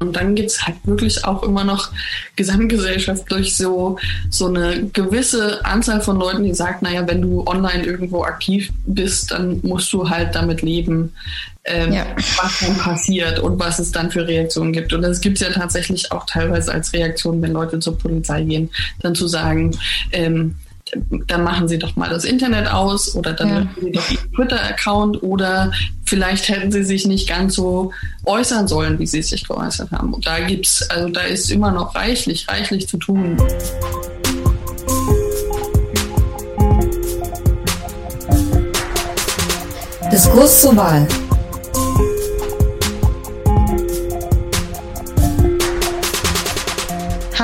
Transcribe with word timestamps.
Und 0.00 0.14
dann 0.14 0.34
gibt's 0.34 0.64
halt 0.64 0.76
wirklich 0.84 1.24
auch 1.24 1.42
immer 1.42 1.64
noch 1.64 1.90
Gesamtgesellschaft 2.36 3.30
durch 3.30 3.56
so, 3.56 3.98
so 4.30 4.46
eine 4.46 4.86
gewisse 4.92 5.64
Anzahl 5.64 6.00
von 6.00 6.18
Leuten, 6.18 6.44
die 6.44 6.54
sagt, 6.54 6.82
naja, 6.82 7.06
wenn 7.06 7.20
du 7.20 7.44
online 7.46 7.84
irgendwo 7.84 8.22
aktiv 8.22 8.70
bist, 8.86 9.32
dann 9.32 9.60
musst 9.62 9.92
du 9.92 10.08
halt 10.08 10.34
damit 10.36 10.62
leben, 10.62 11.12
ähm, 11.64 11.92
ja. 11.92 12.06
was 12.40 12.60
dann 12.60 12.76
passiert 12.76 13.40
und 13.40 13.58
was 13.58 13.80
es 13.80 13.90
dann 13.90 14.10
für 14.10 14.26
Reaktionen 14.26 14.72
gibt. 14.72 14.92
Und 14.92 15.02
das 15.02 15.20
gibt's 15.20 15.40
ja 15.40 15.50
tatsächlich 15.50 16.12
auch 16.12 16.26
teilweise 16.26 16.72
als 16.72 16.92
Reaktion, 16.92 17.42
wenn 17.42 17.52
Leute 17.52 17.80
zur 17.80 17.98
Polizei 17.98 18.42
gehen, 18.42 18.70
dann 19.00 19.16
zu 19.16 19.26
sagen, 19.26 19.76
ähm, 20.12 20.54
dann 21.26 21.44
machen 21.44 21.68
Sie 21.68 21.78
doch 21.78 21.96
mal 21.96 22.08
das 22.08 22.24
Internet 22.24 22.70
aus 22.70 23.14
oder 23.14 23.32
dann 23.32 23.48
ja. 23.48 23.68
Sie 23.80 23.92
doch 23.92 24.10
Ihren 24.10 24.32
Twitter-Account 24.32 25.22
oder 25.22 25.72
vielleicht 26.04 26.48
hätten 26.48 26.72
Sie 26.72 26.84
sich 26.84 27.06
nicht 27.06 27.28
ganz 27.28 27.54
so 27.54 27.92
äußern 28.24 28.68
sollen, 28.68 28.98
wie 28.98 29.06
Sie 29.06 29.22
sich 29.22 29.46
geäußert 29.46 29.90
haben. 29.90 30.14
Und 30.14 30.26
da 30.26 30.40
gibt's, 30.40 30.88
also 30.90 31.08
da 31.08 31.22
ist 31.22 31.50
immer 31.50 31.70
noch 31.70 31.94
reichlich, 31.94 32.48
reichlich 32.48 32.88
zu 32.88 32.96
tun. 32.96 33.36
Diskurs 40.10 40.62
zur 40.62 40.76
Wahl. 40.76 41.06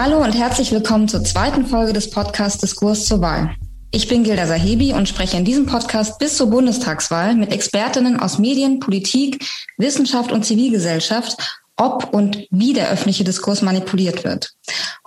Hallo 0.04 0.22
und 0.22 0.32
herzlich 0.32 0.70
willkommen 0.70 1.08
zur 1.08 1.24
zweiten 1.24 1.64
Folge 1.64 1.94
des 1.94 2.10
Podcasts 2.10 2.60
Diskurs 2.60 3.06
zur 3.06 3.22
Wahl. 3.22 3.56
Ich 3.90 4.06
bin 4.06 4.22
Gilda 4.22 4.46
Sahebi 4.46 4.92
und 4.92 5.08
spreche 5.08 5.38
in 5.38 5.46
diesem 5.46 5.64
Podcast 5.64 6.18
bis 6.18 6.36
zur 6.36 6.50
Bundestagswahl 6.50 7.34
mit 7.34 7.50
Expertinnen 7.50 8.20
aus 8.20 8.38
Medien, 8.38 8.80
Politik, 8.80 9.42
Wissenschaft 9.78 10.30
und 10.30 10.44
Zivilgesellschaft, 10.44 11.38
ob 11.78 12.12
und 12.12 12.46
wie 12.50 12.74
der 12.74 12.90
öffentliche 12.90 13.24
Diskurs 13.24 13.62
manipuliert 13.62 14.24
wird. 14.24 14.52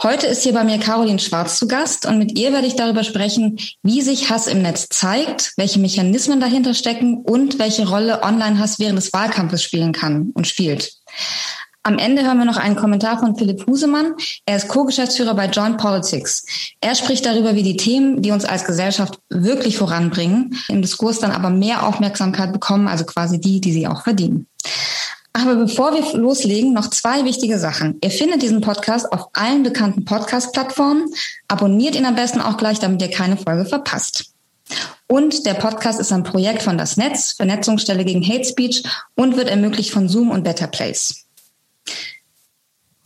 Heute 0.02 0.26
ist 0.26 0.42
hier 0.42 0.54
bei 0.54 0.64
mir 0.64 0.80
Caroline 0.80 1.20
Schwarz 1.20 1.60
zu 1.60 1.68
Gast 1.68 2.08
und 2.08 2.18
mit 2.18 2.36
ihr 2.36 2.52
werde 2.52 2.66
ich 2.66 2.76
darüber 2.76 3.04
sprechen, 3.04 3.60
wie 3.84 4.02
sich 4.02 4.32
Hass 4.32 4.48
im 4.48 4.64
Netz 4.64 4.88
zeigt, 4.90 5.54
welche 5.58 5.78
Mechanismen 5.78 6.40
dahinter 6.40 6.74
stecken 6.74 7.18
und 7.18 7.60
welche 7.60 7.88
Rolle 7.88 8.24
Online-Hass 8.24 8.80
während 8.80 8.98
des 8.98 9.14
Wahlkampfes 9.14 9.62
spielen 9.62 9.92
kann 9.92 10.32
und 10.34 10.48
spielt. 10.48 10.92
Am 11.88 12.00
Ende 12.00 12.26
hören 12.26 12.38
wir 12.38 12.44
noch 12.44 12.58
einen 12.58 12.76
Kommentar 12.76 13.18
von 13.18 13.38
Philipp 13.38 13.66
Husemann. 13.66 14.14
Er 14.46 14.58
ist 14.58 14.68
Co-Geschäftsführer 14.68 15.34
bei 15.36 15.46
Joint 15.46 15.78
Politics. 15.78 16.46
Er 16.82 16.96
spricht 16.96 17.26
darüber, 17.26 17.56
wie 17.56 17.64
die 17.64 17.78
Themen, 17.78 18.22
die 18.22 18.32
uns 18.32 18.44
als 18.44 18.66
Gesellschaft 18.66 19.22
wirklich 19.30 19.78
voranbringen, 19.78 20.54
im 20.68 20.82
Diskurs 20.82 21.20
dann 21.20 21.32
aber 21.32 21.50
mehr 21.50 21.88
Aufmerksamkeit 21.88 22.52
bekommen, 22.52 22.90
also 22.90 23.06
quasi 23.06 23.40
die, 23.40 23.62
die 23.62 23.72
sie 23.72 23.88
auch 23.88 24.04
verdienen. 24.04 24.48
Aber 25.32 25.56
bevor 25.56 25.94
wir 25.94 26.20
loslegen, 26.20 26.74
noch 26.74 26.90
zwei 26.90 27.24
wichtige 27.24 27.58
Sachen. 27.58 27.98
Ihr 28.04 28.12
findet 28.12 28.42
diesen 28.42 28.60
Podcast 28.60 29.10
auf 29.14 29.30
allen 29.32 29.64
bekannten 29.64 30.04
Podcast-Plattformen. 30.04 31.06
Abonniert 31.48 31.96
ihn 31.96 32.06
am 32.06 32.16
besten 32.16 32.42
auch 32.42 32.58
gleich, 32.58 32.80
damit 32.80 33.02
ihr 33.02 33.12
keine 33.12 33.38
Folge 33.38 33.64
verpasst. 33.64 34.34
Und 35.08 35.46
der 35.46 35.54
Podcast 35.54 36.02
ist 36.02 36.12
ein 36.12 36.24
Projekt 36.24 36.64
von 36.64 36.78
das 36.78 36.98
Netz, 36.98 37.32
Vernetzungsstelle 37.32 38.04
gegen 38.04 38.28
Hate 38.28 38.44
Speech 38.44 38.84
und 39.16 39.38
wird 39.38 39.48
ermöglicht 39.48 39.92
von 39.92 40.10
Zoom 40.10 40.32
und 40.32 40.44
Better 40.44 40.68
Place. 40.68 41.27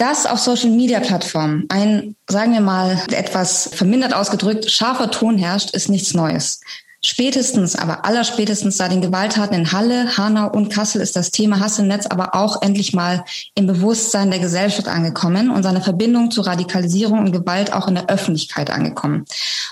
Dass 0.02 0.26
auf 0.26 0.40
Social 0.40 0.72
Media 0.72 1.00
Plattformen 1.00 1.68
ein, 1.70 2.16
sagen 2.28 2.54
wir 2.54 2.62
mal, 2.62 3.00
etwas 3.12 3.70
vermindert 3.72 4.16
ausgedrückt, 4.16 4.72
scharfer 4.72 5.12
Ton 5.12 5.38
herrscht, 5.38 5.76
ist 5.76 5.90
nichts 5.90 6.16
Neues. 6.16 6.60
Spätestens, 7.06 7.76
aber 7.76 8.04
allerspätestens 8.04 8.78
seit 8.78 8.92
den 8.92 9.04
Gewalttaten 9.04 9.56
in 9.56 9.72
Halle, 9.72 10.18
Hanau 10.18 10.50
und 10.50 10.74
Kassel 10.74 11.02
ist 11.02 11.16
das 11.16 11.30
Thema 11.30 11.60
Hass 11.60 11.78
im 11.78 11.86
Netz 11.86 12.08
aber 12.08 12.34
auch 12.34 12.64
endlich 12.64 12.94
mal 12.94 13.24
im 13.54 13.68
Bewusstsein 13.68 14.32
der 14.32 14.40
Gesellschaft 14.40 14.88
angekommen 14.88 15.52
und 15.52 15.62
seine 15.62 15.82
Verbindung 15.82 16.32
zu 16.32 16.42
Radikalisierung 16.42 17.20
und 17.20 17.32
Gewalt 17.32 17.72
auch 17.72 17.88
in 17.88 17.94
der 17.94 18.10
Öffentlichkeit 18.10 18.72
angekommen. 18.72 19.26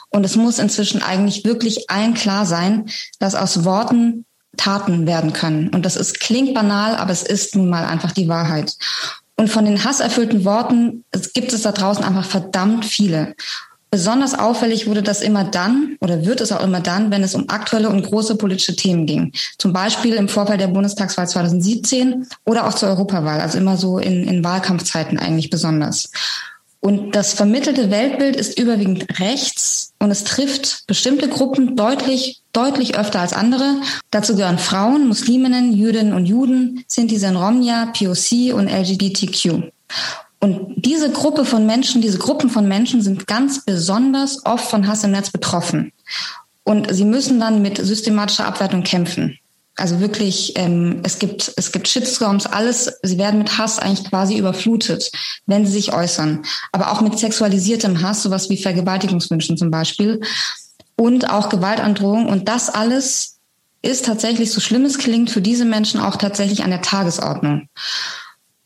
Und 0.09 0.23
es 0.27 0.35
muss 0.35 0.59
inzwischen 0.59 1.01
eigentlich 1.01 1.43
wirklich 1.43 1.89
allen 1.89 2.13
klar 2.13 2.45
sein, 2.45 2.87
dass 3.17 3.33
aus 3.33 3.65
Worten 3.65 4.25
Taten 4.57 5.07
werden 5.07 5.33
können. 5.33 5.69
Und 5.69 5.85
das 5.85 5.95
ist, 5.95 6.19
klingt 6.19 6.53
banal, 6.53 6.97
aber 6.97 7.11
es 7.11 7.23
ist 7.23 7.55
nun 7.55 7.69
mal 7.69 7.85
einfach 7.85 8.11
die 8.11 8.27
Wahrheit. 8.27 8.75
Und 9.39 9.47
von 9.47 9.63
den 9.63 9.85
hasserfüllten 9.85 10.43
Worten 10.43 11.05
gibt 11.33 11.53
es 11.53 11.61
da 11.61 11.71
draußen 11.71 12.03
einfach 12.03 12.25
verdammt 12.25 12.83
viele. 12.83 13.35
Besonders 13.89 14.37
auffällig 14.37 14.85
wurde 14.85 15.01
das 15.01 15.21
immer 15.21 15.45
dann 15.45 15.95
oder 16.01 16.25
wird 16.25 16.41
es 16.41 16.51
auch 16.51 16.61
immer 16.61 16.81
dann, 16.81 17.09
wenn 17.09 17.23
es 17.23 17.35
um 17.35 17.47
aktuelle 17.47 17.87
und 17.87 18.05
große 18.05 18.35
politische 18.35 18.75
Themen 18.75 19.05
ging. 19.05 19.31
Zum 19.57 19.71
Beispiel 19.71 20.15
im 20.15 20.27
Vorfeld 20.27 20.59
der 20.59 20.67
Bundestagswahl 20.67 21.25
2017 21.25 22.27
oder 22.43 22.67
auch 22.67 22.73
zur 22.73 22.89
Europawahl, 22.89 23.39
also 23.39 23.57
immer 23.57 23.77
so 23.77 23.97
in, 23.97 24.27
in 24.27 24.43
Wahlkampfzeiten 24.43 25.17
eigentlich 25.17 25.49
besonders. 25.49 26.11
Und 26.81 27.13
das 27.13 27.33
vermittelte 27.33 27.91
Weltbild 27.91 28.37
ist 28.37 28.57
überwiegend 28.57 29.19
rechts 29.19 29.91
und 29.99 30.11
es 30.11 30.23
trifft 30.23 30.87
bestimmte 30.87 31.27
Gruppen 31.27 31.75
deutlich, 31.75 32.41
deutlich 32.53 32.97
öfter 32.97 33.19
als 33.19 33.33
andere. 33.33 33.81
Dazu 34.11 34.35
gehören 34.35 34.59
Frauen, 34.59 35.07
Musliminnen, 35.07 35.73
Jüdinnen 35.73 36.13
und 36.13 36.25
Juden, 36.25 36.85
Sinti, 36.87 37.17
Romja, 37.25 37.87
POC 37.87 38.53
und 38.53 38.69
LGBTQ. 38.69 39.71
Und 40.39 40.75
diese 40.77 41.11
Gruppe 41.11 41.43
von 41.43 41.65
Menschen, 41.65 42.01
diese 42.01 42.17
Gruppen 42.17 42.49
von 42.49 42.65
Menschen 42.65 43.01
sind 43.01 43.27
ganz 43.27 43.65
besonders 43.65 44.45
oft 44.45 44.69
von 44.69 44.87
Hass 44.87 45.03
im 45.03 45.11
Netz 45.11 45.31
betroffen. 45.31 45.91
Und 46.63 46.93
sie 46.93 47.03
müssen 47.03 47.41
dann 47.41 47.61
mit 47.61 47.77
systematischer 47.77 48.45
Abwertung 48.45 48.83
kämpfen. 48.83 49.37
Also 49.79 49.99
wirklich, 49.99 50.53
ähm, 50.55 51.01
es 51.03 51.19
gibt 51.19 51.53
es 51.55 51.71
gibt 51.71 51.87
Shitstorms, 51.87 52.45
alles. 52.45 52.91
Sie 53.03 53.17
werden 53.17 53.39
mit 53.39 53.57
Hass 53.57 53.79
eigentlich 53.79 54.09
quasi 54.09 54.37
überflutet, 54.37 55.11
wenn 55.45 55.65
sie 55.65 55.71
sich 55.71 55.93
äußern. 55.93 56.43
Aber 56.71 56.91
auch 56.91 57.01
mit 57.01 57.17
sexualisiertem 57.17 58.01
Hass, 58.01 58.23
sowas 58.23 58.49
wie 58.49 58.57
Vergewaltigungswünschen 58.57 59.57
zum 59.57 59.71
Beispiel 59.71 60.21
und 60.95 61.29
auch 61.29 61.49
Gewaltandrohung. 61.49 62.27
Und 62.27 62.47
das 62.47 62.69
alles 62.69 63.39
ist 63.81 64.05
tatsächlich, 64.05 64.51
so 64.51 64.59
schlimm 64.59 64.85
es 64.85 64.97
klingt, 64.97 65.29
für 65.29 65.41
diese 65.41 65.65
Menschen 65.65 66.01
auch 66.01 66.17
tatsächlich 66.17 66.63
an 66.63 66.69
der 66.69 66.81
Tagesordnung. 66.81 67.69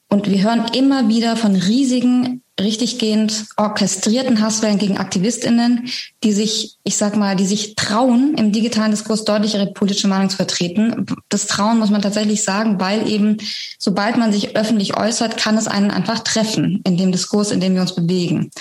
Und 0.10 0.30
wir 0.30 0.44
hören 0.44 0.66
immer 0.74 1.08
wieder 1.08 1.36
von 1.36 1.56
riesigen 1.56 2.43
richtiggehend 2.60 3.46
orchestrierten 3.58 4.40
Hasswellen 4.42 4.78
gegen 4.78 4.98
AktivistInnen, 4.98 5.90
die 6.24 6.34
sich, 6.34 6.78
ich 6.84 6.98
sag 6.98 7.16
mal, 7.16 7.36
die 7.36 7.48
sich 7.48 7.76
trauen, 7.76 8.36
im 8.38 8.52
digitalen 8.52 8.92
Diskurs 8.92 9.26
deutlich 9.26 9.56
ihre 9.56 9.74
politische 9.74 10.08
Meinung 10.08 10.30
zu 10.30 10.36
vertreten. 10.36 11.08
Das 11.30 11.48
Trauen 11.48 11.80
muss 11.80 11.90
man 11.90 12.04
tatsächlich 12.04 12.44
sagen, 12.44 12.80
weil 12.80 13.10
eben, 13.10 13.38
sobald 13.80 14.18
man 14.18 14.32
sich 14.32 14.56
öffentlich 14.56 14.96
äußert, 14.96 15.36
kann 15.38 15.58
es 15.58 15.68
einen 15.68 15.90
einfach 15.90 16.20
treffen 16.20 16.82
in 16.86 16.96
dem 16.96 17.12
Diskurs, 17.12 17.50
in 17.50 17.60
dem 17.60 17.74
wir 17.74 17.82
uns 17.82 17.96
bewegen. 17.96 18.52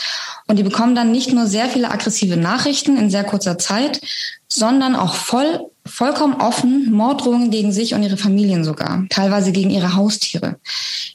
Und 0.48 0.58
die 0.58 0.62
bekommen 0.62 0.94
dann 0.94 1.12
nicht 1.12 1.32
nur 1.32 1.46
sehr 1.46 1.68
viele 1.68 1.90
aggressive 1.90 2.38
Nachrichten 2.38 2.96
in 2.96 3.10
sehr 3.10 3.24
kurzer 3.24 3.58
Zeit, 3.58 4.00
sondern 4.48 4.96
auch 4.96 5.14
voll 5.14 5.71
vollkommen 5.84 6.40
offen 6.40 6.90
Morddrohungen 6.92 7.50
gegen 7.50 7.72
sich 7.72 7.94
und 7.94 8.02
ihre 8.02 8.16
Familien 8.16 8.64
sogar, 8.64 9.04
teilweise 9.10 9.52
gegen 9.52 9.70
ihre 9.70 9.94
Haustiere. 9.94 10.56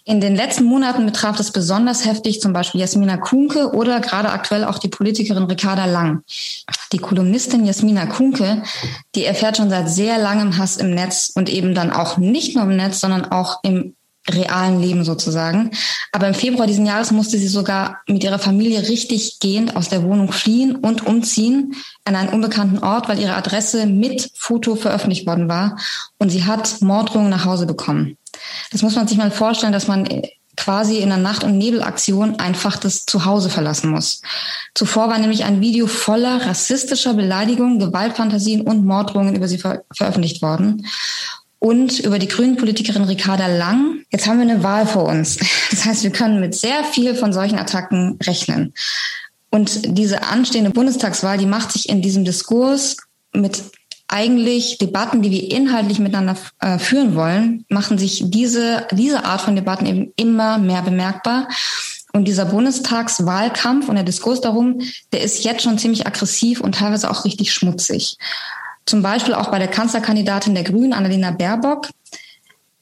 In 0.03 0.21
den 0.21 0.35
letzten 0.35 0.65
Monaten 0.65 1.05
betraf 1.05 1.37
das 1.37 1.51
besonders 1.51 2.05
heftig 2.05 2.41
zum 2.41 2.53
Beispiel 2.53 2.81
Jasmina 2.81 3.17
Kunke 3.17 3.73
oder 3.73 3.99
gerade 3.99 4.29
aktuell 4.29 4.63
auch 4.63 4.79
die 4.79 4.87
Politikerin 4.87 5.43
Ricarda 5.43 5.85
Lang. 5.85 6.23
Die 6.91 6.97
Kolumnistin 6.97 7.65
Jasmina 7.65 8.05
Kunke, 8.05 8.63
die 9.15 9.25
erfährt 9.25 9.57
schon 9.57 9.69
seit 9.69 9.89
sehr 9.89 10.17
langem 10.17 10.57
Hass 10.57 10.77
im 10.77 10.91
Netz 10.91 11.31
und 11.33 11.49
eben 11.49 11.73
dann 11.73 11.91
auch 11.91 12.17
nicht 12.17 12.55
nur 12.55 12.63
im 12.63 12.75
Netz, 12.75 12.99
sondern 12.99 13.25
auch 13.25 13.59
im 13.63 13.95
realen 14.29 14.81
Leben 14.81 15.03
sozusagen. 15.03 15.71
Aber 16.11 16.27
im 16.27 16.33
Februar 16.33 16.67
diesen 16.67 16.85
Jahres 16.85 17.11
musste 17.11 17.37
sie 17.37 17.47
sogar 17.47 18.01
mit 18.07 18.23
ihrer 18.23 18.39
Familie 18.39 18.87
richtig 18.87 19.39
gehend 19.39 19.75
aus 19.75 19.89
der 19.89 20.03
Wohnung 20.03 20.31
fliehen 20.31 20.75
und 20.75 21.05
umziehen 21.05 21.73
an 22.05 22.15
einen 22.15 22.29
unbekannten 22.29 22.79
Ort, 22.79 23.09
weil 23.09 23.19
ihre 23.19 23.35
Adresse 23.35 23.85
mit 23.85 24.31
Foto 24.35 24.75
veröffentlicht 24.75 25.27
worden 25.27 25.49
war 25.49 25.77
und 26.17 26.29
sie 26.29 26.45
hat 26.45 26.81
Morddrohungen 26.81 27.29
nach 27.29 27.45
Hause 27.45 27.65
bekommen. 27.65 28.17
Das 28.71 28.81
muss 28.81 28.95
man 28.95 29.07
sich 29.07 29.17
mal 29.17 29.31
vorstellen, 29.31 29.73
dass 29.73 29.87
man 29.87 30.07
quasi 30.55 30.97
in 30.97 31.11
einer 31.11 31.21
Nacht- 31.21 31.43
und 31.43 31.57
Nebelaktion 31.57 32.39
einfach 32.39 32.77
das 32.77 33.05
Zuhause 33.05 33.49
verlassen 33.49 33.91
muss. 33.91 34.21
Zuvor 34.73 35.07
war 35.07 35.19
nämlich 35.19 35.45
ein 35.45 35.61
Video 35.61 35.85
voller 35.85 36.45
rassistischer 36.45 37.13
Beleidigungen, 37.13 37.79
Gewaltfantasien 37.79 38.61
und 38.61 38.83
Morddrohungen 38.83 39.35
über 39.35 39.47
sie 39.47 39.59
ver 39.59 39.83
veröffentlicht 39.91 40.41
worden 40.41 40.85
und 41.59 41.99
über 41.99 42.19
die 42.19 42.27
Grünen-Politikerin 42.27 43.03
Ricarda 43.03 43.47
Lang. 43.47 44.01
Jetzt 44.11 44.27
haben 44.27 44.39
wir 44.39 44.49
eine 44.49 44.63
Wahl 44.63 44.85
vor 44.85 45.05
uns. 45.05 45.37
Das 45.71 45.85
heißt, 45.85 46.03
wir 46.03 46.11
können 46.11 46.39
mit 46.39 46.55
sehr 46.55 46.83
viel 46.83 47.13
von 47.13 47.33
solchen 47.33 47.59
Attacken 47.59 48.17
rechnen. 48.23 48.73
Und 49.49 49.97
diese 49.97 50.23
anstehende 50.23 50.71
Bundestagswahl, 50.71 51.37
die 51.37 51.45
macht 51.45 51.71
sich 51.71 51.89
in 51.89 52.01
diesem 52.01 52.25
Diskurs 52.25 52.97
mit 53.33 53.63
eigentlich 54.07 54.77
Debatten, 54.77 55.21
die 55.21 55.31
wir 55.31 55.51
inhaltlich 55.51 55.99
miteinander 55.99 56.37
äh, 56.59 56.79
führen 56.79 57.15
wollen, 57.15 57.65
machen 57.69 57.97
sich 57.97 58.23
diese, 58.27 58.87
diese 58.91 59.25
Art 59.25 59.41
von 59.41 59.55
Debatten 59.55 59.85
eben 59.85 60.13
immer 60.15 60.57
mehr 60.57 60.81
bemerkbar. 60.81 61.47
Und 62.13 62.25
dieser 62.25 62.45
Bundestagswahlkampf 62.45 63.89
und 63.89 63.95
der 63.95 64.03
Diskurs 64.03 64.41
darum, 64.41 64.79
der 65.11 65.21
ist 65.21 65.43
jetzt 65.43 65.63
schon 65.63 65.77
ziemlich 65.77 66.07
aggressiv 66.07 66.61
und 66.61 66.75
teilweise 66.75 67.11
auch 67.11 67.25
richtig 67.25 67.51
schmutzig. 67.51 68.17
Zum 68.87 69.01
Beispiel 69.01 69.33
auch 69.33 69.51
bei 69.51 69.59
der 69.59 69.67
Kanzlerkandidatin 69.67 70.55
der 70.55 70.63
Grünen, 70.63 70.93
Annalena 70.93 71.31
Baerbock. 71.31 71.89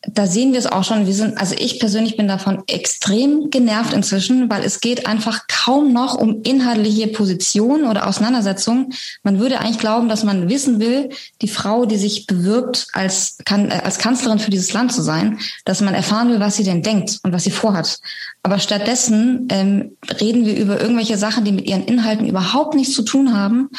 da 0.07 0.28
sehen 0.28 0.52
wir 0.52 0.60
es 0.60 0.68
auch 0.68 0.84
schon. 0.84 1.07
Wir 1.07 1.16
sind, 1.16 1.40
also 1.40 1.56
ich 1.57 1.80
persönlich 1.80 2.16
bin 2.16 2.28
davon 2.28 2.62
extrem 2.68 3.50
genervt 3.50 3.92
inzwischen, 3.92 4.48
weil 4.52 4.63
es 4.63 4.81
geht 4.81 5.07
einfach 5.07 5.48
kaum 5.48 5.94
noch 5.94 6.13
um 6.13 6.44
inhaltliche 6.44 7.07
Positionen 7.07 7.86
oder 7.86 8.06
Auseinandersetzungen. 8.06 8.94
Man 9.24 9.40
würde 9.40 9.60
eigentlich 9.60 9.80
glauben, 9.80 10.07
dass 10.07 10.24
man 10.24 10.48
wissen 10.48 10.80
will, 10.80 11.10
die 11.42 11.48
Frau, 11.48 11.88
die 11.88 11.98
sich 11.98 12.28
bewirbt, 12.28 12.88
als, 12.94 13.40
kann, 13.44 13.72
äh, 13.72 13.81
als 13.84 13.98
Kanzlerin 13.98 14.38
für 14.38 14.52
dieses 14.52 14.74
Land 14.74 14.94
zu 14.94 15.02
sein, 15.02 15.40
dass 15.66 15.81
man 15.81 15.96
erfahren 15.96 16.30
will, 16.30 16.40
was 16.40 16.56
sie 16.56 16.63
denn 16.63 16.84
denkt 16.84 17.19
und 17.24 17.34
was 17.34 17.46
sie 17.46 17.50
vorhat. 17.50 17.98
Aber 18.44 18.60
stattdessen 18.60 19.48
ähm, 19.50 19.98
reden 20.22 20.46
wir 20.46 20.56
über 20.56 20.80
irgendwelche 20.80 21.18
Sachen, 21.18 21.46
die 21.46 21.52
mit 21.52 21.66
ihren 21.66 21.86
Inhalten 21.86 22.28
überhaupt 22.28 22.75
nichts 22.75 22.94
zu 22.94 23.02
tun 23.02 23.36
haben 23.36 23.69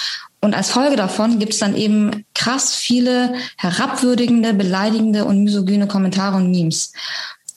und 0.47 0.55
als 0.55 0.71
Folge 0.71 0.95
davon 0.95 1.41
gibt 1.41 1.55
es 1.55 1.59
dann 1.59 1.75
eben 1.75 2.25
krass 2.33 2.73
viele 2.77 3.35
herabwürdigende, 3.57 4.55
beleidigende 4.55 5.25
und 5.25 5.43
misogyne 5.43 5.89
Kommentare 5.89 6.37
und 6.37 6.53
Memes. 6.53 6.93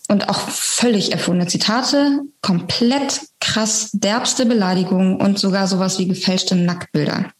Und 0.08 0.28
auch 0.28 0.50
völlig 0.50 1.12
erfundene 1.12 1.46
Zitate, 1.48 2.22
komplett 2.42 3.22
krass 3.40 3.92
derbste 3.94 4.48
Beleidigungen 4.48 5.18
und 5.18 5.38
sogar 5.38 5.68
sowas 5.68 6.00
wie 6.00 6.08
gefälschte 6.08 6.56
Nacktbilder. 6.56 7.32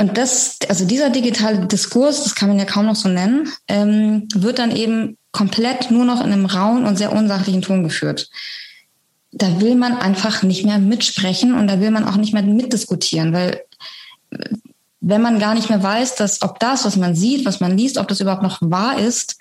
Und 0.00 0.18
das, 0.18 0.58
also 0.68 0.84
dieser 0.84 1.10
digitale 1.10 1.64
Diskurs, 1.68 2.24
das 2.24 2.34
kann 2.34 2.48
man 2.48 2.58
ja 2.58 2.64
kaum 2.64 2.86
noch 2.86 2.96
so 2.96 3.08
nennen, 3.08 3.48
ähm, 3.68 4.26
wird 4.34 4.58
dann 4.58 4.74
eben 4.74 5.18
komplett 5.30 5.92
nur 5.92 6.04
noch 6.04 6.18
in 6.18 6.32
einem 6.32 6.46
rauen 6.46 6.84
und 6.84 6.96
sehr 6.96 7.12
unsachlichen 7.12 7.62
Ton 7.62 7.84
geführt 7.84 8.28
da 9.32 9.60
will 9.60 9.74
man 9.74 9.96
einfach 9.96 10.42
nicht 10.42 10.64
mehr 10.64 10.78
mitsprechen 10.78 11.54
und 11.54 11.66
da 11.66 11.80
will 11.80 11.90
man 11.90 12.04
auch 12.04 12.16
nicht 12.16 12.34
mehr 12.34 12.42
mitdiskutieren, 12.42 13.32
weil 13.32 13.62
wenn 15.00 15.22
man 15.22 15.40
gar 15.40 15.54
nicht 15.54 15.68
mehr 15.68 15.82
weiß, 15.82 16.14
dass 16.16 16.42
ob 16.42 16.60
das, 16.60 16.84
was 16.84 16.96
man 16.96 17.16
sieht, 17.16 17.44
was 17.44 17.58
man 17.58 17.76
liest, 17.76 17.98
ob 17.98 18.08
das 18.08 18.20
überhaupt 18.20 18.42
noch 18.42 18.58
wahr 18.60 18.98
ist, 18.98 19.36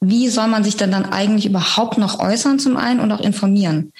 wie 0.00 0.28
soll 0.28 0.46
man 0.46 0.64
sich 0.64 0.76
denn 0.76 0.90
dann 0.90 1.04
eigentlich 1.04 1.46
überhaupt 1.46 1.98
noch 1.98 2.18
äußern 2.18 2.58
zum 2.58 2.76
einen 2.76 3.00
und 3.00 3.12
auch 3.12 3.20
informieren? 3.20 3.92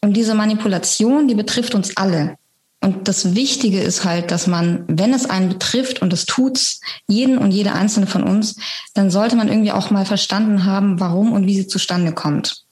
Und 0.00 0.14
diese 0.14 0.34
Manipulation, 0.34 1.28
die 1.28 1.34
betrifft 1.34 1.74
uns 1.74 1.96
alle. 1.96 2.36
Und 2.80 3.08
das 3.08 3.34
Wichtige 3.34 3.80
ist 3.80 4.04
halt, 4.04 4.30
dass 4.30 4.46
man, 4.46 4.84
wenn 4.88 5.14
es 5.14 5.28
einen 5.28 5.48
betrifft 5.48 6.02
und 6.02 6.12
es 6.12 6.26
tut's, 6.26 6.80
jeden 7.08 7.38
und 7.38 7.50
jede 7.50 7.72
einzelne 7.72 8.06
von 8.06 8.22
uns, 8.22 8.56
dann 8.94 9.10
sollte 9.10 9.36
man 9.36 9.48
irgendwie 9.48 9.72
auch 9.72 9.90
mal 9.90 10.04
verstanden 10.04 10.64
haben, 10.64 11.00
warum 11.00 11.32
und 11.32 11.46
wie 11.46 11.56
sie 11.56 11.66
zustande 11.66 12.12
kommt 12.12 12.63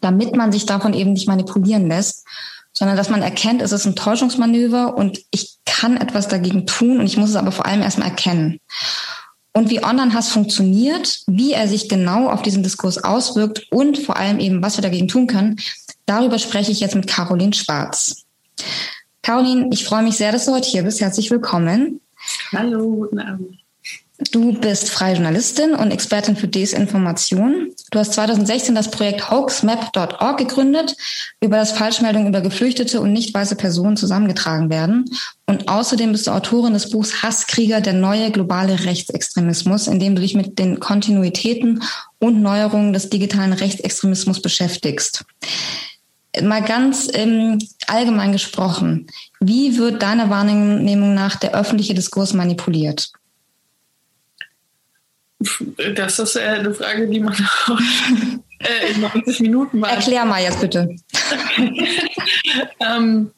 damit 0.00 0.36
man 0.36 0.52
sich 0.52 0.66
davon 0.66 0.94
eben 0.94 1.12
nicht 1.12 1.28
manipulieren 1.28 1.88
lässt, 1.88 2.24
sondern 2.72 2.96
dass 2.96 3.08
man 3.08 3.22
erkennt, 3.22 3.62
es 3.62 3.72
ist 3.72 3.86
ein 3.86 3.96
Täuschungsmanöver 3.96 4.96
und 4.96 5.20
ich 5.30 5.56
kann 5.64 5.96
etwas 5.96 6.28
dagegen 6.28 6.66
tun 6.66 7.00
und 7.00 7.06
ich 7.06 7.16
muss 7.16 7.30
es 7.30 7.36
aber 7.36 7.52
vor 7.52 7.66
allem 7.66 7.82
erstmal 7.82 8.08
erkennen. 8.08 8.60
Und 9.52 9.70
wie 9.70 9.82
Online-Hass 9.82 10.28
funktioniert, 10.28 11.22
wie 11.26 11.52
er 11.52 11.66
sich 11.68 11.88
genau 11.88 12.28
auf 12.28 12.42
diesen 12.42 12.62
Diskurs 12.62 13.02
auswirkt 13.02 13.66
und 13.70 13.98
vor 13.98 14.16
allem 14.16 14.38
eben, 14.38 14.62
was 14.62 14.76
wir 14.76 14.82
dagegen 14.82 15.08
tun 15.08 15.26
können, 15.26 15.56
darüber 16.04 16.38
spreche 16.38 16.70
ich 16.70 16.80
jetzt 16.80 16.94
mit 16.94 17.06
Caroline 17.06 17.54
Schwarz. 17.54 18.26
Caroline, 19.22 19.70
ich 19.72 19.86
freue 19.86 20.02
mich 20.02 20.18
sehr, 20.18 20.30
dass 20.30 20.44
du 20.44 20.52
heute 20.52 20.68
hier 20.68 20.82
bist. 20.82 21.00
Herzlich 21.00 21.30
willkommen. 21.30 22.00
Hallo, 22.52 22.96
guten 22.96 23.18
Abend. 23.18 23.58
Du 24.18 24.54
bist 24.54 24.88
freie 24.88 25.12
Journalistin 25.12 25.74
und 25.74 25.90
Expertin 25.90 26.36
für 26.36 26.48
Desinformation. 26.48 27.72
Du 27.90 27.98
hast 27.98 28.14
2016 28.14 28.74
das 28.74 28.90
Projekt 28.90 29.30
hoaxmap.org 29.30 30.38
gegründet, 30.38 30.96
über 31.42 31.58
das 31.58 31.72
Falschmeldungen 31.72 32.28
über 32.28 32.40
geflüchtete 32.40 33.02
und 33.02 33.12
nicht 33.12 33.34
weiße 33.34 33.56
Personen 33.56 33.98
zusammengetragen 33.98 34.70
werden. 34.70 35.04
Und 35.44 35.68
außerdem 35.68 36.12
bist 36.12 36.26
du 36.26 36.30
Autorin 36.30 36.72
des 36.72 36.88
Buchs 36.88 37.22
Hasskrieger, 37.22 37.82
der 37.82 37.92
neue 37.92 38.30
globale 38.30 38.86
Rechtsextremismus, 38.86 39.86
in 39.86 40.00
dem 40.00 40.14
du 40.16 40.22
dich 40.22 40.34
mit 40.34 40.58
den 40.58 40.80
Kontinuitäten 40.80 41.82
und 42.18 42.40
Neuerungen 42.40 42.94
des 42.94 43.10
digitalen 43.10 43.52
Rechtsextremismus 43.52 44.40
beschäftigst. 44.40 45.26
Mal 46.42 46.62
ganz 46.62 47.08
ähm, 47.12 47.58
allgemein 47.86 48.32
gesprochen, 48.32 49.08
wie 49.40 49.76
wird 49.76 50.00
deiner 50.00 50.30
Wahrnehmung 50.30 51.12
nach 51.12 51.36
der 51.36 51.54
öffentliche 51.54 51.92
Diskurs 51.92 52.32
manipuliert? 52.32 53.12
Das 55.94 56.18
ist 56.18 56.36
äh, 56.36 56.40
eine 56.40 56.74
Frage, 56.74 57.06
die 57.08 57.20
man 57.20 57.34
auch 57.34 57.78
äh, 58.58 58.92
in 58.92 59.00
90 59.00 59.40
Minuten 59.40 59.80
beantwortet. 59.80 60.12
Erklär 60.12 60.24
mal 60.24 60.42
jetzt 60.42 60.60
bitte. 60.60 60.96
ähm, 62.80 63.30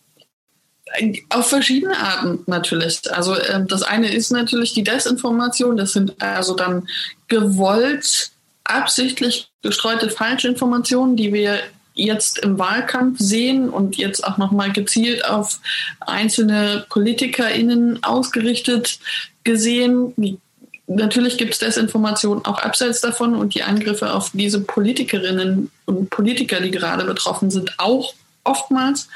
auf 1.29 1.49
verschiedene 1.49 1.97
Arten 1.97 2.41
natürlich. 2.47 3.01
Also 3.13 3.35
äh, 3.35 3.65
das 3.67 3.83
eine 3.83 4.13
ist 4.13 4.31
natürlich 4.31 4.75
die 4.75 4.85
Desinformation. 4.85 5.77
Das 5.77 5.93
sind 5.93 6.21
also 6.21 6.55
dann 6.55 6.89
gewollt, 7.29 8.31
absichtlich 8.65 9.51
gestreute 9.63 10.11
Falschinformationen, 10.11 11.17
die 11.17 11.33
wir 11.33 11.61
jetzt 11.95 12.39
im 12.39 12.59
Wahlkampf 12.59 13.19
sehen 13.19 13.69
und 13.69 13.97
jetzt 13.97 14.25
auch 14.25 14.39
nochmal 14.39 14.73
gezielt 14.73 15.25
auf 15.25 15.61
einzelne 16.01 16.87
PolitikerInnen 16.89 18.03
ausgerichtet 18.05 19.01
gesehen. 19.43 20.15
Die 20.17 20.39
Natürlich 20.88 21.37
gibt 21.37 21.52
es 21.52 21.58
Desinformation 21.58 22.44
auch 22.46 22.58
abseits 22.58 23.02
davon 23.02 23.35
und 23.35 23.55
die 23.55 23.62
Angriffe 23.62 24.12
auf 24.14 24.31
diese 24.32 24.61
Politikerinnen 24.61 25.70
und 25.85 26.08
Politiker, 26.08 26.61
die 26.61 26.70
gerade 26.70 27.05
betroffen 27.05 27.50
sind, 27.50 27.75
auch 27.79 28.14
oftmals. 28.43 29.08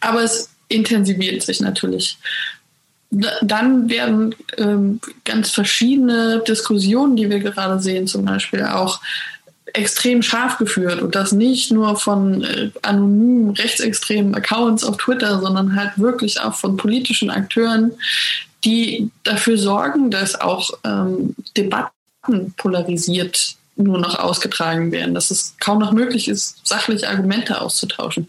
Aber 0.00 0.22
es 0.22 0.48
intensiviert 0.68 1.42
sich 1.42 1.60
natürlich. 1.60 2.16
Dann 3.10 3.90
werden 3.90 4.34
ähm, 4.56 5.00
ganz 5.24 5.50
verschiedene 5.50 6.42
Diskussionen, 6.48 7.16
die 7.16 7.28
wir 7.28 7.40
gerade 7.40 7.78
sehen, 7.78 8.06
zum 8.06 8.24
Beispiel 8.24 8.64
auch 8.64 9.00
extrem 9.74 10.22
scharf 10.22 10.56
geführt 10.58 11.02
und 11.02 11.14
das 11.14 11.32
nicht 11.32 11.70
nur 11.70 11.96
von 11.96 12.42
äh, 12.42 12.70
anonymen 12.82 13.50
rechtsextremen 13.50 14.34
Accounts 14.34 14.82
auf 14.82 14.96
Twitter, 14.96 15.40
sondern 15.40 15.76
halt 15.76 15.98
wirklich 15.98 16.40
auch 16.40 16.54
von 16.54 16.76
politischen 16.76 17.30
Akteuren, 17.30 17.92
die 18.66 19.10
dafür 19.22 19.56
sorgen, 19.56 20.10
dass 20.10 20.38
auch 20.38 20.70
ähm, 20.84 21.34
Debatten 21.56 22.52
polarisiert 22.56 23.54
nur 23.76 23.98
noch 23.98 24.18
ausgetragen 24.18 24.90
werden, 24.90 25.14
dass 25.14 25.30
es 25.30 25.54
kaum 25.60 25.78
noch 25.78 25.92
möglich 25.92 26.28
ist, 26.28 26.66
sachliche 26.66 27.08
Argumente 27.08 27.60
auszutauschen. 27.60 28.28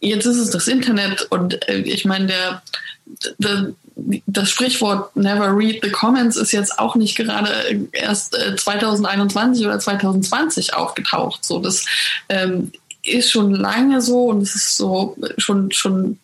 Jetzt 0.00 0.24
ist 0.24 0.38
es 0.38 0.50
das 0.50 0.66
Internet 0.66 1.22
und 1.30 1.68
äh, 1.68 1.80
ich 1.80 2.06
meine, 2.06 2.26
der, 2.26 2.62
der, 3.38 3.72
das 4.26 4.50
Sprichwort 4.50 5.14
Never 5.14 5.54
Read 5.54 5.80
the 5.82 5.90
Comments 5.90 6.36
ist 6.36 6.52
jetzt 6.52 6.78
auch 6.78 6.94
nicht 6.94 7.16
gerade 7.16 7.50
erst 7.92 8.34
äh, 8.34 8.56
2021 8.56 9.66
oder 9.66 9.78
2020 9.78 10.72
aufgetaucht. 10.72 11.44
So, 11.44 11.58
das 11.58 11.84
ähm, 12.30 12.72
ist 13.02 13.30
schon 13.30 13.54
lange 13.54 14.00
so 14.00 14.26
und 14.26 14.40
es 14.40 14.54
ist 14.54 14.76
so 14.76 15.16
schon 15.36 15.70
schon 15.72 16.18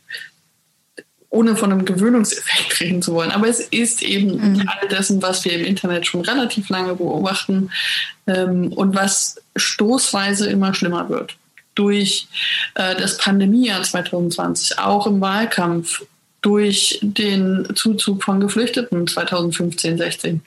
ohne 1.36 1.54
von 1.54 1.70
einem 1.70 1.84
Gewöhnungseffekt 1.84 2.80
reden 2.80 3.02
zu 3.02 3.12
wollen. 3.12 3.30
Aber 3.30 3.48
es 3.48 3.60
ist 3.60 4.02
eben 4.02 4.54
mhm. 4.54 4.68
all 4.68 4.88
dessen, 4.88 5.22
was 5.22 5.44
wir 5.44 5.52
im 5.52 5.64
Internet 5.64 6.06
schon 6.06 6.22
relativ 6.22 6.68
lange 6.68 6.94
beobachten 6.94 7.70
ähm, 8.26 8.72
und 8.72 8.94
was 8.94 9.36
stoßweise 9.54 10.48
immer 10.48 10.74
schlimmer 10.74 11.08
wird. 11.08 11.36
Durch 11.74 12.28
äh, 12.74 12.96
das 12.96 13.18
Pandemiejahr 13.18 13.82
2020, 13.82 14.78
auch 14.78 15.06
im 15.06 15.20
Wahlkampf, 15.20 16.02
durch 16.40 17.00
den 17.02 17.66
Zuzug 17.74 18.22
von 18.24 18.40
Geflüchteten 18.40 19.06
2015, 19.06 19.98
16. 19.98 20.42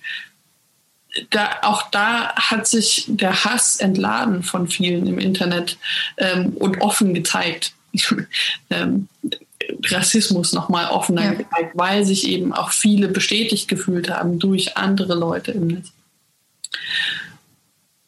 Da, 1.31 1.57
auch 1.63 1.89
da 1.91 2.33
hat 2.35 2.67
sich 2.67 3.05
der 3.07 3.43
Hass 3.43 3.77
entladen 3.77 4.41
von 4.43 4.67
vielen 4.67 5.07
im 5.07 5.19
Internet 5.19 5.77
ähm, 6.17 6.53
und 6.55 6.81
offen 6.81 7.13
gezeigt. 7.13 7.73
ähm, 8.69 9.07
Rassismus 9.85 10.53
nochmal 10.53 10.89
offener 10.91 11.23
ja. 11.23 11.31
gezeigt, 11.33 11.71
weil 11.73 12.05
sich 12.05 12.27
eben 12.27 12.53
auch 12.53 12.71
viele 12.71 13.07
bestätigt 13.07 13.67
gefühlt 13.67 14.09
haben 14.09 14.39
durch 14.39 14.77
andere 14.77 15.15
Leute 15.15 15.51
im 15.51 15.67
Netz. 15.67 15.91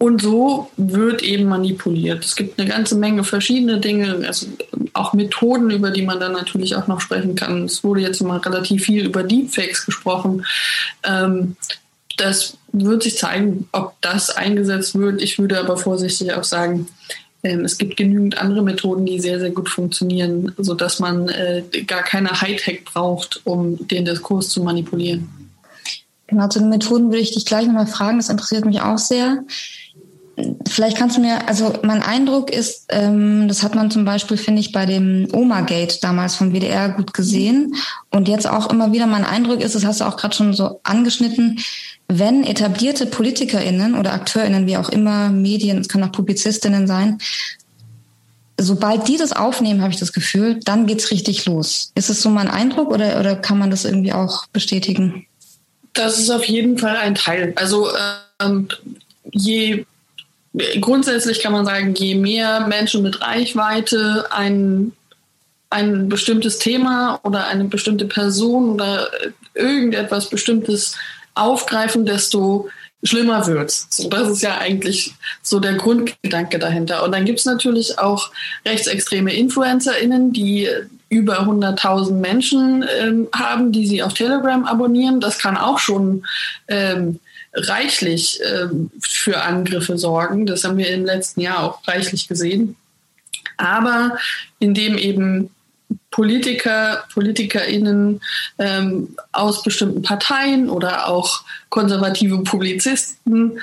Und 0.02 0.20
so 0.20 0.72
wird 0.78 1.22
eben 1.22 1.46
manipuliert. 1.46 2.26
Es 2.26 2.36
gibt 2.36 2.60
eine 2.60 2.68
ganze 2.68 2.96
Menge 2.96 3.24
verschiedene 3.24 3.80
Dinge, 3.80 4.24
also 4.26 4.48
auch 4.94 5.14
Methoden, 5.14 5.70
über 5.70 5.92
die 5.92 6.02
man 6.02 6.20
dann 6.20 6.32
natürlich 6.32 6.76
auch 6.76 6.88
noch 6.88 7.02
sprechen 7.02 7.36
kann. 7.36 7.66
Es 7.66 7.84
wurde 7.84 8.02
jetzt 8.02 8.20
mal 8.24 8.40
relativ 8.40 8.86
viel 8.86 9.06
über 9.06 9.22
Deepfakes 9.22 9.86
gesprochen. 9.86 10.44
Ähm, 11.04 11.56
das 12.18 12.58
wird 12.72 13.04
sich 13.04 13.18
zeigen, 13.18 13.70
ob 13.72 13.94
das 14.02 14.32
eingesetzt 14.32 14.98
wird. 14.98 15.22
Ich 15.22 15.38
würde 15.38 15.60
aber 15.60 15.78
vorsichtig 15.78 16.34
auch 16.34 16.44
sagen, 16.44 16.88
es 17.44 17.78
gibt 17.78 17.98
genügend 17.98 18.38
andere 18.38 18.62
Methoden, 18.62 19.06
die 19.06 19.20
sehr, 19.20 19.40
sehr 19.40 19.50
gut 19.50 19.70
funktionieren, 19.70 20.54
sodass 20.58 21.00
man 21.00 21.28
äh, 21.30 21.64
gar 21.88 22.04
keine 22.04 22.42
Hightech 22.42 22.86
braucht, 22.86 23.42
um 23.46 23.88
den 23.88 24.06
Diskurs 24.06 24.50
zu 24.50 24.64
manipulieren. 24.64 25.28
Genau, 26.28 26.48
zu 26.48 26.60
den 26.60 26.70
Methoden 26.70 27.08
würde 27.08 27.20
ich 27.20 27.34
dich 27.34 27.46
gleich 27.46 27.66
nochmal 27.66 27.88
fragen. 27.88 28.18
Das 28.18 28.30
interessiert 28.30 28.66
mich 28.66 28.82
auch 28.82 28.98
sehr. 28.98 29.44
Vielleicht 30.68 30.98
kannst 30.98 31.18
du 31.18 31.22
mir, 31.22 31.48
also 31.48 31.74
mein 31.84 32.02
Eindruck 32.02 32.50
ist, 32.52 32.86
ähm, 32.90 33.48
das 33.48 33.64
hat 33.64 33.76
man 33.76 33.92
zum 33.92 34.06
Beispiel, 34.06 34.38
finde 34.38 34.62
ich, 34.62 34.72
bei 34.72 34.86
dem 34.86 35.28
Oma-Gate 35.34 36.04
damals 36.04 36.36
vom 36.36 36.54
WDR 36.54 36.90
gut 36.90 37.14
gesehen. 37.14 37.76
Und 38.12 38.28
jetzt 38.28 38.48
auch 38.48 38.70
immer 38.70 38.92
wieder 38.94 39.08
mein 39.08 39.26
Eindruck 39.26 39.62
ist, 39.62 39.76
das 39.76 39.84
hast 39.84 40.02
du 40.02 40.06
auch 40.06 40.16
gerade 40.16 40.36
schon 40.36 40.54
so 40.54 40.80
angeschnitten, 40.84 41.60
wenn 42.14 42.44
etablierte 42.44 43.06
PolitikerInnen 43.06 43.96
oder 43.96 44.12
AkteurInnen, 44.14 44.68
wie 44.68 44.76
auch 44.76 44.90
immer, 44.90 45.30
Medien, 45.30 45.78
es 45.78 45.88
können 45.88 46.04
auch 46.04 46.12
PublizistInnen 46.12 46.86
sein, 46.86 47.20
sobald 48.58 49.08
die 49.08 49.18
das 49.18 49.32
aufnehmen, 49.32 49.82
habe 49.82 49.94
ich 49.94 50.00
das 50.00 50.12
Gefühl, 50.12 50.60
dann 50.66 50.88
geht's 50.88 51.12
richtig 51.12 51.46
los. 51.46 51.92
Ist 51.96 52.10
es 52.10 52.22
so 52.22 52.30
mein 52.30 52.50
Eindruck 52.50 52.92
oder, 52.92 53.20
oder 53.20 53.36
kann 53.36 53.58
man 53.58 53.72
das 53.72 53.86
irgendwie 53.86 54.12
auch 54.12 54.46
bestätigen? 54.48 55.26
Das 55.94 56.20
ist 56.20 56.30
auf 56.30 56.44
jeden 56.46 56.78
Fall 56.78 56.98
ein 56.98 57.16
Teil. 57.16 57.54
Also 57.56 57.90
ähm, 58.42 58.68
je 59.32 59.86
grundsätzlich 60.82 61.40
kann 61.40 61.54
man 61.54 61.66
sagen, 61.66 61.96
je 61.96 62.16
mehr 62.16 62.68
Menschen 62.68 63.04
mit 63.04 63.22
Reichweite 63.22 64.26
ein, 64.32 64.92
ein 65.70 66.10
bestimmtes 66.10 66.60
Thema 66.60 67.22
oder 67.24 67.48
eine 67.48 67.66
bestimmte 67.66 68.06
Person 68.06 68.72
oder 68.72 69.10
irgendetwas 69.54 70.30
Bestimmtes 70.30 70.98
aufgreifen, 71.36 72.06
desto 72.06 72.70
schlimmer 73.04 73.48
wird. 73.48 73.72
So, 73.72 74.10
das 74.10 74.30
ist 74.30 74.42
ja 74.42 74.58
eigentlich 74.58 75.14
so 75.42 75.60
der 75.60 75.74
Grundgedanke 75.74 76.60
dahinter. 76.60 77.04
Und 77.04 77.14
dann 77.14 77.26
gibt 77.26 77.40
es 77.40 77.46
natürlich 77.46 77.98
auch 77.98 78.32
rechtsextreme 78.66 79.34
InfluencerInnen, 79.34 80.34
die 80.34 80.70
über 81.10 81.42
100.000 81.42 82.14
Menschen 82.14 82.86
ähm, 82.98 83.28
haben, 83.36 83.72
die 83.72 83.88
sie 83.88 84.04
auf 84.04 84.14
Telegram 84.14 84.66
abonnieren. 84.66 85.20
Das 85.20 85.40
kann 85.40 85.58
auch 85.58 85.80
schon 85.80 86.26
ähm, 86.68 87.20
reichlich 87.54 88.40
ähm, 88.46 88.92
für 89.02 89.42
Angriffe 89.42 89.98
sorgen. 89.98 90.46
Das 90.46 90.64
haben 90.64 90.78
wir 90.78 90.90
im 90.90 91.06
letzten 91.06 91.42
Jahr 91.42 91.64
auch 91.64 91.86
reichlich 91.88 92.28
gesehen. 92.28 92.76
Aber 93.58 94.18
indem 94.60 94.98
eben 94.98 95.50
Politiker, 96.12 97.06
PolitikerInnen 97.14 98.22
ähm, 98.60 99.16
aus 99.32 99.64
bestimmten 99.64 100.02
Parteien 100.02 100.70
oder 100.70 101.08
auch 101.08 101.44
konservative 101.70 102.44
Publizisten, 102.44 103.60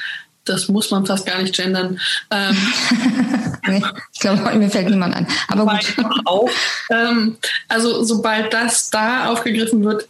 das 0.49 0.69
muss 0.69 0.91
man 0.91 1.07
fast 1.07 1.27
gar 1.27 1.41
nicht 1.41 1.55
gendern. 1.55 2.01
Ähm, 2.31 2.57
ich 4.13 4.21
glaube, 4.21 4.55
mir 4.57 4.71
fällt 4.71 4.89
niemand 4.89 5.15
ein. 5.15 5.27
Aber 5.49 5.65
gut. 5.65 5.97
Auch, 6.25 6.49
ähm, 6.91 7.37
also 7.69 8.03
sobald 8.03 8.53
das 8.53 8.91
da 8.91 9.31
aufgegriffen 9.31 9.85
wird, 9.85 10.09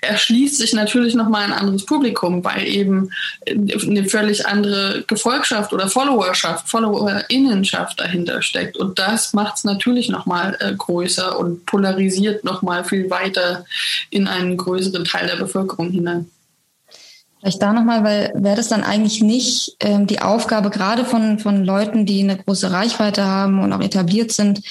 erschließt 0.00 0.58
sich 0.58 0.72
natürlich 0.72 1.14
nochmal 1.14 1.44
ein 1.44 1.52
anderes 1.52 1.86
Publikum, 1.86 2.44
weil 2.44 2.66
eben 2.66 3.10
eine 3.48 4.04
völlig 4.04 4.46
andere 4.46 5.04
Gefolgschaft 5.06 5.72
oder 5.72 5.88
Followerschaft, 5.88 6.68
Followerinnenschaft 6.68 7.98
dahinter 8.00 8.42
steckt. 8.42 8.76
Und 8.76 8.98
das 8.98 9.32
macht 9.32 9.56
es 9.56 9.64
natürlich 9.64 10.08
nochmal 10.08 10.56
äh, 10.60 10.74
größer 10.74 11.38
und 11.38 11.66
polarisiert 11.66 12.44
nochmal 12.44 12.84
viel 12.84 13.10
weiter 13.10 13.64
in 14.10 14.28
einen 14.28 14.56
größeren 14.56 15.04
Teil 15.04 15.26
der 15.26 15.36
Bevölkerung 15.36 15.90
hinein. 15.90 16.30
Vielleicht 17.40 17.62
da 17.62 17.72
nochmal, 17.72 18.02
weil 18.02 18.32
wäre 18.34 18.56
das 18.56 18.68
dann 18.68 18.82
eigentlich 18.82 19.22
nicht 19.22 19.76
ähm, 19.80 20.06
die 20.06 20.20
Aufgabe 20.20 20.70
gerade 20.70 21.04
von, 21.04 21.38
von 21.38 21.64
Leuten, 21.64 22.06
die 22.06 22.20
eine 22.20 22.36
große 22.36 22.72
Reichweite 22.72 23.24
haben 23.24 23.62
und 23.62 23.72
auch 23.72 23.82
etabliert 23.82 24.32
sind, 24.32 24.62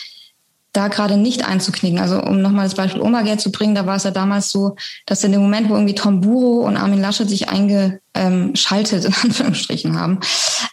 da 0.76 0.88
gerade 0.88 1.18
nicht 1.18 1.46
einzuknicken. 1.46 2.00
Also 2.00 2.22
um 2.22 2.42
nochmal 2.42 2.66
das 2.66 2.76
Beispiel 2.76 3.02
Omagate 3.02 3.38
zu 3.38 3.52
bringen, 3.52 3.76
da 3.76 3.86
war 3.86 3.96
es 3.96 4.04
ja 4.04 4.12
damals 4.12 4.50
so, 4.50 4.76
dass 5.06 5.24
in 5.24 5.32
dem 5.32 5.42
Moment, 5.42 5.70
wo 5.70 5.74
irgendwie 5.74 5.96
Tom 5.96 6.22
Buro 6.22 6.66
und 6.66 6.78
Armin 6.78 7.02
Laschet 7.02 7.30
sich 7.30 7.50
eingeschaltet, 7.50 9.06
in 9.06 9.14
Anführungsstrichen 9.24 10.00
haben, 10.00 10.20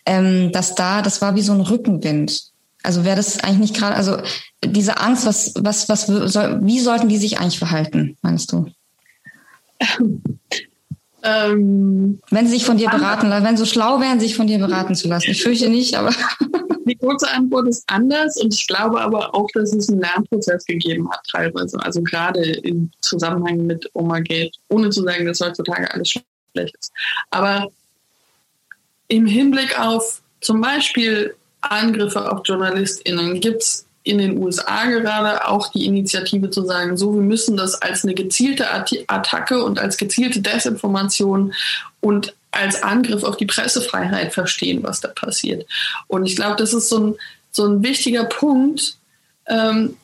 ähm, 0.06 0.52
dass 0.52 0.74
da, 0.74 1.02
das 1.02 1.22
war 1.22 1.34
wie 1.34 1.42
so 1.42 1.52
ein 1.52 1.60
Rückenwind. 1.60 2.42
Also 2.82 3.04
wäre 3.04 3.16
das 3.16 3.38
eigentlich 3.40 3.70
nicht 3.70 3.76
gerade, 3.76 3.94
also 3.94 4.18
diese 4.64 4.98
Angst, 4.98 5.24
was, 5.24 5.54
was, 5.58 5.88
was 5.88 6.08
wie 6.08 6.80
sollten 6.80 7.08
die 7.08 7.18
sich 7.18 7.38
eigentlich 7.38 7.58
verhalten, 7.58 8.16
meinst 8.22 8.52
du? 8.52 8.66
Ähm, 11.22 12.20
wenn 12.30 12.46
sie 12.46 12.54
sich 12.54 12.66
von 12.66 12.78
dir 12.78 12.90
beraten 12.90 13.28
lassen, 13.28 13.44
wenn 13.44 13.56
sie 13.56 13.64
so 13.64 13.70
schlau 13.70 14.00
wären, 14.00 14.18
sich 14.18 14.34
von 14.34 14.46
dir 14.46 14.58
beraten 14.58 14.94
zu 14.94 15.08
lassen. 15.08 15.30
Ich 15.30 15.42
fürchte 15.42 15.68
nicht, 15.68 15.94
aber. 15.94 16.10
Die 16.84 16.96
kurze 16.96 17.30
Antwort 17.30 17.68
ist 17.68 17.84
anders 17.86 18.36
und 18.42 18.52
ich 18.52 18.66
glaube 18.66 19.00
aber 19.00 19.32
auch, 19.34 19.46
dass 19.54 19.72
es 19.72 19.88
einen 19.88 20.00
Lernprozess 20.00 20.64
gegeben 20.64 21.08
hat 21.12 21.20
teilweise. 21.30 21.78
Also 21.80 22.02
gerade 22.02 22.42
im 22.42 22.90
Zusammenhang 23.00 23.66
mit 23.66 23.88
Oma 23.92 24.18
Gate, 24.18 24.56
ohne 24.68 24.90
zu 24.90 25.04
sagen, 25.04 25.24
dass 25.24 25.40
heutzutage 25.40 25.88
alles 25.94 26.10
schlecht 26.10 26.76
ist. 26.80 26.92
Aber 27.30 27.68
im 29.06 29.26
Hinblick 29.26 29.78
auf 29.78 30.22
zum 30.40 30.60
Beispiel 30.60 31.34
Angriffe 31.60 32.30
auf 32.30 32.40
JournalistInnen 32.44 33.40
gibt 33.40 33.62
es 33.62 33.86
in 34.04 34.18
den 34.18 34.38
USA 34.38 34.86
gerade 34.86 35.46
auch 35.48 35.68
die 35.68 35.86
Initiative 35.86 36.50
zu 36.50 36.64
sagen, 36.64 36.96
so, 36.96 37.14
wir 37.14 37.22
müssen 37.22 37.56
das 37.56 37.80
als 37.80 38.04
eine 38.04 38.14
gezielte 38.14 38.66
Attacke 38.70 39.62
und 39.62 39.78
als 39.78 39.96
gezielte 39.96 40.40
Desinformation 40.40 41.54
und 42.00 42.34
als 42.50 42.82
Angriff 42.82 43.22
auf 43.22 43.36
die 43.36 43.46
Pressefreiheit 43.46 44.34
verstehen, 44.34 44.82
was 44.82 45.00
da 45.00 45.08
passiert. 45.08 45.66
Und 46.08 46.26
ich 46.26 46.36
glaube, 46.36 46.56
das 46.56 46.72
ist 46.74 46.88
so 46.88 46.98
ein, 46.98 47.14
so 47.50 47.64
ein 47.66 47.82
wichtiger 47.82 48.24
Punkt, 48.24 48.96
ähm, 49.46 49.96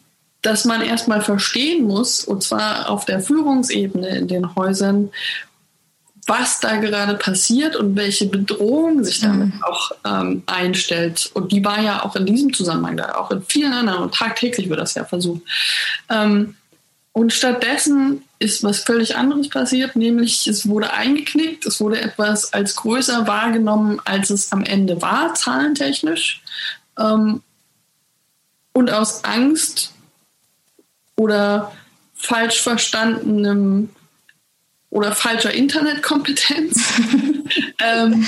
dass 0.43 0.65
man 0.65 0.81
erstmal 0.81 1.21
verstehen 1.21 1.85
muss, 1.85 2.25
und 2.25 2.43
zwar 2.43 2.91
auf 2.91 3.05
der 3.05 3.21
Führungsebene 3.21 4.09
in 4.17 4.29
den 4.29 4.55
Häusern, 4.55 5.11
was 6.29 6.61
da 6.61 6.77
gerade 6.77 7.15
passiert 7.15 7.75
und 7.75 7.97
welche 7.97 8.27
Bedrohung 8.27 9.03
sich 9.03 9.21
damit 9.21 9.55
mhm. 9.55 9.65
auch 9.65 9.91
ähm, 10.05 10.43
einstellt. 10.47 11.31
Und 11.33 11.53
die 11.53 11.65
war 11.65 11.81
ja 11.81 12.05
auch 12.05 12.15
in 12.17 12.27
diesem 12.27 12.53
Zusammenhang 12.53 12.99
da, 12.99 13.15
auch 13.15 13.31
in 13.31 13.43
vielen 13.43 13.73
anderen 13.73 14.03
und 14.03 14.15
tagtäglich 14.15 14.69
wird 14.69 14.79
das 14.79 14.95
ja 14.95 15.05
versucht. 15.05 15.41
Ähm, 16.11 16.55
und 17.13 17.33
stattdessen 17.33 18.23
ist 18.39 18.63
was 18.63 18.81
völlig 18.81 19.17
anderes 19.17 19.49
passiert, 19.49 19.97
nämlich 19.97 20.47
es 20.47 20.69
wurde 20.69 20.93
eingeknickt, 20.93 21.67
es 21.67 21.81
wurde 21.81 22.01
etwas 22.01 22.53
als 22.53 22.77
größer 22.77 23.27
wahrgenommen, 23.27 24.01
als 24.05 24.31
es 24.31 24.53
am 24.53 24.63
Ende 24.63 25.01
war, 25.03 25.35
zahlentechnisch. 25.35 26.43
Ähm, 26.99 27.43
und 28.75 28.91
aus 28.91 29.25
Angst 29.25 29.93
oder 31.17 31.73
falsch 32.15 32.61
verstandenem 32.61 33.89
oder 34.91 35.13
falscher 35.13 35.53
Internetkompetenz. 35.53 36.83
ähm, 37.83 38.27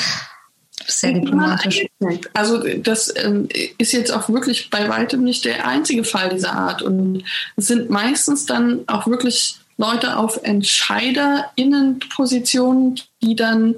sehr 0.87 1.13
diplomatisch. 1.13 1.87
Also 2.33 2.63
das 2.79 3.13
ähm, 3.17 3.49
ist 3.79 3.93
jetzt 3.93 4.13
auch 4.13 4.29
wirklich 4.29 4.71
bei 4.71 4.89
weitem 4.89 5.25
nicht 5.25 5.45
der 5.45 5.67
einzige 5.67 6.05
Fall 6.05 6.29
dieser 6.31 6.53
Art. 6.53 6.83
Und 6.83 7.25
es 7.57 7.67
sind 7.69 7.91
meistens 7.91 8.47
dann 8.47 8.85
auch 8.89 9.07
wirklich 9.07 9.57
Leute 9.77 10.17
auf 10.17 10.41
EntscheiderInnenpositionen, 10.43 13.01
die 13.23 13.37
dann 13.37 13.75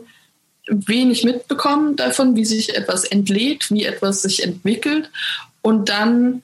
wenig 0.67 1.25
mitbekommen 1.25 1.97
davon, 1.97 2.37
wie 2.37 2.45
sich 2.45 2.77
etwas 2.77 3.05
entlädt, 3.05 3.71
wie 3.71 3.85
etwas 3.85 4.23
sich 4.23 4.43
entwickelt 4.43 5.11
und 5.61 5.89
dann 5.89 6.43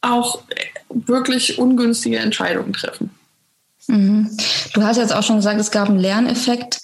auch 0.00 0.42
wirklich 0.88 1.58
ungünstige 1.58 2.18
Entscheidungen 2.18 2.72
treffen. 2.72 3.10
Mhm. 3.90 4.30
Du 4.72 4.82
hast 4.82 4.96
jetzt 4.96 5.14
auch 5.14 5.22
schon 5.22 5.36
gesagt, 5.36 5.60
es 5.60 5.70
gab 5.70 5.88
einen 5.88 5.98
Lerneffekt. 5.98 6.80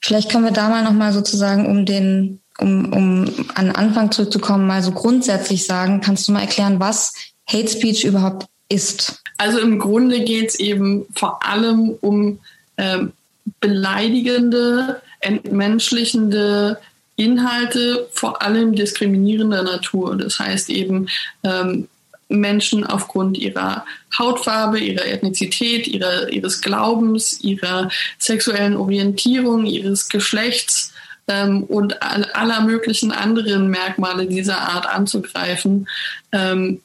Vielleicht 0.00 0.30
können 0.30 0.44
wir 0.44 0.52
da 0.52 0.68
mal 0.68 0.84
nochmal 0.84 1.12
sozusagen 1.12 1.66
um 1.66 1.86
den, 1.86 2.40
um, 2.58 2.92
um 2.92 3.46
an 3.54 3.66
den 3.66 3.76
Anfang 3.76 4.12
zurückzukommen, 4.12 4.66
mal 4.66 4.82
so 4.82 4.92
grundsätzlich 4.92 5.66
sagen, 5.66 6.00
kannst 6.00 6.28
du 6.28 6.32
mal 6.32 6.42
erklären, 6.42 6.80
was 6.80 7.14
Hate 7.46 7.68
Speech 7.68 8.04
überhaupt 8.04 8.46
ist? 8.68 9.22
Also 9.38 9.58
im 9.58 9.78
Grunde 9.78 10.22
geht 10.22 10.50
es 10.50 10.54
eben 10.56 11.06
vor 11.14 11.44
allem 11.46 11.96
um 12.00 12.40
ähm, 12.76 13.12
beleidigende, 13.60 15.00
entmenschlichende 15.20 16.78
Inhalte, 17.16 18.08
vor 18.12 18.42
allem 18.42 18.74
diskriminierender 18.74 19.62
Natur. 19.62 20.16
Das 20.16 20.38
heißt 20.38 20.70
eben 20.70 21.08
ähm, 21.42 21.88
Menschen 22.30 22.84
aufgrund 22.86 23.36
ihrer 23.36 23.84
Hautfarbe, 24.18 24.78
ihrer 24.78 25.06
Ethnizität, 25.06 25.86
ihrer, 25.86 26.28
ihres 26.30 26.60
Glaubens, 26.60 27.40
ihrer 27.42 27.90
sexuellen 28.18 28.76
Orientierung, 28.76 29.66
ihres 29.66 30.08
Geschlechts 30.08 30.92
ähm, 31.28 31.64
und 31.64 32.02
aller 32.02 32.62
möglichen 32.62 33.12
anderen 33.12 33.68
Merkmale 33.68 34.26
dieser 34.26 34.58
Art 34.58 34.86
anzugreifen. 34.86 35.88
Ähm, 36.32 36.80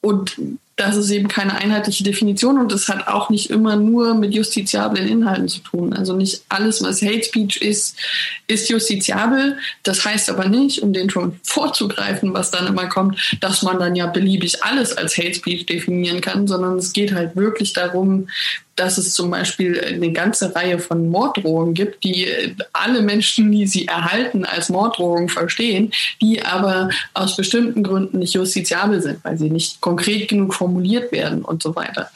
und 0.00 0.36
das 0.80 0.96
ist 0.96 1.10
eben 1.10 1.28
keine 1.28 1.56
einheitliche 1.56 2.04
Definition 2.04 2.58
und 2.58 2.72
das 2.72 2.88
hat 2.88 3.06
auch 3.06 3.28
nicht 3.28 3.50
immer 3.50 3.76
nur 3.76 4.14
mit 4.14 4.32
justiziablen 4.34 5.06
Inhalten 5.06 5.46
zu 5.46 5.58
tun. 5.60 5.92
Also 5.92 6.16
nicht 6.16 6.42
alles, 6.48 6.82
was 6.82 7.02
Hate 7.02 7.22
Speech 7.22 7.58
ist, 7.58 7.98
ist 8.46 8.70
justiziabel. 8.70 9.58
Das 9.82 10.06
heißt 10.06 10.30
aber 10.30 10.48
nicht, 10.48 10.82
um 10.82 10.94
den 10.94 11.10
schon 11.10 11.38
vorzugreifen, 11.42 12.32
was 12.32 12.50
dann 12.50 12.66
immer 12.66 12.86
kommt, 12.86 13.36
dass 13.42 13.60
man 13.62 13.78
dann 13.78 13.94
ja 13.94 14.06
beliebig 14.06 14.64
alles 14.64 14.96
als 14.96 15.18
Hate 15.18 15.34
Speech 15.34 15.66
definieren 15.66 16.22
kann, 16.22 16.46
sondern 16.46 16.78
es 16.78 16.94
geht 16.94 17.12
halt 17.12 17.36
wirklich 17.36 17.74
darum, 17.74 18.28
dass 18.76 18.96
es 18.96 19.12
zum 19.12 19.30
Beispiel 19.30 19.78
eine 19.78 20.10
ganze 20.12 20.54
Reihe 20.56 20.78
von 20.78 21.10
Morddrohungen 21.10 21.74
gibt, 21.74 22.02
die 22.02 22.26
alle 22.72 23.02
Menschen, 23.02 23.52
die 23.52 23.66
sie 23.66 23.86
erhalten, 23.86 24.46
als 24.46 24.70
Morddrohungen 24.70 25.28
verstehen, 25.28 25.92
die 26.22 26.42
aber 26.42 26.88
aus 27.12 27.36
bestimmten 27.36 27.82
Gründen 27.82 28.20
nicht 28.20 28.32
justiziabel 28.32 29.02
sind, 29.02 29.22
weil 29.22 29.36
sie 29.36 29.50
nicht 29.50 29.82
konkret 29.82 30.28
genug 30.28 30.54
formuliert 30.54 30.69
werden 31.12 31.44
und 31.44 31.62
so 31.62 31.76
weiter. 31.76 32.10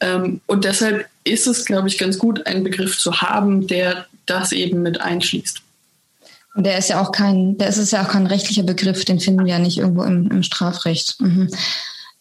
Ähm, 0.00 0.40
und 0.46 0.64
deshalb 0.64 1.06
ist 1.24 1.46
es, 1.46 1.64
glaube 1.64 1.88
ich, 1.88 1.98
ganz 1.98 2.18
gut, 2.18 2.46
einen 2.46 2.64
Begriff 2.64 2.98
zu 2.98 3.20
haben, 3.20 3.66
der 3.66 4.06
das 4.26 4.52
eben 4.52 4.82
mit 4.82 5.00
einschließt. 5.00 5.62
Und 6.54 6.64
der 6.64 6.78
ist 6.78 6.88
ja 6.88 7.00
auch 7.00 7.12
kein, 7.12 7.56
der 7.56 7.68
ist 7.68 7.92
ja 7.92 8.04
auch 8.04 8.08
kein 8.08 8.26
rechtlicher 8.26 8.62
Begriff, 8.62 9.04
den 9.04 9.20
finden 9.20 9.44
wir 9.44 9.52
ja 9.54 9.58
nicht 9.58 9.78
irgendwo 9.78 10.02
im, 10.02 10.30
im 10.30 10.42
Strafrecht. 10.42 11.20
Mhm. 11.20 11.48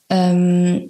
Ähm, 0.09 0.87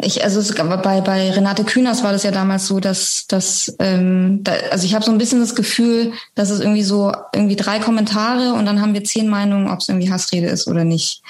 ich, 0.00 0.22
also 0.22 0.38
es, 0.38 0.54
bei, 0.54 1.00
bei 1.00 1.30
Renate 1.30 1.64
Künast 1.64 2.04
war 2.04 2.12
das 2.12 2.22
ja 2.22 2.30
damals 2.30 2.66
so, 2.66 2.78
dass, 2.78 3.26
dass 3.26 3.74
ähm, 3.80 4.44
da, 4.44 4.52
also 4.70 4.86
ich 4.86 4.94
habe 4.94 5.04
so 5.04 5.10
ein 5.10 5.18
bisschen 5.18 5.40
das 5.40 5.56
Gefühl, 5.56 6.12
dass 6.36 6.50
es 6.50 6.60
irgendwie 6.60 6.84
so 6.84 7.12
irgendwie 7.34 7.56
drei 7.56 7.80
Kommentare 7.80 8.52
und 8.52 8.64
dann 8.64 8.80
haben 8.80 8.94
wir 8.94 9.02
zehn 9.02 9.28
Meinungen, 9.28 9.68
ob 9.68 9.80
es 9.80 9.88
irgendwie 9.88 10.10
Hassrede 10.10 10.46
ist 10.46 10.68
oder 10.68 10.84
nicht. 10.84 11.22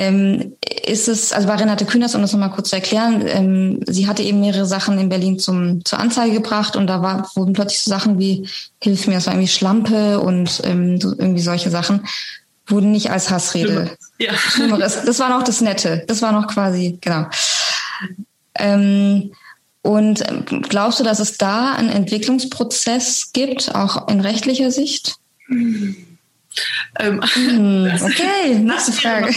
Ähm, 0.00 0.54
ist 0.86 1.08
es, 1.08 1.30
also 1.34 1.46
bei 1.46 1.56
Renate 1.56 1.84
Künast, 1.84 2.14
um 2.14 2.22
das 2.22 2.32
nochmal 2.32 2.50
kurz 2.50 2.70
zu 2.70 2.76
erklären, 2.76 3.22
ähm, 3.26 3.80
sie 3.86 4.08
hatte 4.08 4.22
eben 4.22 4.40
mehrere 4.40 4.64
Sachen 4.64 4.98
in 4.98 5.10
Berlin 5.10 5.38
zum, 5.38 5.84
zur 5.84 5.98
Anzeige 5.98 6.32
gebracht 6.32 6.74
und 6.74 6.86
da 6.86 7.02
war, 7.02 7.30
wurden 7.34 7.52
plötzlich 7.52 7.80
so 7.80 7.90
Sachen 7.90 8.18
wie, 8.18 8.48
hilf 8.82 9.06
mir, 9.06 9.14
das 9.14 9.26
war 9.26 9.34
irgendwie 9.34 9.52
Schlampe 9.52 10.18
und 10.20 10.62
ähm, 10.64 10.98
irgendwie 11.02 11.42
solche 11.42 11.68
Sachen, 11.68 12.06
wurden 12.66 12.92
nicht 12.92 13.10
als 13.10 13.28
Hassrede. 13.28 13.90
Ja. 14.18 14.32
Das, 14.78 15.04
das 15.04 15.18
war 15.18 15.28
noch 15.28 15.42
das 15.42 15.60
Nette. 15.60 16.02
Das 16.06 16.22
war 16.22 16.32
noch 16.32 16.46
quasi, 16.46 16.96
genau. 17.02 17.26
Ähm, 18.58 19.32
und 19.82 20.24
glaubst 20.68 20.98
du, 20.98 21.04
dass 21.04 21.18
es 21.18 21.36
da 21.36 21.74
einen 21.74 21.90
Entwicklungsprozess 21.90 23.32
gibt, 23.34 23.74
auch 23.74 24.08
in 24.08 24.20
rechtlicher 24.20 24.70
Sicht? 24.70 25.16
Ähm, 26.98 27.22
hm, 27.22 27.92
okay, 28.02 28.54
nächste 28.58 28.92
Frage. 28.92 29.34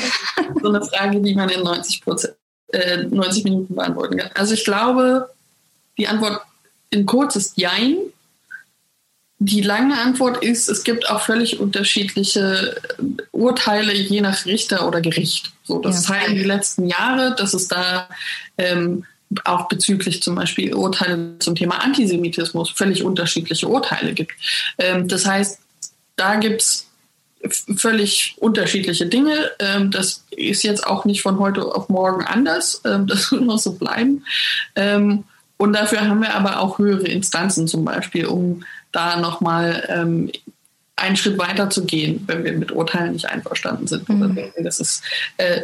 So 0.61 0.69
eine 0.69 0.83
Frage, 0.83 1.21
die 1.21 1.35
man 1.35 1.49
in 1.49 1.61
90, 1.61 2.01
Prozent, 2.01 2.35
äh, 2.69 3.03
90 3.03 3.43
Minuten 3.43 3.75
beantworten 3.75 4.17
kann. 4.17 4.31
Also 4.33 4.53
ich 4.53 4.63
glaube, 4.63 5.29
die 5.97 6.07
Antwort 6.07 6.41
in 6.89 7.05
kurz 7.05 7.35
ist 7.35 7.57
Jein. 7.57 7.97
Die 9.39 9.61
lange 9.61 9.99
Antwort 9.99 10.43
ist, 10.43 10.69
es 10.69 10.83
gibt 10.83 11.09
auch 11.09 11.21
völlig 11.21 11.59
unterschiedliche 11.59 12.77
Urteile 13.31 13.93
je 13.93 14.21
nach 14.21 14.45
Richter 14.45 14.87
oder 14.87 15.01
Gericht. 15.01 15.51
So, 15.63 15.79
das 15.79 16.07
ja. 16.07 16.13
zeigen 16.13 16.35
die 16.35 16.43
letzten 16.43 16.87
Jahre, 16.87 17.35
dass 17.35 17.53
es 17.53 17.67
da 17.67 18.07
ähm, 18.57 19.05
auch 19.43 19.67
bezüglich 19.67 20.21
zum 20.21 20.35
Beispiel 20.35 20.73
Urteile 20.73 21.35
zum 21.39 21.55
Thema 21.55 21.83
Antisemitismus 21.83 22.69
völlig 22.69 23.03
unterschiedliche 23.03 23.67
Urteile 23.67 24.13
gibt. 24.13 24.33
Ähm, 24.77 25.07
das 25.07 25.25
heißt, 25.25 25.59
da 26.15 26.35
gibt 26.35 26.61
es 26.61 26.87
völlig 27.49 28.35
unterschiedliche 28.39 29.05
Dinge. 29.05 29.51
Ähm, 29.59 29.91
das 29.91 30.23
ist 30.31 30.63
jetzt 30.63 30.85
auch 30.85 31.05
nicht 31.05 31.21
von 31.21 31.39
heute 31.39 31.63
auf 31.63 31.89
morgen 31.89 32.23
anders. 32.23 32.81
Ähm, 32.85 33.07
das 33.07 33.31
wird 33.31 33.43
noch 33.43 33.59
so 33.59 33.73
bleiben. 33.73 34.25
Ähm, 34.75 35.25
und 35.57 35.73
dafür 35.73 36.01
haben 36.01 36.21
wir 36.21 36.35
aber 36.35 36.59
auch 36.59 36.77
höhere 36.77 37.07
Instanzen 37.07 37.67
zum 37.67 37.85
Beispiel, 37.85 38.25
um 38.25 38.63
da 38.91 39.17
nochmal 39.17 39.85
ähm, 39.87 40.31
einen 40.95 41.15
Schritt 41.15 41.37
weiter 41.37 41.69
zu 41.69 41.85
gehen, 41.85 42.23
wenn 42.27 42.43
wir 42.43 42.53
mit 42.53 42.71
Urteilen 42.71 43.13
nicht 43.13 43.25
einverstanden 43.25 43.87
sind 43.87 44.07
mhm. 44.07 44.21
oder 44.21 44.33
denken, 44.33 44.63
dass 44.63 44.79
es 44.79 45.01
äh, 45.37 45.61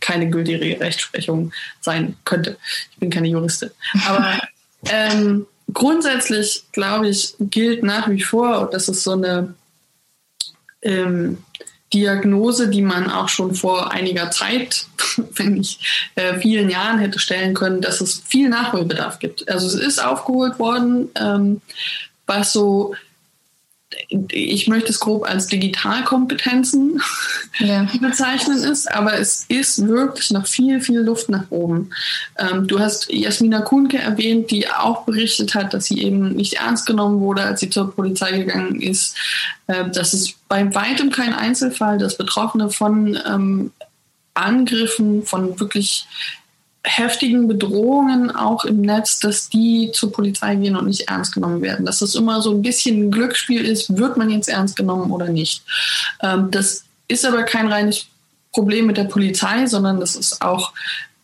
keine 0.00 0.28
gültige 0.28 0.80
Rechtsprechung 0.80 1.52
sein 1.80 2.16
könnte. 2.24 2.56
Ich 2.92 2.98
bin 2.98 3.10
keine 3.10 3.28
Juristin. 3.28 3.70
Aber 4.06 4.38
ähm, 4.90 5.46
grundsätzlich, 5.72 6.64
glaube 6.72 7.08
ich, 7.08 7.34
gilt 7.38 7.82
nach 7.82 8.08
wie 8.08 8.22
vor, 8.22 8.60
und 8.60 8.74
das 8.74 8.88
ist 8.88 9.04
so 9.04 9.12
eine 9.12 9.54
ähm, 10.86 11.38
Diagnose, 11.92 12.68
die 12.68 12.82
man 12.82 13.10
auch 13.10 13.28
schon 13.28 13.54
vor 13.54 13.92
einiger 13.92 14.30
Zeit, 14.30 14.86
wenn 15.34 15.54
nicht 15.54 15.80
äh, 16.14 16.38
vielen 16.38 16.68
Jahren 16.68 16.98
hätte 16.98 17.18
stellen 17.18 17.54
können, 17.54 17.80
dass 17.80 18.00
es 18.00 18.22
viel 18.26 18.48
Nachholbedarf 18.48 19.18
gibt. 19.18 19.48
Also 19.48 19.66
es 19.66 19.74
ist 19.74 20.04
aufgeholt 20.04 20.58
worden, 20.58 21.08
ähm, 21.14 21.60
was 22.26 22.52
so 22.52 22.94
ich 24.08 24.66
möchte 24.66 24.90
es 24.90 24.98
grob 24.98 25.28
als 25.28 25.46
Digitalkompetenzen 25.46 27.00
ja. 27.58 27.86
bezeichnen 28.00 28.58
ist, 28.58 28.90
aber 28.90 29.14
es 29.14 29.44
ist 29.48 29.86
wirklich 29.86 30.30
noch 30.32 30.46
viel, 30.46 30.80
viel 30.80 31.00
Luft 31.00 31.28
nach 31.28 31.50
oben. 31.50 31.90
Ähm, 32.36 32.66
du 32.66 32.80
hast 32.80 33.12
Jasmina 33.12 33.60
Kuhnke 33.60 33.98
erwähnt, 33.98 34.50
die 34.50 34.68
auch 34.68 35.04
berichtet 35.04 35.54
hat, 35.54 35.72
dass 35.72 35.86
sie 35.86 36.02
eben 36.02 36.34
nicht 36.34 36.54
ernst 36.54 36.86
genommen 36.86 37.20
wurde, 37.20 37.42
als 37.42 37.60
sie 37.60 37.70
zur 37.70 37.94
Polizei 37.94 38.32
gegangen 38.38 38.80
ist. 38.82 39.16
Äh, 39.68 39.88
das 39.90 40.14
ist 40.14 40.34
bei 40.48 40.74
weitem 40.74 41.10
kein 41.10 41.32
Einzelfall, 41.32 41.98
dass 41.98 42.18
Betroffene 42.18 42.70
von 42.70 43.18
ähm, 43.24 43.72
Angriffen, 44.34 45.24
von 45.24 45.58
wirklich 45.60 46.06
heftigen 46.86 47.48
Bedrohungen 47.48 48.30
auch 48.30 48.64
im 48.64 48.80
Netz, 48.80 49.18
dass 49.18 49.48
die 49.48 49.90
zur 49.92 50.12
Polizei 50.12 50.54
gehen 50.54 50.76
und 50.76 50.86
nicht 50.86 51.08
ernst 51.08 51.34
genommen 51.34 51.60
werden. 51.60 51.84
Dass 51.84 51.98
das 51.98 52.14
immer 52.14 52.40
so 52.40 52.52
ein 52.52 52.62
bisschen 52.62 53.08
ein 53.08 53.10
Glücksspiel 53.10 53.64
ist, 53.64 53.96
wird 53.96 54.16
man 54.16 54.30
jetzt 54.30 54.48
ernst 54.48 54.76
genommen 54.76 55.10
oder 55.10 55.28
nicht. 55.28 55.64
Ähm, 56.22 56.50
das 56.50 56.84
ist 57.08 57.24
aber 57.24 57.42
kein 57.42 57.66
reines 57.66 58.06
Problem 58.52 58.86
mit 58.86 58.96
der 58.96 59.04
Polizei, 59.04 59.66
sondern 59.66 59.98
das 59.98 60.14
ist 60.14 60.40
auch 60.42 60.72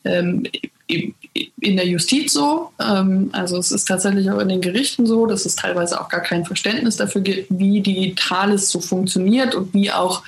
ähm, 0.05 0.45
in 0.87 1.77
der 1.77 1.87
Justiz 1.87 2.33
so. 2.33 2.73
Ähm, 2.81 3.31
also 3.33 3.57
es 3.57 3.71
ist 3.71 3.85
tatsächlich 3.85 4.31
auch 4.31 4.41
in 4.41 4.49
den 4.49 4.61
Gerichten 4.61 5.07
so, 5.07 5.27
dass 5.27 5.47
es 5.47 5.55
teilweise 5.55 6.01
auch 6.01 6.09
gar 6.09 6.23
kein 6.23 6.45
Verständnis 6.45 6.97
dafür 6.97 7.21
gibt, 7.21 7.47
wie 7.51 7.81
Digitales 7.81 8.69
so 8.69 8.81
funktioniert 8.81 9.55
und 9.55 9.73
wie 9.73 9.93
auch 9.93 10.23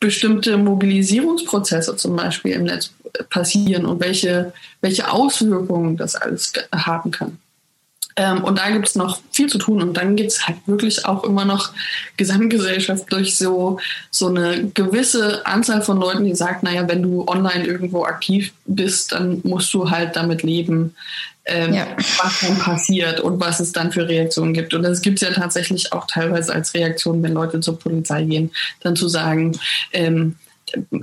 bestimmte 0.00 0.56
Mobilisierungsprozesse 0.56 1.96
zum 1.96 2.14
Beispiel 2.14 2.52
im 2.52 2.64
Netz 2.64 2.92
passieren 3.30 3.86
und 3.86 4.00
welche, 4.00 4.52
welche 4.80 5.10
Auswirkungen 5.10 5.96
das 5.96 6.14
alles 6.14 6.52
haben 6.72 7.10
kann. 7.10 7.38
Ähm, 8.18 8.42
und 8.42 8.58
da 8.58 8.70
gibt 8.70 8.88
es 8.88 8.96
noch 8.96 9.20
viel 9.30 9.48
zu 9.48 9.58
tun. 9.58 9.80
Und 9.80 9.96
dann 9.96 10.16
gibt 10.16 10.32
es 10.32 10.46
halt 10.46 10.58
wirklich 10.66 11.06
auch 11.06 11.22
immer 11.22 11.44
noch 11.44 11.70
gesamtgesellschaftlich 12.16 13.36
so, 13.36 13.78
so 14.10 14.26
eine 14.26 14.70
gewisse 14.74 15.46
Anzahl 15.46 15.82
von 15.82 15.98
Leuten, 15.98 16.24
die 16.24 16.34
sagt, 16.34 16.64
naja, 16.64 16.88
wenn 16.88 17.02
du 17.02 17.26
online 17.28 17.64
irgendwo 17.64 18.04
aktiv 18.04 18.52
bist, 18.66 19.12
dann 19.12 19.40
musst 19.44 19.72
du 19.72 19.90
halt 19.90 20.16
damit 20.16 20.42
leben, 20.42 20.96
ähm, 21.44 21.72
ja. 21.72 21.86
was 22.20 22.40
dann 22.40 22.58
passiert 22.58 23.20
und 23.20 23.38
was 23.38 23.60
es 23.60 23.70
dann 23.70 23.92
für 23.92 24.08
Reaktionen 24.08 24.52
gibt. 24.52 24.74
Und 24.74 24.82
das 24.82 25.00
gibt 25.00 25.22
es 25.22 25.28
ja 25.28 25.32
tatsächlich 25.32 25.92
auch 25.92 26.08
teilweise 26.08 26.52
als 26.52 26.74
Reaktion, 26.74 27.22
wenn 27.22 27.34
Leute 27.34 27.60
zur 27.60 27.78
Polizei 27.78 28.24
gehen, 28.24 28.50
dann 28.80 28.96
zu 28.96 29.06
sagen, 29.06 29.56
ähm, 29.92 30.34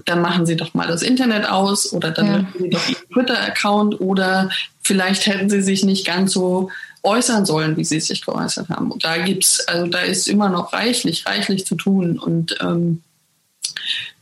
dann 0.06 0.22
machen 0.22 0.46
Sie 0.46 0.56
doch 0.56 0.74
mal 0.74 0.88
das 0.88 1.02
Internet 1.02 1.50
aus 1.50 1.94
oder 1.94 2.12
dann 2.12 2.26
ja. 2.26 2.48
Sie 2.60 2.70
doch 2.70 2.90
Ihren 2.90 3.10
Twitter-Account 3.14 4.02
oder 4.02 4.50
vielleicht 4.82 5.26
hätten 5.28 5.50
Sie 5.50 5.62
sich 5.62 5.84
nicht 5.84 6.06
ganz 6.06 6.34
so 6.34 6.70
äußern 7.04 7.46
sollen, 7.46 7.78
wie 7.78 7.86
Sie 7.86 8.00
sich 8.00 8.26
geäußert 8.26 8.70
haben. 8.70 8.92
Und 8.92 9.04
da 9.04 9.18
gibt's, 9.18 9.68
also 9.68 9.88
da 9.88 10.00
ist 10.00 10.28
immer 10.28 10.50
noch 10.50 10.74
reichlich, 10.74 11.26
reichlich 11.26 11.66
zu 11.66 11.76
tun 11.76 12.20
und 12.20 12.58
ähm, 12.62 13.02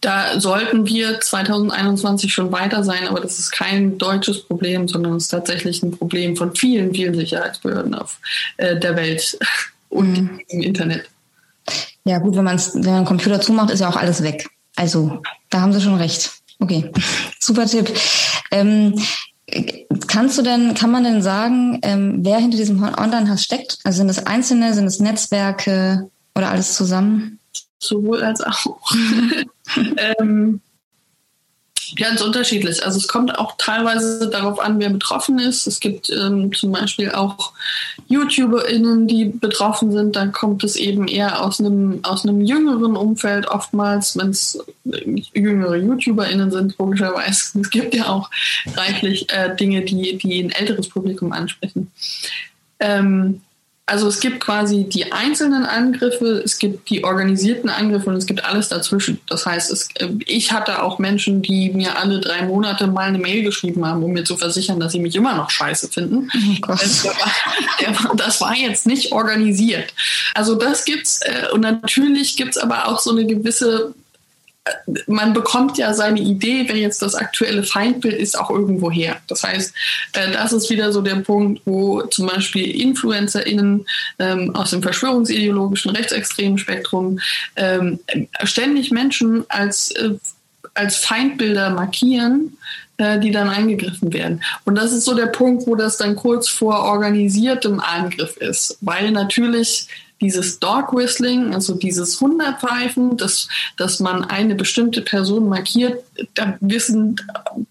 da 0.02 0.40
sollten 0.40 0.86
wir 0.86 1.20
2021 1.22 2.34
schon 2.34 2.52
weiter 2.52 2.84
sein, 2.84 3.08
aber 3.08 3.22
das 3.22 3.40
ist 3.40 3.52
kein 3.52 3.98
deutsches 3.98 4.44
Problem, 4.44 4.88
sondern 4.88 5.16
es 5.16 5.24
ist 5.24 5.30
tatsächlich 5.30 5.82
ein 5.82 5.92
Problem 5.92 6.36
von 6.36 6.56
vielen, 6.56 6.94
vielen 6.94 7.16
Sicherheitsbehörden 7.16 7.96
auf 7.96 8.20
äh, 8.58 8.78
der 8.78 8.96
Welt 8.98 9.38
und 9.90 10.12
mhm. 10.12 10.42
im 10.50 10.62
Internet. 10.62 11.10
Ja, 12.04 12.20
gut, 12.20 12.36
wenn, 12.36 12.44
man's, 12.44 12.74
wenn 12.74 12.84
man 12.84 12.96
einen 12.96 13.06
Computer 13.06 13.40
zumacht, 13.40 13.70
ist 13.72 13.80
ja 13.80 13.90
auch 13.90 13.96
alles 13.96 14.24
weg. 14.24 14.50
Also, 14.76 15.22
da 15.50 15.62
haben 15.62 15.74
Sie 15.74 15.82
schon 15.82 15.96
recht. 15.96 16.32
Okay, 16.60 16.92
super 17.40 17.66
Tipp. 17.66 17.92
Ähm, 18.52 18.96
kannst 20.08 20.38
du 20.38 20.42
denn, 20.42 20.74
kann 20.74 20.92
man 20.92 21.04
denn 21.04 21.22
sagen, 21.22 21.80
ähm, 21.84 22.20
wer 22.22 22.38
hinter 22.38 22.58
diesem 22.58 22.82
Online-Hass 22.82 23.44
steckt? 23.44 23.80
Also 23.84 23.98
sind 23.98 24.10
es 24.10 24.26
Einzelne, 24.26 24.74
sind 24.74 24.86
es 24.86 25.00
Netzwerke 25.00 26.10
oder 26.36 26.50
alles 26.50 26.76
zusammen? 26.76 27.40
Sowohl 27.80 28.24
als 28.24 28.42
auch. 28.42 28.92
ähm, 30.20 30.62
Ganz 31.96 32.22
unterschiedlich. 32.22 32.84
Also 32.84 32.98
es 32.98 33.08
kommt 33.08 33.38
auch 33.38 33.56
teilweise 33.58 34.30
darauf 34.30 34.60
an, 34.60 34.80
wer 34.80 34.90
betroffen 34.90 35.40
ist. 35.40 35.68
Es 35.68 35.80
gibt 35.80 36.10
ähm, 36.10 36.52
zum 36.54 36.72
Beispiel 36.72 37.12
auch 37.12 37.54
YouTuberInnen, 38.08 39.08
die 39.08 39.26
betroffen 39.26 39.92
sind. 39.92 40.16
Dann 40.16 40.32
kommt 40.32 40.64
es 40.64 40.76
eben 40.76 41.08
eher 41.08 41.44
aus 41.44 41.60
einem, 41.60 42.00
aus 42.04 42.26
einem 42.26 42.42
jüngeren 42.42 42.96
Umfeld 42.96 43.48
oftmals, 43.48 44.18
wenn 44.18 44.30
es 44.30 44.60
jüngere 45.34 45.76
YouTuberInnen 45.76 46.52
sind, 46.52 46.78
logischerweise. 46.78 47.60
Es 47.60 47.70
gibt 47.70 47.94
ja 47.94 48.08
auch 48.08 48.30
reichlich 48.76 49.32
äh, 49.32 49.56
Dinge, 49.56 49.82
die, 49.84 50.18
die 50.18 50.44
ein 50.44 50.52
älteres 50.52 50.90
Publikum 50.90 51.32
ansprechen. 51.32 51.92
Ähm, 52.80 53.42
also 53.86 54.08
es 54.08 54.22
gibt 54.22 54.40
quasi 54.40 54.86
die 54.86 55.12
einzelnen 55.12 55.66
Angriffe, 55.66 56.42
es 56.44 56.58
gibt 56.58 56.90
die 56.90 57.04
organisierten 57.04 57.70
Angriffe 57.70 58.10
und 58.10 58.16
es 58.16 58.26
gibt 58.26 58.46
alles 58.46 58.70
dazwischen. 58.70 59.20
Das 59.28 59.46
heißt, 59.46 59.72
es, 59.72 59.90
äh, 59.96 60.08
ich 60.26 60.54
hatte 60.54 60.82
auch 60.82 61.00
Menschen, 61.00 61.42
die 61.42 61.70
mir 61.72 61.98
alle 61.98 62.22
drei 62.22 62.44
Monate 62.44 62.88
mal 62.88 63.08
eine 63.08 63.18
Mail 63.18 63.44
geschrieben 63.44 63.86
haben, 63.86 64.02
um 64.02 64.14
mir 64.14 64.24
zu 64.24 64.38
versichern, 64.38 64.80
dass 64.80 64.94
sie 64.94 65.00
mich 65.00 65.16
immer 65.16 65.36
noch 65.36 65.50
scheiße 65.50 65.90
finden. 65.90 66.30
Oh 66.66 66.68
das, 66.68 67.04
war, 67.04 68.16
das 68.16 68.40
war 68.40 68.56
jetzt 68.56 68.88
nicht 68.88 69.12
organisiert. 69.12 69.94
Also 70.34 70.56
das 70.56 70.86
gibt's 70.86 71.20
äh, 71.22 71.48
und 71.52 71.62
natürlich 71.62 72.38
gibt's 72.38 72.58
aber 72.58 72.88
auch 72.88 73.00
so 73.00 73.12
eine 73.12 73.26
gewisse 73.26 73.94
man 75.08 75.34
bekommt 75.34 75.78
ja 75.78 75.94
seine 75.94 76.22
Idee, 76.22 76.66
wer 76.68 76.78
jetzt 76.78 77.02
das 77.02 77.16
aktuelle 77.16 77.64
Feindbild 77.64 78.16
ist, 78.16 78.40
auch 78.40 78.50
irgendwo 78.50 78.90
her. 78.90 79.18
Das 79.28 79.44
heißt, 79.44 79.74
äh, 80.14 80.32
das 80.32 80.54
ist 80.54 80.70
wieder 80.70 80.94
so 80.94 81.02
der 81.02 81.16
Punkt, 81.16 81.62
wo 81.66 82.02
zum 82.04 82.28
Beispiel 82.28 82.70
InfluencerInnen 82.82 83.86
ähm, 84.20 84.56
aus 84.56 84.70
dem 84.72 84.82
verschwörungsideologischen 84.82 85.92
rechtsextremen 85.92 86.58
Spektrum 86.58 87.20
ähm, 87.56 88.00
ständig 88.44 88.92
Menschen 88.92 89.44
als, 89.50 89.92
äh, 89.92 90.12
als 90.74 90.98
Feindbilder 90.98 91.72
markieren, 91.72 92.58
äh, 92.98 93.20
die 93.20 93.32
dann 93.32 93.50
eingegriffen 93.50 94.14
werden. 94.14 94.44
Und 94.64 94.76
das 94.76 94.94
ist 94.94 95.04
so 95.04 95.14
der 95.14 95.28
Punkt, 95.28 95.68
wo 95.68 95.76
das 95.76 95.98
dann 95.98 96.16
kurz 96.16 96.48
vor 96.48 96.84
organisiertem 96.84 97.82
Angriff 97.82 98.38
ist, 98.38 98.78
weil 98.80 99.12
natürlich 99.12 99.90
dieses 100.24 100.60
Dog 100.60 100.96
Whistling, 100.96 101.54
also 101.54 101.76
dieses 101.76 102.20
Hundertpfeifen, 102.20 103.18
dass, 103.18 103.48
dass 103.78 104.00
man 104.00 104.24
eine 104.24 104.56
bestimmte 104.56 105.02
Person 105.02 105.50
markiert, 105.50 106.04
da 106.34 106.58
wissen 106.62 107.16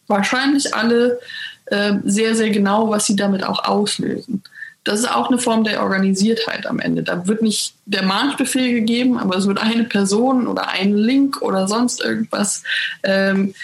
wahrscheinlich 0.07 0.75
alle 0.75 1.19
äh, 1.67 1.95
sehr, 2.05 2.35
sehr 2.35 2.51
genau, 2.51 2.91
was 2.91 3.07
sie 3.07 3.17
damit 3.17 3.43
auch 3.45 3.65
auslösen. 3.65 4.43
Das 4.85 5.01
ist 5.01 5.11
auch 5.11 5.29
eine 5.29 5.39
Form 5.39 5.65
der 5.65 5.83
Organisiertheit 5.83 6.67
am 6.67 6.81
Ende. 6.81 7.03
Da 7.03 7.27
wird 7.27 7.41
nicht 7.41 7.75
der 7.87 8.03
Marschbefehl 8.03 8.73
gegeben, 8.73 9.17
aber 9.17 9.37
es 9.37 9.47
wird 9.47 9.59
eine 9.59 9.85
Person 9.85 10.47
oder 10.49 10.69
ein 10.69 10.97
Link 10.97 11.41
oder 11.41 11.69
sonst 11.69 12.03
irgendwas 12.03 12.65
ähm, 13.05 13.55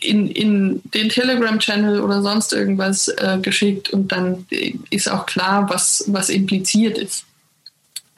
in, 0.00 0.28
in 0.28 0.82
den 0.94 1.08
Telegram-Channel 1.08 2.00
oder 2.00 2.22
sonst 2.22 2.52
irgendwas 2.52 3.08
äh, 3.08 3.38
geschickt 3.40 3.90
und 3.90 4.12
dann 4.12 4.46
ist 4.90 5.10
auch 5.10 5.26
klar, 5.26 5.68
was, 5.70 6.04
was 6.06 6.28
impliziert 6.28 6.98
ist. 6.98 7.24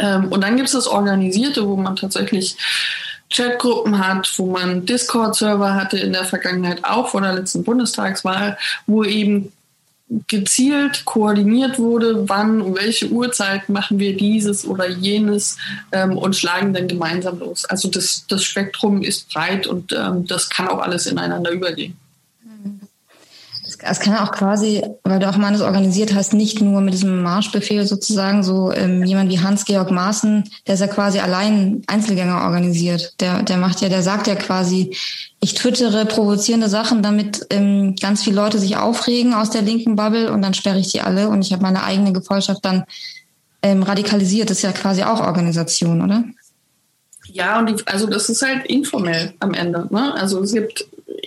Ähm, 0.02 0.28
und 0.28 0.42
dann 0.42 0.56
gibt 0.56 0.68
es 0.68 0.74
das 0.74 0.86
Organisierte, 0.86 1.66
wo 1.66 1.76
man 1.76 1.96
tatsächlich 1.96 2.56
Chatgruppen 3.30 4.06
hat, 4.06 4.30
wo 4.36 4.46
man 4.46 4.84
Discord-Server 4.84 5.74
hatte 5.74 5.98
in 5.98 6.12
der 6.12 6.24
Vergangenheit, 6.24 6.84
auch 6.84 7.08
vor 7.08 7.22
der 7.22 7.32
letzten 7.32 7.64
Bundestagswahl, 7.64 8.58
wo 8.86 9.04
eben 9.04 9.52
gezielt 10.26 11.06
koordiniert 11.06 11.78
wurde, 11.78 12.28
wann, 12.28 12.60
um 12.60 12.76
welche 12.76 13.08
Uhrzeit 13.08 13.70
machen 13.70 13.98
wir 13.98 14.14
dieses 14.14 14.66
oder 14.66 14.86
jenes 14.86 15.56
ähm, 15.90 16.18
und 16.18 16.36
schlagen 16.36 16.74
dann 16.74 16.86
gemeinsam 16.86 17.38
los. 17.38 17.64
Also 17.64 17.88
das, 17.88 18.26
das 18.28 18.44
Spektrum 18.44 19.02
ist 19.02 19.32
breit 19.32 19.66
und 19.66 19.92
ähm, 19.92 20.26
das 20.26 20.50
kann 20.50 20.68
auch 20.68 20.80
alles 20.80 21.06
ineinander 21.06 21.50
übergehen. 21.50 21.96
Es 23.84 24.00
kann 24.00 24.16
auch 24.16 24.32
quasi, 24.32 24.82
weil 25.02 25.18
du 25.18 25.28
auch 25.28 25.36
mal 25.36 25.52
das 25.52 25.60
organisiert 25.60 26.14
hast, 26.14 26.34
nicht 26.34 26.60
nur 26.60 26.80
mit 26.80 26.94
diesem 26.94 27.22
Marschbefehl 27.22 27.86
sozusagen, 27.86 28.42
so 28.42 28.72
ähm, 28.72 29.02
jemand 29.02 29.30
wie 29.30 29.40
Hans-Georg 29.40 29.90
Maaßen, 29.90 30.44
der 30.66 30.74
ist 30.74 30.80
ja 30.80 30.86
quasi 30.86 31.18
allein 31.18 31.82
Einzelgänger 31.86 32.42
organisiert. 32.42 33.20
Der, 33.20 33.42
der 33.42 33.56
macht 33.56 33.80
ja, 33.80 33.88
der 33.88 34.02
sagt 34.02 34.26
ja 34.26 34.36
quasi, 34.36 34.96
ich 35.40 35.54
twittere 35.54 36.06
provozierende 36.06 36.68
Sachen, 36.68 37.02
damit 37.02 37.46
ähm, 37.50 37.96
ganz 38.00 38.22
viele 38.22 38.36
Leute 38.36 38.58
sich 38.58 38.76
aufregen 38.76 39.34
aus 39.34 39.50
der 39.50 39.62
linken 39.62 39.96
Bubble 39.96 40.32
und 40.32 40.42
dann 40.42 40.54
sperre 40.54 40.78
ich 40.78 40.92
die 40.92 41.00
alle 41.00 41.28
und 41.28 41.42
ich 41.42 41.52
habe 41.52 41.62
meine 41.62 41.82
eigene 41.82 42.12
Gefolgschaft 42.12 42.64
dann 42.64 42.84
ähm, 43.62 43.82
radikalisiert. 43.82 44.50
Das 44.50 44.58
ist 44.58 44.62
ja 44.62 44.72
quasi 44.72 45.02
auch 45.02 45.20
Organisation, 45.20 46.02
oder? 46.02 46.24
Ja, 47.32 47.58
und 47.58 47.68
die, 47.68 47.86
also 47.86 48.06
das 48.06 48.28
ist 48.28 48.42
halt 48.42 48.66
informell 48.66 49.32
am 49.40 49.54
Ende. 49.54 49.88
Ne? 49.90 50.14
Also 50.14 50.42
es 50.42 50.52
gibt 50.52 50.86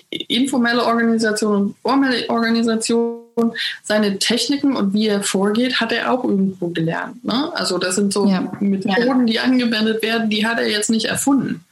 informelle 0.10 0.84
Organisation 0.84 1.56
und 1.56 1.76
formelle 1.82 2.30
Organisation, 2.30 3.54
seine 3.84 4.18
Techniken 4.20 4.76
und 4.76 4.94
wie 4.94 5.08
er 5.08 5.24
vorgeht, 5.24 5.80
hat 5.80 5.92
er 5.92 6.12
auch 6.12 6.24
irgendwo 6.24 6.70
gelernt. 6.70 7.24
Ne? 7.24 7.52
Also 7.54 7.78
das 7.78 7.96
sind 7.96 8.14
so 8.14 8.28
ja. 8.28 8.52
Methoden, 8.60 9.28
die 9.28 9.40
angewendet 9.40 10.02
werden, 10.02 10.30
die 10.30 10.46
hat 10.46 10.60
er 10.60 10.70
jetzt 10.70 10.90
nicht 10.90 11.06
erfunden. 11.06 11.66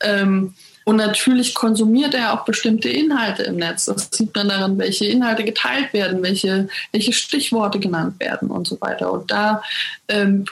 Ähm, 0.00 0.54
und 0.84 0.96
natürlich 0.96 1.54
konsumiert 1.54 2.14
er 2.14 2.32
auch 2.32 2.46
bestimmte 2.46 2.88
Inhalte 2.88 3.42
im 3.42 3.56
Netz. 3.56 3.84
Das 3.84 4.08
sieht 4.10 4.34
man 4.34 4.48
daran, 4.48 4.78
welche 4.78 5.04
Inhalte 5.04 5.44
geteilt 5.44 5.92
werden, 5.92 6.22
welche, 6.22 6.68
welche 6.92 7.12
Stichworte 7.12 7.78
genannt 7.78 8.18
werden 8.20 8.50
und 8.50 8.66
so 8.66 8.80
weiter. 8.80 9.12
Und 9.12 9.30
da 9.30 9.62
ähm, 10.08 10.46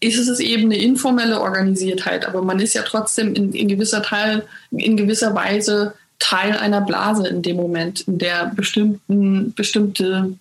ist 0.00 0.18
es 0.18 0.40
eben 0.40 0.64
eine 0.64 0.76
informelle 0.76 1.40
Organisiertheit, 1.40 2.26
aber 2.26 2.42
man 2.42 2.60
ist 2.60 2.74
ja 2.74 2.82
trotzdem 2.82 3.34
in, 3.34 3.52
in 3.54 3.68
gewisser 3.68 4.02
Teil, 4.02 4.44
in 4.70 4.98
gewisser 4.98 5.34
Weise 5.34 5.94
Teil 6.22 6.56
einer 6.56 6.80
Blase 6.80 7.26
in 7.26 7.42
dem 7.42 7.56
Moment, 7.56 8.02
in 8.02 8.18
der 8.18 8.46
bestimmten, 8.54 9.52
bestimmte 9.54 10.38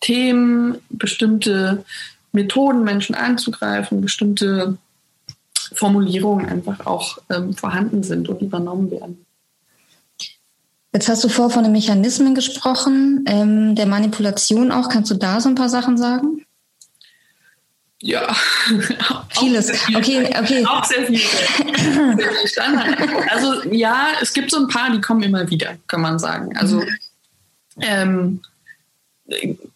Themen, 0.00 0.78
bestimmte 0.88 1.84
Methoden, 2.32 2.84
Menschen 2.84 3.14
anzugreifen, 3.14 4.00
bestimmte 4.00 4.78
Formulierungen 5.74 6.46
einfach 6.48 6.86
auch 6.86 7.18
ähm, 7.28 7.52
vorhanden 7.52 8.02
sind 8.02 8.30
und 8.30 8.40
übernommen 8.40 8.90
werden. 8.90 9.26
Jetzt 10.94 11.10
hast 11.10 11.22
du 11.22 11.28
vor 11.28 11.50
von 11.50 11.64
den 11.64 11.72
Mechanismen 11.72 12.34
gesprochen, 12.34 13.24
ähm, 13.26 13.74
der 13.74 13.86
Manipulation 13.86 14.72
auch. 14.72 14.88
Kannst 14.88 15.10
du 15.10 15.16
da 15.16 15.38
so 15.42 15.50
ein 15.50 15.54
paar 15.54 15.68
Sachen 15.68 15.98
sagen? 15.98 16.46
Ja. 18.02 18.34
Vieles. 19.30 19.70
Okay, 19.94 20.30
okay. 20.38 20.64
Auch 20.66 20.84
sehr 20.84 21.06
viel. 21.06 21.20
Standard. 22.46 22.96
Also 23.30 23.62
ja, 23.70 24.12
es 24.22 24.32
gibt 24.32 24.50
so 24.50 24.58
ein 24.58 24.68
paar, 24.68 24.90
die 24.90 25.00
kommen 25.00 25.22
immer 25.22 25.50
wieder, 25.50 25.76
kann 25.86 26.00
man 26.00 26.18
sagen. 26.18 26.56
Also 26.56 26.76
mhm. 26.76 26.96
ähm, 27.82 28.40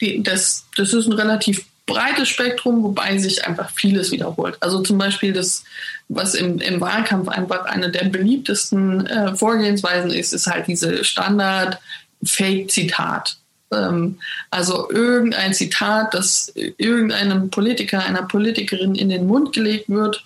die, 0.01 0.23
das, 0.23 0.65
das 0.77 0.95
ist 0.95 1.07
ein 1.07 1.13
relativ 1.13 1.67
breites 1.87 2.31
Spektrum, 2.31 2.83
wobei 2.83 3.19
sich 3.19 3.47
einfach 3.47 3.71
vieles 3.71 4.11
wiederholt. 4.11 4.57
Also 4.61 4.81
zum 4.81 4.97
Beispiel 4.97 5.35
das, 5.35 5.65
was 6.09 6.35
im, 6.35 6.61
im 6.61 6.81
Wahlkampf 6.81 7.29
einfach 7.29 7.67
eine 7.67 7.91
der 7.91 8.07
beliebtesten 8.07 9.07
äh, 9.07 9.37
Vorgehensweisen 9.37 10.11
ist, 10.11 10.33
ist 10.33 10.47
halt 10.47 10.67
diese 10.67 11.05
Standard-Fake-Zitat. 11.05 13.37
Ähm, 13.75 14.19
also 14.51 14.91
irgendein 14.91 15.55
Zitat, 15.55 16.15
das 16.15 16.53
irgendeinem 16.55 17.51
Politiker, 17.51 18.01
einer 18.01 18.23
Politikerin 18.23 18.95
in 18.95 19.09
den 19.09 19.27
Mund 19.27 19.53
gelegt 19.53 19.89
wird 19.89 20.25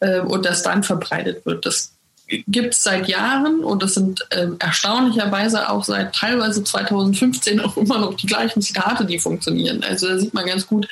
äh, 0.00 0.20
und 0.20 0.44
das 0.44 0.62
dann 0.62 0.82
verbreitet 0.82 1.44
wird. 1.46 1.66
Das 1.66 1.92
gibt 2.46 2.74
es 2.74 2.82
seit 2.82 3.08
Jahren 3.08 3.64
und 3.64 3.82
das 3.82 3.94
sind 3.94 4.26
äh, 4.30 4.48
erstaunlicherweise 4.58 5.68
auch 5.68 5.84
seit 5.84 6.14
teilweise 6.14 6.62
2015 6.62 7.60
auch 7.60 7.76
immer 7.76 7.98
noch 7.98 8.14
die 8.14 8.26
gleichen 8.26 8.62
Zitate, 8.62 9.04
die 9.04 9.18
funktionieren. 9.18 9.82
Also 9.82 10.08
da 10.08 10.18
sieht 10.18 10.34
man 10.34 10.46
ganz 10.46 10.66
gut, 10.66 10.88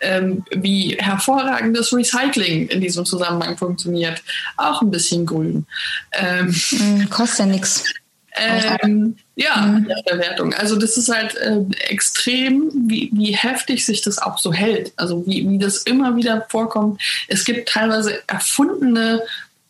ähm, 0.00 0.44
wie 0.50 0.96
hervorragend 0.98 1.76
das 1.76 1.92
Recycling 1.92 2.68
in 2.68 2.80
diesem 2.80 3.04
Zusammenhang 3.04 3.56
funktioniert. 3.56 4.22
Auch 4.56 4.82
ein 4.82 4.90
bisschen 4.90 5.26
grün. 5.26 5.66
Ähm, 6.12 6.52
hm, 6.52 7.10
kostet 7.10 7.40
ja 7.40 7.46
nichts. 7.46 7.84
Ähm, 8.40 9.16
ja, 9.38 9.66
mhm. 9.66 9.86
Verwertung. 10.06 10.52
Also 10.52 10.74
das 10.74 10.96
ist 10.96 11.08
halt 11.08 11.36
äh, 11.36 11.60
extrem, 11.88 12.72
wie, 12.74 13.08
wie 13.12 13.36
heftig 13.36 13.86
sich 13.86 14.02
das 14.02 14.18
auch 14.18 14.36
so 14.36 14.52
hält. 14.52 14.92
Also 14.96 15.24
wie, 15.26 15.48
wie 15.48 15.58
das 15.58 15.78
immer 15.84 16.16
wieder 16.16 16.44
vorkommt. 16.48 17.00
Es 17.28 17.44
gibt 17.44 17.68
teilweise 17.68 18.20
erfundene 18.26 19.22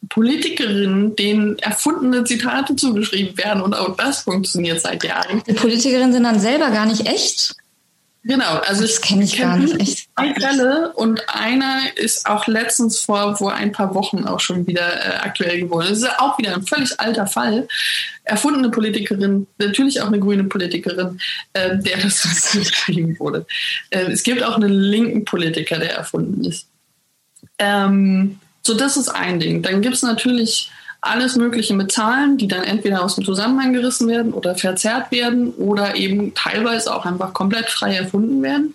Politikerinnen, 0.08 1.16
denen 1.16 1.58
erfundene 1.58 2.24
Zitate 2.24 2.76
zugeschrieben 2.76 3.36
werden 3.36 3.62
und 3.62 3.74
auch 3.74 3.94
das 3.96 4.22
funktioniert 4.22 4.80
seit 4.80 5.04
Jahren. 5.04 5.42
Die 5.46 5.52
Politikerinnen 5.52 6.14
sind 6.14 6.22
dann 6.22 6.40
selber 6.40 6.70
gar 6.70 6.86
nicht 6.86 7.06
echt? 7.06 7.54
Genau, 8.24 8.58
also 8.58 8.82
das 8.82 9.00
kenne 9.00 9.24
ich 9.24 9.38
gar 9.38 9.56
nicht. 9.56 10.08
Zwei 10.14 10.34
Fälle 10.34 10.92
und 10.94 11.22
einer 11.28 11.80
ist 11.96 12.26
auch 12.26 12.46
letztens 12.46 12.98
vor, 12.98 13.36
vor 13.36 13.54
ein 13.54 13.72
paar 13.72 13.94
Wochen 13.94 14.24
auch 14.24 14.40
schon 14.40 14.66
wieder 14.66 14.82
äh, 14.82 15.16
aktuell 15.18 15.60
geworden. 15.60 15.86
Das 15.88 15.98
ist 15.98 16.18
auch 16.18 16.36
wieder 16.38 16.54
ein 16.54 16.66
völlig 16.66 16.98
alter 16.98 17.26
Fall. 17.26 17.68
Erfundene 18.24 18.70
Politikerin, 18.70 19.46
natürlich 19.58 20.02
auch 20.02 20.08
eine 20.08 20.18
grüne 20.18 20.44
Politikerin, 20.44 21.18
äh, 21.52 21.78
der 21.78 21.98
das 21.98 22.52
geschrieben 22.52 23.18
wurde. 23.18 23.46
Äh, 23.90 24.10
es 24.10 24.24
gibt 24.24 24.42
auch 24.42 24.56
einen 24.56 24.72
linken 24.72 25.24
Politiker, 25.24 25.78
der 25.78 25.94
erfunden 25.94 26.44
ist. 26.44 26.66
Ähm, 27.58 28.40
so, 28.62 28.74
das 28.74 28.96
ist 28.96 29.08
ein 29.08 29.40
Ding. 29.40 29.62
Dann 29.62 29.80
gibt 29.80 29.94
es 29.94 30.02
natürlich 30.02 30.70
alles 31.00 31.36
Mögliche 31.36 31.74
mit 31.74 31.92
Zahlen, 31.92 32.38
die 32.38 32.48
dann 32.48 32.64
entweder 32.64 33.04
aus 33.04 33.14
dem 33.14 33.24
Zusammenhang 33.24 33.72
gerissen 33.72 34.08
werden 34.08 34.32
oder 34.32 34.56
verzerrt 34.56 35.12
werden 35.12 35.52
oder 35.52 35.94
eben 35.94 36.34
teilweise 36.34 36.92
auch 36.94 37.06
einfach 37.06 37.32
komplett 37.32 37.70
frei 37.70 37.94
erfunden 37.94 38.42
werden. 38.42 38.74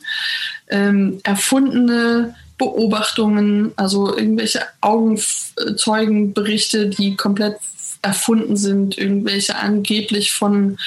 Ähm, 0.69 1.19
erfundene 1.23 2.35
Beobachtungen, 2.57 3.73
also 3.75 4.15
irgendwelche 4.15 4.61
Augenzeugenberichte, 4.79 6.87
die 6.87 7.17
komplett 7.17 7.57
erfunden 8.01 8.55
sind, 8.57 8.97
irgendwelche 8.97 9.55
angeblich 9.55 10.33
von 10.33 10.77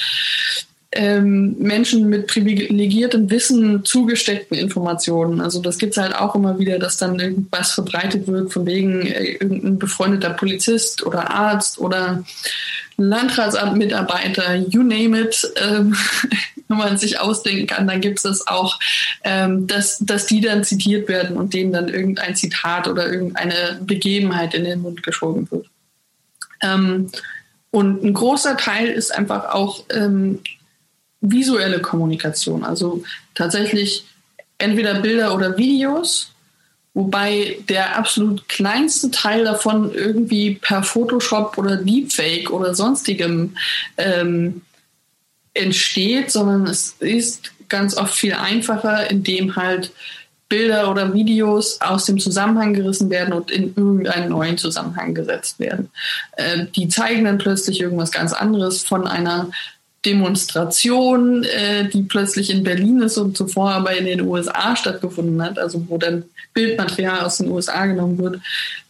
ähm, 0.97 1.57
Menschen 1.59 2.09
mit 2.09 2.27
privilegiertem 2.27 3.29
Wissen 3.31 3.85
zugesteckten 3.85 4.57
Informationen. 4.57 5.41
Also 5.41 5.61
das 5.61 5.79
gibt 5.79 5.93
es 5.93 6.03
halt 6.03 6.15
auch 6.15 6.35
immer 6.35 6.59
wieder, 6.59 6.79
dass 6.79 6.97
dann 6.97 7.21
irgendwas 7.21 7.73
verbreitet 7.73 8.27
wird, 8.27 8.53
von 8.53 8.65
wegen 8.67 9.07
äh, 9.07 9.33
irgendein 9.33 9.79
befreundeter 9.79 10.31
Polizist 10.31 11.05
oder 11.05 11.31
Arzt 11.31 11.79
oder 11.79 12.25
Landratsamtmitarbeiter, 12.97 14.55
you 14.57 14.83
name 14.83 15.21
it, 15.21 15.47
ähm, 15.57 15.95
wenn 16.69 16.79
man 16.79 16.97
sich 16.97 17.21
ausdenken 17.21 17.67
kann, 17.67 17.87
dann 17.87 18.01
gibt 18.01 18.19
es 18.19 18.23
das 18.23 18.47
auch, 18.47 18.79
ähm, 19.23 19.67
dass, 19.67 19.99
dass 19.99 20.27
die 20.27 20.41
dann 20.41 20.65
zitiert 20.65 21.09
werden 21.09 21.37
und 21.37 21.53
denen 21.53 21.73
dann 21.73 21.89
irgendein 21.89 22.35
Zitat 22.35 22.89
oder 22.89 23.13
irgendeine 23.13 23.79
Begebenheit 23.83 24.55
in 24.55 24.65
den 24.65 24.81
Mund 24.81 25.03
geschoben 25.03 25.49
wird. 25.51 25.67
Ähm, 26.63 27.11
und 27.71 28.03
ein 28.03 28.15
großer 28.15 28.57
Teil 28.57 28.89
ist 28.89 29.15
einfach 29.15 29.51
auch 29.53 29.85
ähm, 29.91 30.41
visuelle 31.21 31.81
Kommunikation, 31.81 32.65
also 32.65 33.03
tatsächlich 33.35 34.05
entweder 34.59 35.01
Bilder 35.01 35.35
oder 35.35 35.57
Videos, 35.57 36.33
wobei 36.95 37.59
der 37.69 37.97
absolut 37.97 38.49
kleinste 38.49 39.11
Teil 39.11 39.45
davon 39.45 39.93
irgendwie 39.95 40.55
per 40.55 40.83
Photoshop 40.83 41.59
oder 41.59 41.77
Deepfake 41.77 42.51
oder 42.51 42.75
sonstigem 42.75 43.57
ähm, 43.97 44.63
entsteht, 45.53 46.31
sondern 46.31 46.67
es 46.67 46.97
ist 47.01 47.53
ganz 47.69 47.97
oft 47.97 48.15
viel 48.15 48.35
einfacher, 48.35 49.11
indem 49.11 49.57
halt 49.57 49.93
Bilder 50.49 50.91
oder 50.91 51.13
Videos 51.13 51.81
aus 51.81 52.05
dem 52.05 52.19
Zusammenhang 52.19 52.73
gerissen 52.73 53.11
werden 53.11 53.35
und 53.35 53.51
in 53.51 53.75
irgendeinen 53.75 54.31
neuen 54.31 54.57
Zusammenhang 54.59 55.13
gesetzt 55.13 55.59
werden. 55.59 55.91
Äh, 56.37 56.67
die 56.77 56.89
zeigen 56.89 57.25
dann 57.25 57.39
plötzlich 57.39 57.81
irgendwas 57.81 58.13
ganz 58.13 58.33
anderes 58.33 58.85
von 58.85 59.09
einer 59.09 59.51
Demonstration, 60.07 61.45
äh, 61.45 61.89
die 61.89 62.03
plötzlich 62.03 62.51
in 62.51 62.63
Berlin 62.63 63.03
ist 63.03 63.19
und 63.19 63.37
zuvor 63.37 63.73
aber 63.73 63.97
in 63.97 64.07
den 64.07 64.23
USA 64.23 64.77
stattgefunden 64.77 65.43
hat, 65.43 65.59
also 65.59 65.85
wo 65.89 65.99
dann 65.99 66.25
Bildmaterial 66.55 67.21
aus 67.21 67.39
den 67.39 67.51
USA 67.51 67.85
genommen 67.87 68.19
wird, 68.19 68.41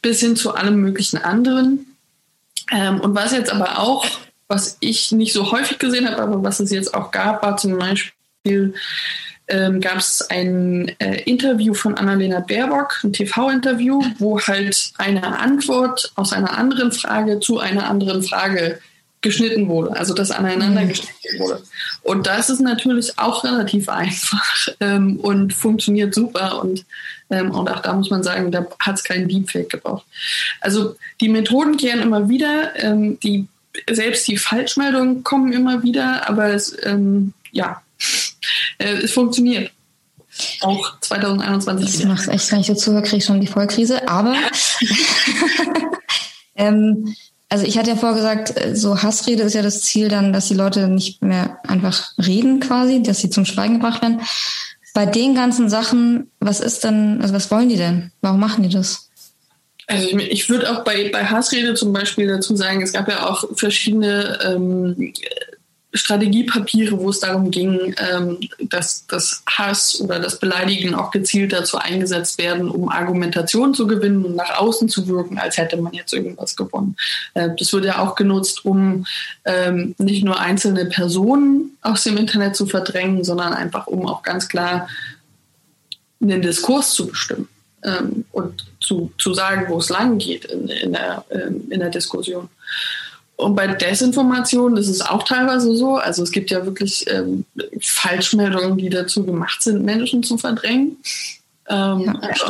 bis 0.02 0.20
hin 0.20 0.36
zu 0.36 0.54
allem 0.54 0.76
möglichen 0.76 1.16
anderen. 1.16 1.86
Ähm, 2.70 3.00
und 3.00 3.14
was 3.14 3.32
jetzt 3.32 3.52
aber 3.52 3.78
auch, 3.78 4.06
was 4.46 4.76
ich 4.80 5.10
nicht 5.10 5.32
so 5.32 5.50
häufig 5.50 5.78
gesehen 5.78 6.08
habe, 6.08 6.22
aber 6.22 6.44
was 6.44 6.60
es 6.60 6.70
jetzt 6.70 6.94
auch 6.94 7.10
gab, 7.10 7.42
war 7.42 7.56
zum 7.56 7.78
Beispiel 7.78 8.74
ähm, 9.48 9.80
gab 9.80 9.98
es 9.98 10.22
ein 10.28 10.92
äh, 10.98 11.22
Interview 11.22 11.72
von 11.72 11.94
Annalena 11.94 12.40
Baerbock, 12.40 13.00
ein 13.04 13.12
TV-Interview, 13.12 14.02
wo 14.18 14.40
halt 14.40 14.92
eine 14.98 15.38
Antwort 15.38 16.12
aus 16.16 16.32
einer 16.32 16.58
anderen 16.58 16.92
Frage 16.92 17.40
zu 17.40 17.60
einer 17.60 17.88
anderen 17.88 18.22
Frage 18.22 18.80
geschnitten 19.20 19.68
wurde, 19.68 19.96
also 19.96 20.14
das 20.14 20.30
aneinander 20.30 20.82
mhm. 20.82 20.88
geschnitten 20.88 21.38
wurde. 21.38 21.62
Und 22.02 22.26
das 22.26 22.50
ist 22.50 22.60
natürlich 22.60 23.18
auch 23.18 23.44
relativ 23.44 23.88
einfach 23.88 24.68
ähm, 24.80 25.18
und 25.20 25.52
funktioniert 25.52 26.14
super 26.14 26.62
und, 26.62 26.84
ähm, 27.30 27.50
und 27.50 27.68
auch 27.68 27.80
da 27.80 27.92
muss 27.94 28.10
man 28.10 28.22
sagen, 28.22 28.52
da 28.52 28.66
hat 28.78 28.96
es 28.96 29.04
keinen 29.04 29.28
Deepfake 29.28 29.70
gebraucht. 29.70 30.04
Also 30.60 30.96
die 31.20 31.28
Methoden 31.28 31.76
kehren 31.76 32.02
immer 32.02 32.28
wieder, 32.28 32.72
ähm, 32.76 33.18
die, 33.20 33.48
selbst 33.90 34.26
die 34.28 34.36
Falschmeldungen 34.36 35.24
kommen 35.24 35.52
immer 35.52 35.82
wieder, 35.82 36.28
aber 36.28 36.50
es, 36.50 36.76
ähm, 36.84 37.32
ja, 37.52 37.82
äh, 38.78 38.96
es 38.96 39.12
funktioniert. 39.12 39.72
Auch 40.60 41.00
2021. 41.00 42.00
Das 42.00 42.04
macht 42.04 42.28
echt, 42.28 42.52
wenn 42.52 42.60
ich 42.60 42.66
so 42.66 42.74
zuhöre, 42.74 43.02
kriege 43.02 43.16
ich 43.16 43.24
schon 43.24 43.40
die 43.40 43.46
Vollkrise. 43.46 44.06
Aber 44.06 44.36
ähm, 46.56 47.14
also 47.48 47.64
ich 47.64 47.78
hatte 47.78 47.90
ja 47.90 47.96
vorgesagt, 47.96 48.56
äh, 48.56 48.74
so 48.74 49.02
Hassrede 49.02 49.42
ist 49.42 49.54
ja 49.54 49.62
das 49.62 49.82
Ziel 49.82 50.08
dann, 50.08 50.32
dass 50.32 50.48
die 50.48 50.54
Leute 50.54 50.88
nicht 50.88 51.22
mehr 51.22 51.58
einfach 51.66 52.12
reden 52.18 52.60
quasi, 52.60 53.02
dass 53.02 53.20
sie 53.20 53.30
zum 53.30 53.44
Schweigen 53.44 53.74
gebracht 53.74 54.02
werden. 54.02 54.20
Bei 54.94 55.06
den 55.06 55.34
ganzen 55.34 55.68
Sachen, 55.68 56.30
was 56.40 56.60
ist 56.60 56.84
denn, 56.84 57.20
also 57.20 57.34
was 57.34 57.50
wollen 57.50 57.68
die 57.68 57.76
denn? 57.76 58.12
Warum 58.22 58.40
machen 58.40 58.62
die 58.62 58.70
das? 58.70 59.10
Also 59.86 60.08
ich, 60.08 60.16
ich 60.16 60.48
würde 60.48 60.70
auch 60.72 60.82
bei, 60.84 61.10
bei 61.10 61.24
Hassrede 61.24 61.74
zum 61.74 61.92
Beispiel 61.92 62.26
dazu 62.26 62.56
sagen, 62.56 62.82
es 62.82 62.92
gab 62.92 63.08
ja 63.08 63.28
auch 63.28 63.44
verschiedene 63.54 64.38
ähm, 64.42 65.12
Strategiepapiere, 65.96 66.98
wo 66.98 67.10
es 67.10 67.20
darum 67.20 67.50
ging, 67.50 67.94
ähm, 67.98 68.38
dass 68.60 69.06
das 69.06 69.42
Hass 69.46 70.00
oder 70.00 70.20
das 70.20 70.38
Beleidigen 70.38 70.94
auch 70.94 71.10
gezielt 71.10 71.52
dazu 71.52 71.78
eingesetzt 71.78 72.38
werden, 72.38 72.68
um 72.68 72.88
Argumentation 72.88 73.74
zu 73.74 73.86
gewinnen 73.86 74.24
und 74.24 74.36
nach 74.36 74.58
außen 74.58 74.88
zu 74.88 75.08
wirken, 75.08 75.38
als 75.38 75.56
hätte 75.56 75.76
man 75.76 75.92
jetzt 75.92 76.12
irgendwas 76.12 76.56
gewonnen. 76.56 76.96
Äh, 77.34 77.50
das 77.58 77.72
wird 77.72 77.84
ja 77.84 77.98
auch 77.98 78.14
genutzt, 78.14 78.64
um 78.64 79.06
ähm, 79.44 79.94
nicht 79.98 80.24
nur 80.24 80.38
einzelne 80.38 80.86
Personen 80.86 81.76
aus 81.82 82.04
dem 82.04 82.16
Internet 82.16 82.56
zu 82.56 82.66
verdrängen, 82.66 83.24
sondern 83.24 83.52
einfach 83.52 83.86
um 83.86 84.06
auch 84.06 84.22
ganz 84.22 84.48
klar 84.48 84.88
einen 86.20 86.42
Diskurs 86.42 86.92
zu 86.92 87.08
bestimmen 87.08 87.48
ähm, 87.82 88.24
und 88.32 88.66
zu, 88.80 89.12
zu 89.18 89.34
sagen, 89.34 89.66
wo 89.68 89.78
es 89.78 89.88
lang 89.88 90.18
geht 90.18 90.44
in, 90.46 90.68
in, 90.68 90.92
der, 90.92 91.24
in 91.30 91.80
der 91.80 91.90
Diskussion. 91.90 92.48
Und 93.36 93.54
bei 93.54 93.66
Desinformation 93.66 94.76
ist 94.78 94.88
es 94.88 95.02
auch 95.02 95.22
teilweise 95.22 95.76
so. 95.76 95.96
Also 95.96 96.22
es 96.22 96.30
gibt 96.30 96.50
ja 96.50 96.64
wirklich 96.64 97.04
ähm, 97.10 97.44
Falschmeldungen, 97.80 98.78
die 98.78 98.88
dazu 98.88 99.24
gemacht 99.24 99.62
sind, 99.62 99.84
Menschen 99.84 100.22
zu 100.22 100.38
verdrängen. 100.38 100.96
Ähm, 101.68 102.00
ja, 102.00 102.14
also 102.20 102.46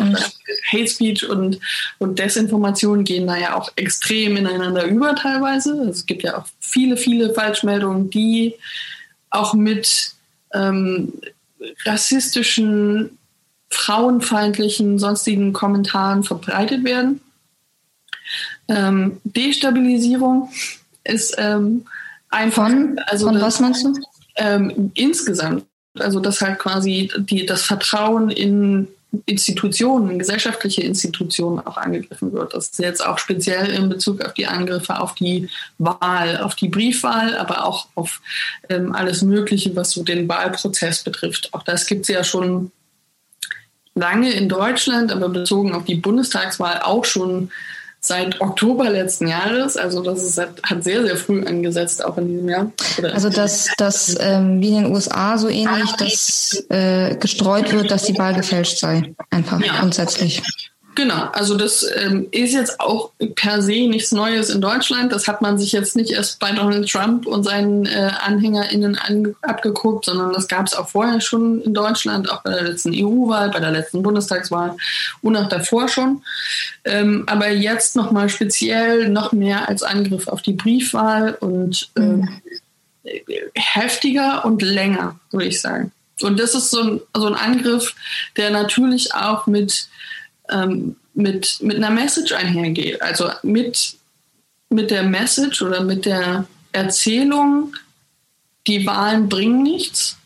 Hate 0.70 0.88
Speech 0.88 1.28
und, 1.28 1.58
und 1.98 2.18
Desinformation 2.18 3.02
gehen 3.02 3.26
da 3.26 3.36
ja 3.36 3.56
auch 3.56 3.72
extrem 3.74 4.36
ineinander 4.36 4.84
über 4.84 5.16
teilweise. 5.16 5.72
Also 5.72 5.90
es 5.90 6.06
gibt 6.06 6.22
ja 6.22 6.38
auch 6.38 6.46
viele, 6.60 6.96
viele 6.96 7.34
Falschmeldungen, 7.34 8.10
die 8.10 8.54
auch 9.30 9.54
mit 9.54 10.12
ähm, 10.54 11.12
rassistischen, 11.84 13.18
frauenfeindlichen, 13.70 15.00
sonstigen 15.00 15.52
Kommentaren 15.52 16.22
verbreitet 16.22 16.84
werden. 16.84 17.20
Ähm, 18.68 19.20
Destabilisierung 19.24 20.50
ist 21.04 21.34
ähm, 21.38 21.86
einfach. 22.30 22.68
Von, 22.68 22.98
also 23.06 23.26
von 23.26 23.34
das, 23.34 23.42
was 23.42 23.60
meinst 23.60 23.84
du? 23.84 23.94
Ähm, 24.36 24.92
insgesamt. 24.94 25.64
Also 25.98 26.20
dass 26.20 26.42
halt 26.42 26.58
quasi 26.58 27.10
die, 27.18 27.46
das 27.46 27.62
Vertrauen 27.62 28.28
in 28.28 28.88
Institutionen, 29.24 30.18
gesellschaftliche 30.18 30.82
Institutionen 30.82 31.60
auch 31.60 31.76
angegriffen 31.76 32.32
wird. 32.32 32.52
Das 32.52 32.66
ist 32.66 32.78
jetzt 32.78 33.04
auch 33.04 33.18
speziell 33.18 33.70
in 33.70 33.88
Bezug 33.88 34.22
auf 34.22 34.34
die 34.34 34.46
Angriffe 34.46 35.00
auf 35.00 35.14
die 35.14 35.48
Wahl, 35.78 36.38
auf 36.38 36.54
die 36.54 36.68
Briefwahl, 36.68 37.36
aber 37.36 37.64
auch 37.64 37.86
auf 37.94 38.20
ähm, 38.68 38.94
alles 38.94 39.22
Mögliche, 39.22 39.74
was 39.74 39.92
so 39.92 40.02
den 40.02 40.28
Wahlprozess 40.28 41.02
betrifft. 41.02 41.54
Auch 41.54 41.62
das 41.62 41.86
gibt 41.86 42.02
es 42.02 42.08
ja 42.08 42.24
schon 42.24 42.72
lange 43.94 44.30
in 44.32 44.48
Deutschland, 44.48 45.10
aber 45.12 45.28
bezogen 45.28 45.74
auf 45.74 45.84
die 45.84 45.94
Bundestagswahl 45.94 46.82
auch 46.82 47.04
schon 47.04 47.50
seit 48.06 48.40
Oktober 48.40 48.90
letzten 48.90 49.28
Jahres. 49.28 49.76
Also 49.76 50.02
das 50.02 50.22
ist, 50.22 50.38
hat 50.38 50.84
sehr, 50.84 51.02
sehr 51.02 51.16
früh 51.16 51.44
angesetzt, 51.44 52.04
auch 52.04 52.18
in 52.18 52.28
diesem 52.28 52.48
Jahr. 52.48 52.72
Oder 52.98 53.14
also 53.14 53.28
dass 53.28 53.70
das 53.76 54.16
ähm, 54.20 54.60
wie 54.60 54.68
in 54.68 54.84
den 54.84 54.94
USA 54.94 55.38
so 55.38 55.48
ähnlich, 55.48 55.92
dass 55.92 56.64
äh, 56.68 57.16
gestreut 57.16 57.72
wird, 57.72 57.90
dass 57.90 58.04
die 58.04 58.18
Wahl 58.18 58.34
gefälscht 58.34 58.78
sei. 58.78 59.14
Einfach 59.30 59.60
ja. 59.60 59.80
grundsätzlich. 59.80 60.42
Genau, 60.96 61.28
also 61.34 61.58
das 61.58 61.86
ähm, 61.94 62.26
ist 62.30 62.54
jetzt 62.54 62.80
auch 62.80 63.10
per 63.34 63.60
se 63.60 63.86
nichts 63.86 64.12
Neues 64.12 64.48
in 64.48 64.62
Deutschland. 64.62 65.12
Das 65.12 65.28
hat 65.28 65.42
man 65.42 65.58
sich 65.58 65.72
jetzt 65.72 65.94
nicht 65.94 66.10
erst 66.10 66.38
bei 66.38 66.52
Donald 66.52 66.90
Trump 66.90 67.26
und 67.26 67.44
seinen 67.44 67.84
äh, 67.84 68.12
AnhängerInnen 68.18 68.96
an, 68.96 69.36
abgeguckt, 69.42 70.06
sondern 70.06 70.32
das 70.32 70.48
gab 70.48 70.66
es 70.66 70.72
auch 70.72 70.88
vorher 70.88 71.20
schon 71.20 71.60
in 71.60 71.74
Deutschland, 71.74 72.30
auch 72.30 72.42
bei 72.42 72.50
der 72.50 72.62
letzten 72.62 72.94
EU-Wahl, 72.94 73.50
bei 73.50 73.60
der 73.60 73.72
letzten 73.72 74.02
Bundestagswahl 74.02 74.74
und 75.20 75.36
auch 75.36 75.50
davor 75.50 75.88
schon. 75.88 76.22
Ähm, 76.86 77.24
aber 77.26 77.50
jetzt 77.50 77.94
nochmal 77.94 78.30
speziell 78.30 79.10
noch 79.10 79.32
mehr 79.32 79.68
als 79.68 79.82
Angriff 79.82 80.28
auf 80.28 80.40
die 80.40 80.54
Briefwahl 80.54 81.34
und 81.34 81.90
äh, 81.96 82.00
mhm. 82.00 82.40
heftiger 83.54 84.46
und 84.46 84.62
länger, 84.62 85.20
würde 85.30 85.46
ich 85.46 85.60
sagen. 85.60 85.92
Und 86.22 86.40
das 86.40 86.54
ist 86.54 86.70
so 86.70 86.80
ein, 86.80 87.00
so 87.14 87.26
ein 87.26 87.34
Angriff, 87.34 87.94
der 88.38 88.48
natürlich 88.48 89.14
auch 89.14 89.46
mit 89.46 89.88
ähm, 90.50 90.96
mit, 91.14 91.58
mit 91.62 91.76
einer 91.76 91.90
Message 91.90 92.32
einhergeht. 92.32 93.00
Also 93.02 93.30
mit, 93.42 93.96
mit 94.68 94.90
der 94.90 95.02
Message 95.02 95.62
oder 95.62 95.82
mit 95.82 96.04
der 96.04 96.46
Erzählung, 96.72 97.74
die 98.66 98.86
Wahlen 98.86 99.28
bringen 99.28 99.62
nichts. 99.62 100.16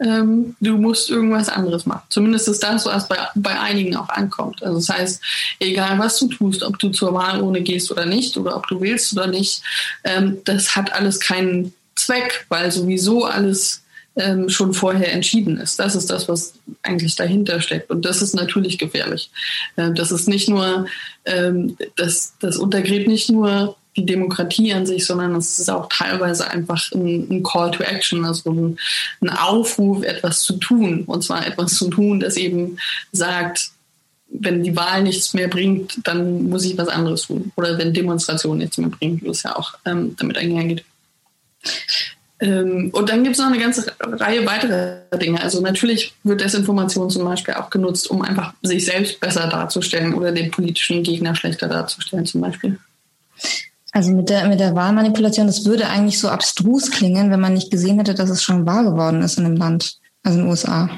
Ähm, 0.00 0.56
du 0.60 0.78
musst 0.78 1.10
irgendwas 1.10 1.48
anderes 1.48 1.86
machen. 1.86 2.02
Zumindest 2.08 2.48
ist 2.48 2.62
das, 2.62 2.86
was 2.86 3.06
bei, 3.08 3.18
bei 3.34 3.60
einigen 3.60 3.94
auch 3.94 4.08
ankommt. 4.08 4.62
Also 4.62 4.78
das 4.78 4.88
heißt, 4.88 5.22
egal 5.60 5.98
was 5.98 6.18
du 6.18 6.28
tust, 6.28 6.62
ob 6.62 6.78
du 6.78 6.88
zur 6.88 7.14
Wahlurne 7.14 7.60
gehst 7.60 7.90
oder 7.92 8.06
nicht, 8.06 8.36
oder 8.36 8.56
ob 8.56 8.66
du 8.66 8.80
wählst 8.80 9.12
oder 9.12 9.26
nicht, 9.26 9.62
ähm, 10.02 10.38
das 10.44 10.74
hat 10.74 10.92
alles 10.92 11.20
keinen 11.20 11.72
Zweck, 11.94 12.46
weil 12.48 12.72
sowieso 12.72 13.26
alles 13.26 13.82
ähm, 14.16 14.48
schon 14.48 14.74
vorher 14.74 15.12
entschieden 15.12 15.58
ist. 15.58 15.78
Das 15.78 15.94
ist 15.94 16.10
das, 16.10 16.28
was 16.28 16.54
eigentlich 16.82 17.16
dahinter 17.16 17.60
steckt. 17.60 17.90
Und 17.90 18.04
das 18.04 18.22
ist 18.22 18.34
natürlich 18.34 18.78
gefährlich. 18.78 19.30
Äh, 19.76 19.92
das 19.92 20.12
ist 20.12 20.28
nicht 20.28 20.48
nur, 20.48 20.86
ähm, 21.24 21.76
das, 21.96 22.34
das 22.40 22.56
untergräbt 22.56 23.08
nicht 23.08 23.30
nur 23.30 23.76
die 23.96 24.06
Demokratie 24.06 24.72
an 24.72 24.86
sich, 24.86 25.04
sondern 25.06 25.34
es 25.36 25.58
ist 25.58 25.70
auch 25.70 25.88
teilweise 25.88 26.48
einfach 26.50 26.90
ein, 26.92 27.28
ein 27.30 27.42
Call 27.42 27.70
to 27.70 27.82
Action, 27.82 28.24
also 28.24 28.50
ein, 28.50 28.78
ein, 29.20 29.28
Aufruf, 29.30 30.02
etwas 30.02 30.42
zu 30.42 30.54
tun. 30.54 31.04
Und 31.04 31.22
zwar 31.22 31.46
etwas 31.46 31.74
zu 31.74 31.88
tun, 31.88 32.20
das 32.20 32.36
eben 32.36 32.78
sagt, 33.12 33.70
wenn 34.28 34.62
die 34.62 34.74
Wahl 34.76 35.02
nichts 35.02 35.34
mehr 35.34 35.48
bringt, 35.48 35.98
dann 36.04 36.48
muss 36.48 36.64
ich 36.64 36.78
was 36.78 36.88
anderes 36.88 37.22
tun. 37.26 37.52
Oder 37.56 37.76
wenn 37.76 37.92
Demonstration 37.92 38.58
nichts 38.58 38.78
mehr 38.78 38.88
bringt, 38.88 39.22
wie 39.22 39.28
es 39.28 39.42
ja 39.42 39.56
auch 39.56 39.74
ähm, 39.84 40.16
damit 40.18 40.38
einhergeht. 40.38 40.84
Ähm, 42.42 42.90
und 42.92 43.08
dann 43.08 43.22
gibt 43.22 43.36
es 43.36 43.40
noch 43.40 43.46
eine 43.46 43.58
ganze 43.58 43.86
Reihe 44.00 44.44
weiterer 44.44 45.16
Dinge. 45.16 45.40
Also 45.40 45.60
natürlich 45.60 46.12
wird 46.24 46.40
Desinformation 46.40 47.08
zum 47.08 47.24
Beispiel 47.24 47.54
auch 47.54 47.70
genutzt, 47.70 48.10
um 48.10 48.22
einfach 48.22 48.52
sich 48.62 48.84
selbst 48.84 49.20
besser 49.20 49.46
darzustellen 49.46 50.12
oder 50.12 50.32
den 50.32 50.50
politischen 50.50 51.04
Gegner 51.04 51.36
schlechter 51.36 51.68
darzustellen 51.68 52.26
zum 52.26 52.40
Beispiel. 52.40 52.78
Also 53.92 54.10
mit 54.10 54.28
der, 54.28 54.48
mit 54.48 54.58
der 54.58 54.74
Wahlmanipulation, 54.74 55.46
das 55.46 55.64
würde 55.66 55.86
eigentlich 55.86 56.18
so 56.18 56.30
abstrus 56.30 56.90
klingen, 56.90 57.30
wenn 57.30 57.40
man 57.40 57.54
nicht 57.54 57.70
gesehen 57.70 57.98
hätte, 57.98 58.14
dass 58.14 58.30
es 58.30 58.42
schon 58.42 58.66
wahr 58.66 58.82
geworden 58.82 59.22
ist 59.22 59.38
in 59.38 59.44
dem 59.44 59.56
Land, 59.56 59.98
also 60.24 60.38
in 60.38 60.44
den 60.44 60.50
USA. 60.50 60.90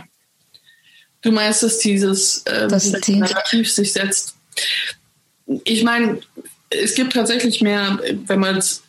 Du 1.21 1.31
meinst, 1.31 1.63
dass 1.63 1.79
dieses, 1.79 2.39
äh, 2.45 2.69
das 2.69 2.91
Narrativ 3.09 3.71
sich 3.71 3.93
setzt? 3.93 4.35
Ich 5.65 5.85
meine, 5.85 6.21
es 6.71 6.95
gibt 6.95 7.13
tatsächlich 7.13 7.61
mehr, 7.61 7.99
wenn 8.27 8.41
man 8.41 8.57
es 8.57 8.83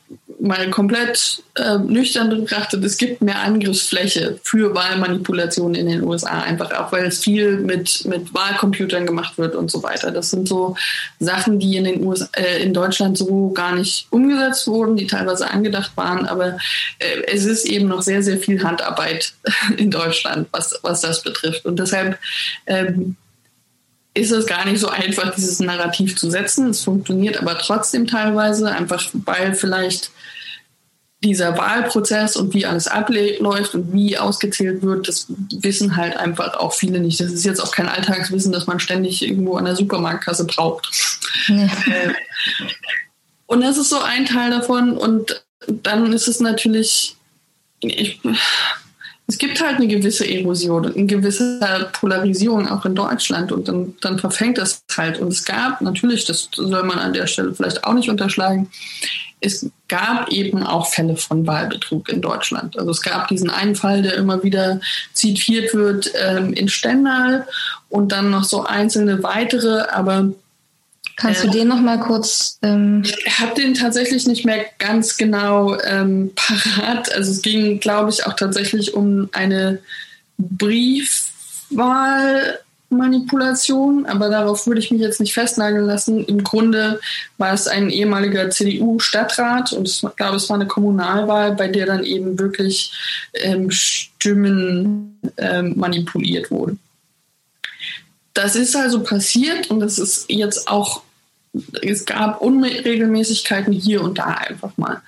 mal 0.46 0.70
komplett 0.70 1.44
äh, 1.56 1.78
nüchtern 1.78 2.30
betrachtet, 2.30 2.84
es 2.84 2.98
gibt 2.98 3.22
mehr 3.22 3.40
Angriffsfläche 3.40 4.40
für 4.44 4.74
Wahlmanipulation 4.76 5.76
in 5.76 5.88
den 5.88 6.04
USA, 6.04 6.42
einfach 6.42 6.72
auch 6.74 6.92
weil 6.92 7.06
es 7.06 7.24
viel 7.24 7.58
mit, 7.58 8.06
mit 8.06 8.34
Wahlcomputern 8.34 9.06
gemacht 9.06 9.38
wird 9.38 9.56
und 9.56 9.72
so 9.72 9.84
weiter. 9.84 10.12
Das 10.12 10.30
sind 10.30 10.48
so 10.48 10.78
Sachen, 11.20 11.60
die 11.60 11.76
in 11.78 11.86
den 11.86 12.06
USA, 12.06 12.28
äh, 12.34 12.62
in 12.62 12.74
Deutschland 12.74 13.18
so 13.18 13.50
gar 13.50 13.76
nicht 13.76 14.08
umgesetzt 14.12 14.68
wurden, 14.68 14.96
die 14.96 15.08
teilweise 15.08 15.50
angedacht 15.50 15.92
waren, 15.96 16.26
aber 16.26 16.58
äh, 17.00 17.24
es 17.28 17.46
ist 17.46 17.66
eben 17.66 17.88
noch 17.88 18.02
sehr, 18.02 18.22
sehr 18.22 18.38
viel 18.38 18.64
Handarbeit 18.64 19.34
in 19.78 19.92
Deutschland, 19.92 20.48
was, 20.52 20.80
was 20.84 21.02
das 21.02 21.24
betrifft. 21.24 21.66
Und 21.66 21.80
deshalb 21.80 22.20
ähm, 22.68 23.16
ist 24.16 24.32
es 24.32 24.48
gar 24.48 24.66
nicht 24.66 24.80
so 24.80 24.88
einfach, 24.88 25.36
dieses 25.36 25.60
Narrativ 25.60 26.16
zu 26.16 26.32
setzen. 26.32 26.70
Es 26.70 26.84
funktioniert 26.84 27.38
aber 27.38 27.58
trotzdem 27.58 28.08
teilweise, 28.08 28.72
einfach 28.72 29.10
weil 29.14 29.54
vielleicht 29.54 30.10
dieser 31.26 31.58
Wahlprozess 31.58 32.36
und 32.36 32.54
wie 32.54 32.66
alles 32.66 32.88
abläuft 32.88 33.74
und 33.74 33.92
wie 33.92 34.18
ausgezählt 34.18 34.84
wird, 34.84 35.08
das 35.08 35.26
wissen 35.60 35.98
halt 35.98 36.16
einfach 36.16 36.56
auch 36.58 36.74
viele 36.74 37.00
nicht. 37.00 37.20
Das 37.20 37.32
ist 37.32 37.44
jetzt 37.44 37.60
auch 37.60 37.72
kein 37.72 37.90
Alltagswissen, 37.90 38.52
das 38.52 38.68
man 38.68 38.80
ständig 38.80 39.24
irgendwo 39.24 39.58
an 39.58 39.66
der 39.66 39.76
Supermarktkasse 39.76 40.46
braucht. 40.46 40.90
Nee. 41.48 41.70
Und 43.48 43.62
das 43.62 43.78
ist 43.78 43.90
so 43.90 44.00
ein 44.00 44.26
Teil 44.26 44.52
davon. 44.52 44.98
Und 44.98 45.44
dann 45.68 46.14
ist 46.14 46.28
es 46.28 46.40
natürlich, 46.40 47.16
ich, 47.80 48.20
es 49.28 49.38
gibt 49.40 49.60
halt 49.62 49.78
eine 49.78 49.88
gewisse 49.88 50.30
Erosion, 50.30 50.94
eine 50.94 51.06
gewisse 51.06 51.90
Polarisierung 51.94 52.68
auch 52.68 52.86
in 52.86 52.94
Deutschland 52.94 53.52
und 53.52 53.68
dann, 53.68 53.96
dann 54.02 54.20
verfängt 54.20 54.60
das 54.60 54.84
halt. 54.96 55.20
Und 55.20 55.30
es 55.30 55.44
gab 55.44 55.82
natürlich, 55.82 56.26
das 56.26 56.50
soll 56.54 56.84
man 56.84 57.00
an 57.00 57.14
der 57.14 57.26
Stelle 57.26 57.54
vielleicht 57.54 57.84
auch 57.84 57.94
nicht 57.94 58.10
unterschlagen, 58.10 58.70
es 59.46 59.70
gab 59.88 60.30
eben 60.30 60.64
auch 60.64 60.88
Fälle 60.88 61.16
von 61.16 61.46
Wahlbetrug 61.46 62.10
in 62.10 62.22
Deutschland. 62.22 62.78
Also 62.78 62.92
es 62.92 63.02
gab 63.02 63.28
diesen 63.28 63.50
einen 63.50 63.76
Fall, 63.76 64.02
der 64.02 64.16
immer 64.16 64.44
wieder 64.44 64.80
zitiert 65.14 65.74
wird 65.74 66.12
ähm, 66.20 66.54
in 66.54 66.70
Stendal 66.70 67.48
und 67.90 68.12
dann 68.12 68.32
noch 68.32 68.44
so 68.44 68.64
einzelne 68.64 69.24
weitere, 69.24 69.84
aber 69.90 70.30
Kannst 71.18 71.46
du 71.46 71.48
den 71.48 71.70
noch 71.70 71.80
mal 71.80 71.98
kurz? 71.98 72.60
Ähm 72.62 73.02
ich 73.06 73.40
habe 73.40 73.56
den 73.56 73.74
tatsächlich 73.74 74.28
nicht 74.28 74.46
mehr 74.46 74.66
ganz 74.80 75.16
genau 75.16 75.80
ähm, 75.80 76.32
parat. 76.36 77.10
Also 77.14 77.32
es 77.32 77.42
ging, 77.42 77.80
glaube 77.80 78.10
ich, 78.10 78.28
auch 78.28 78.34
tatsächlich 78.34 78.94
um 78.94 79.30
eine 79.32 79.80
Briefwahlmanipulation, 82.90 84.06
aber 84.06 84.30
darauf 84.30 84.68
würde 84.68 84.80
ich 84.80 84.92
mich 84.92 85.02
jetzt 85.02 85.20
nicht 85.20 85.34
festnageln 85.34 85.86
lassen. 85.86 86.26
Im 86.26 86.44
Grunde 86.44 87.00
war 87.38 87.54
es 87.54 87.68
ein 87.68 87.90
ehemaliger 87.90 88.50
CDU-Stadtrat 88.50 89.74
und 89.74 89.88
ich 89.88 90.02
glaube, 90.16 90.38
es 90.38 90.50
war 90.50 90.56
eine 90.56 90.68
Kommunalwahl, 90.68 91.56
bei 91.56 91.68
der 91.68 91.86
dann 91.86 92.04
eben 92.04 92.40
wirklich 92.40 92.92
ähm, 93.34 93.72
Stimmen 93.72 95.20
ähm, 95.38 95.74
manipuliert 95.76 96.52
wurden 96.52 96.80
das 98.36 98.56
ist 98.56 98.76
also 98.76 99.02
passiert 99.02 99.72
und 99.72 99.80
das 99.80 99.98
ist 99.98 100.26
jetzt 100.30 100.68
auch, 100.68 101.02
es 101.82 102.06
gab 102.06 102.42
Unregelmäßigkeiten 102.42 103.74
hier 103.74 104.04
und 104.04 104.20
da 104.20 104.26
einfach 104.26 104.78
mal. 104.78 105.02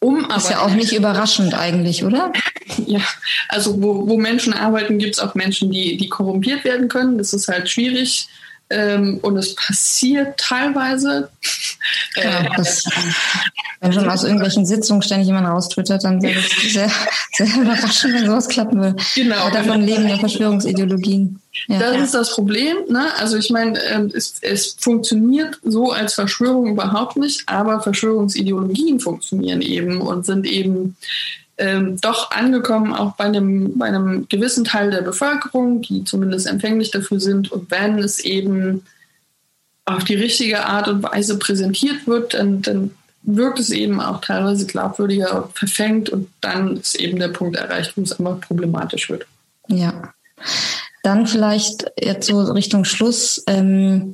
Um 0.00 0.30
ist 0.30 0.50
ja 0.50 0.60
auch 0.60 0.70
nicht 0.74 0.92
überraschend 0.92 1.54
eigentlich, 1.54 2.04
oder? 2.04 2.32
Ja, 2.86 3.00
also 3.48 3.82
wo, 3.82 4.06
wo 4.06 4.18
Menschen 4.18 4.52
arbeiten, 4.52 4.98
gibt 4.98 5.14
es 5.14 5.20
auch 5.20 5.34
Menschen, 5.34 5.70
die, 5.72 5.96
die 5.96 6.08
korrumpiert 6.08 6.64
werden 6.64 6.88
können. 6.88 7.18
Das 7.18 7.32
ist 7.32 7.48
halt 7.48 7.68
schwierig. 7.68 8.28
Ähm, 8.70 9.18
und 9.22 9.36
es 9.36 9.54
passiert 9.54 10.38
teilweise. 10.38 11.30
Ja, 12.16 12.40
äh, 12.40 12.48
das, 12.56 12.84
wenn 13.80 13.92
schon 13.92 14.08
aus 14.10 14.24
irgendwelchen 14.24 14.66
Sitzungen 14.66 15.02
ständig 15.02 15.28
jemand 15.28 15.46
raustwittert, 15.46 16.04
dann 16.04 16.20
wäre 16.22 16.38
es 16.38 16.72
sehr, 16.72 16.90
sehr 17.32 17.46
überraschend, 17.62 18.14
wenn 18.14 18.26
sowas 18.26 18.48
klappen 18.48 18.80
würde. 18.80 18.96
Genau. 19.14 19.36
Aber 19.36 19.50
davon 19.50 19.82
leben 19.82 20.06
ja 20.06 20.18
Verschwörungsideologien. 20.18 21.40
Ja. 21.68 21.78
Das 21.78 21.96
ist 22.00 22.14
das 22.14 22.34
Problem. 22.34 22.76
Ne? 22.88 23.06
Also 23.18 23.36
ich 23.38 23.50
meine, 23.50 23.82
ähm, 23.84 24.12
es, 24.14 24.34
es 24.42 24.76
funktioniert 24.78 25.58
so 25.62 25.92
als 25.92 26.14
Verschwörung 26.14 26.66
überhaupt 26.66 27.16
nicht, 27.16 27.44
aber 27.46 27.80
Verschwörungsideologien 27.80 29.00
funktionieren 29.00 29.62
eben 29.62 30.00
und 30.00 30.26
sind 30.26 30.46
eben 30.46 30.96
ähm, 31.58 32.00
doch 32.00 32.30
angekommen, 32.30 32.94
auch 32.94 33.14
bei 33.14 33.24
einem, 33.24 33.76
bei 33.76 33.86
einem 33.86 34.28
gewissen 34.28 34.64
Teil 34.64 34.90
der 34.90 35.02
Bevölkerung, 35.02 35.82
die 35.82 36.04
zumindest 36.04 36.46
empfänglich 36.46 36.90
dafür 36.90 37.20
sind. 37.20 37.52
Und 37.52 37.70
wenn 37.70 37.98
es 37.98 38.20
eben 38.20 38.84
auf 39.84 40.04
die 40.04 40.14
richtige 40.14 40.64
Art 40.64 40.88
und 40.88 41.02
Weise 41.02 41.38
präsentiert 41.38 42.06
wird, 42.06 42.34
dann, 42.34 42.62
dann 42.62 42.90
wirkt 43.22 43.58
es 43.58 43.70
eben 43.70 44.00
auch 44.00 44.20
teilweise 44.20 44.66
glaubwürdiger, 44.66 45.50
verfängt 45.54 46.08
und 46.10 46.28
dann 46.40 46.76
ist 46.76 46.94
eben 46.94 47.18
der 47.18 47.28
Punkt 47.28 47.56
erreicht, 47.56 47.96
wo 47.96 48.02
es 48.02 48.18
einfach 48.18 48.40
problematisch 48.40 49.10
wird. 49.10 49.26
Ja. 49.68 50.14
Dann 51.02 51.26
vielleicht 51.26 51.90
jetzt 52.00 52.26
so 52.26 52.40
Richtung 52.40 52.84
Schluss. 52.84 53.42
Ähm, 53.46 54.12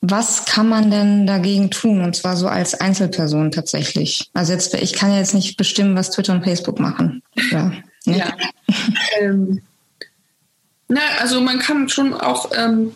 was 0.00 0.44
kann 0.44 0.68
man 0.68 0.90
denn 0.90 1.26
dagegen 1.26 1.70
tun? 1.70 2.02
Und 2.02 2.14
zwar 2.14 2.36
so 2.36 2.46
als 2.46 2.74
Einzelperson 2.74 3.50
tatsächlich. 3.50 4.30
Also 4.32 4.52
jetzt, 4.52 4.74
ich 4.74 4.92
kann 4.92 5.10
ja 5.10 5.18
jetzt 5.18 5.34
nicht 5.34 5.56
bestimmen, 5.56 5.96
was 5.96 6.10
Twitter 6.10 6.32
und 6.34 6.44
Facebook 6.44 6.78
machen. 6.78 7.22
Ja. 7.50 7.72
Ja. 8.04 8.32
ähm, 9.20 9.60
na, 10.88 11.00
also 11.20 11.40
man 11.40 11.58
kann 11.58 11.88
schon 11.88 12.14
auch, 12.14 12.50
ähm, 12.56 12.94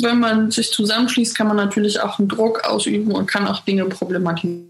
wenn 0.00 0.20
man 0.20 0.50
sich 0.50 0.70
zusammenschließt, 0.70 1.34
kann 1.34 1.48
man 1.48 1.56
natürlich 1.56 2.00
auch 2.00 2.18
einen 2.18 2.28
Druck 2.28 2.64
ausüben 2.64 3.10
und 3.12 3.26
kann 3.26 3.48
auch 3.48 3.60
Dinge 3.60 3.86
problematisieren 3.86 4.68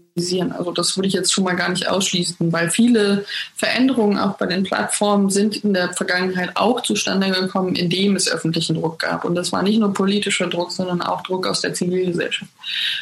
also 0.51 0.71
das 0.71 0.95
würde 0.97 1.07
ich 1.07 1.13
jetzt 1.13 1.33
schon 1.33 1.43
mal 1.43 1.55
gar 1.55 1.69
nicht 1.69 1.87
ausschließen, 1.87 2.51
weil 2.51 2.69
viele 2.69 3.25
Veränderungen 3.55 4.17
auch 4.17 4.37
bei 4.37 4.45
den 4.45 4.63
Plattformen 4.63 5.29
sind 5.29 5.57
in 5.57 5.73
der 5.73 5.93
Vergangenheit 5.93 6.51
auch 6.55 6.81
zustande 6.81 7.29
gekommen, 7.31 7.75
indem 7.75 8.15
es 8.15 8.29
öffentlichen 8.29 8.75
Druck 8.75 8.99
gab. 8.99 9.25
Und 9.25 9.35
das 9.35 9.51
war 9.51 9.63
nicht 9.63 9.79
nur 9.79 9.93
politischer 9.93 10.47
Druck, 10.47 10.71
sondern 10.71 11.01
auch 11.01 11.23
Druck 11.23 11.47
aus 11.47 11.61
der 11.61 11.73
Zivilgesellschaft. 11.73 12.51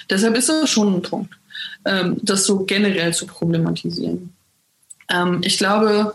Deshalb 0.09 0.35
ist 0.37 0.49
das 0.49 0.69
schon 0.69 0.95
ein 0.95 1.01
Punkt, 1.01 1.33
ähm, 1.85 2.17
das 2.21 2.45
so 2.45 2.59
generell 2.59 3.13
zu 3.13 3.27
problematisieren. 3.27 4.33
Ähm, 5.09 5.41
ich 5.43 5.57
glaube, 5.57 6.13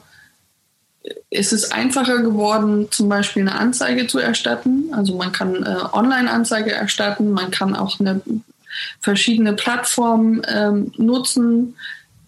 es 1.31 1.53
ist 1.53 1.73
einfacher 1.73 2.19
geworden, 2.19 2.89
zum 2.91 3.09
Beispiel 3.09 3.43
eine 3.43 3.59
Anzeige 3.59 4.07
zu 4.07 4.19
erstatten. 4.19 4.93
Also 4.93 5.17
man 5.17 5.33
kann 5.33 5.63
äh, 5.65 5.77
Online-Anzeige 5.93 6.73
erstatten, 6.73 7.33
man 7.33 7.51
kann 7.51 7.75
auch 7.75 7.99
eine 7.99 8.21
verschiedene 9.01 9.53
Plattformen 9.55 10.43
ähm, 10.49 10.93
nutzen, 10.97 11.75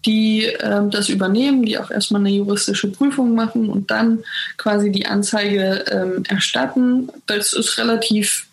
die 0.05 0.43
ähm, 0.43 0.91
das 0.91 1.09
übernehmen, 1.09 1.65
die 1.65 1.77
auch 1.77 1.89
erstmal 1.89 2.21
eine 2.21 2.29
juristische 2.29 2.91
Prüfung 2.91 3.33
machen 3.33 3.69
und 3.69 3.89
dann 3.91 4.23
quasi 4.57 4.91
die 4.91 5.05
Anzeige 5.05 5.85
ähm, 5.89 6.23
erstatten. 6.27 7.09
Das 7.25 7.53
ist 7.53 7.77
relativ. 7.77 8.47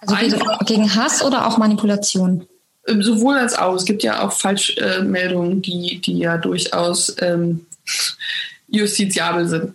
Also 0.00 0.16
gegen, 0.16 0.40
gegen 0.66 0.94
Hass 0.94 1.22
oder 1.22 1.46
auch 1.46 1.58
Manipulation? 1.58 2.46
Ähm, 2.86 3.02
sowohl 3.02 3.36
als 3.36 3.56
auch. 3.56 3.74
Es 3.74 3.84
gibt 3.84 4.02
ja 4.02 4.22
auch 4.22 4.32
Falschmeldungen, 4.32 5.62
die, 5.62 6.00
die 6.00 6.18
ja 6.18 6.36
durchaus 6.36 7.14
ähm, 7.20 7.66
justiziabel 8.68 9.46
sind 9.46 9.74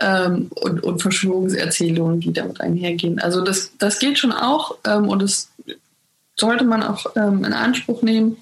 ähm, 0.00 0.50
und, 0.60 0.82
und 0.82 1.00
Verschwörungserzählungen, 1.00 2.20
die 2.20 2.32
damit 2.32 2.60
einhergehen. 2.60 3.20
Also 3.20 3.42
das, 3.42 3.72
das 3.78 3.98
geht 3.98 4.18
schon 4.18 4.32
auch 4.32 4.76
ähm, 4.84 5.08
und 5.08 5.22
es 5.22 5.50
sollte 6.38 6.64
man 6.64 6.82
auch 6.82 7.06
ähm, 7.16 7.44
in 7.44 7.52
Anspruch 7.52 8.02
nehmen. 8.02 8.36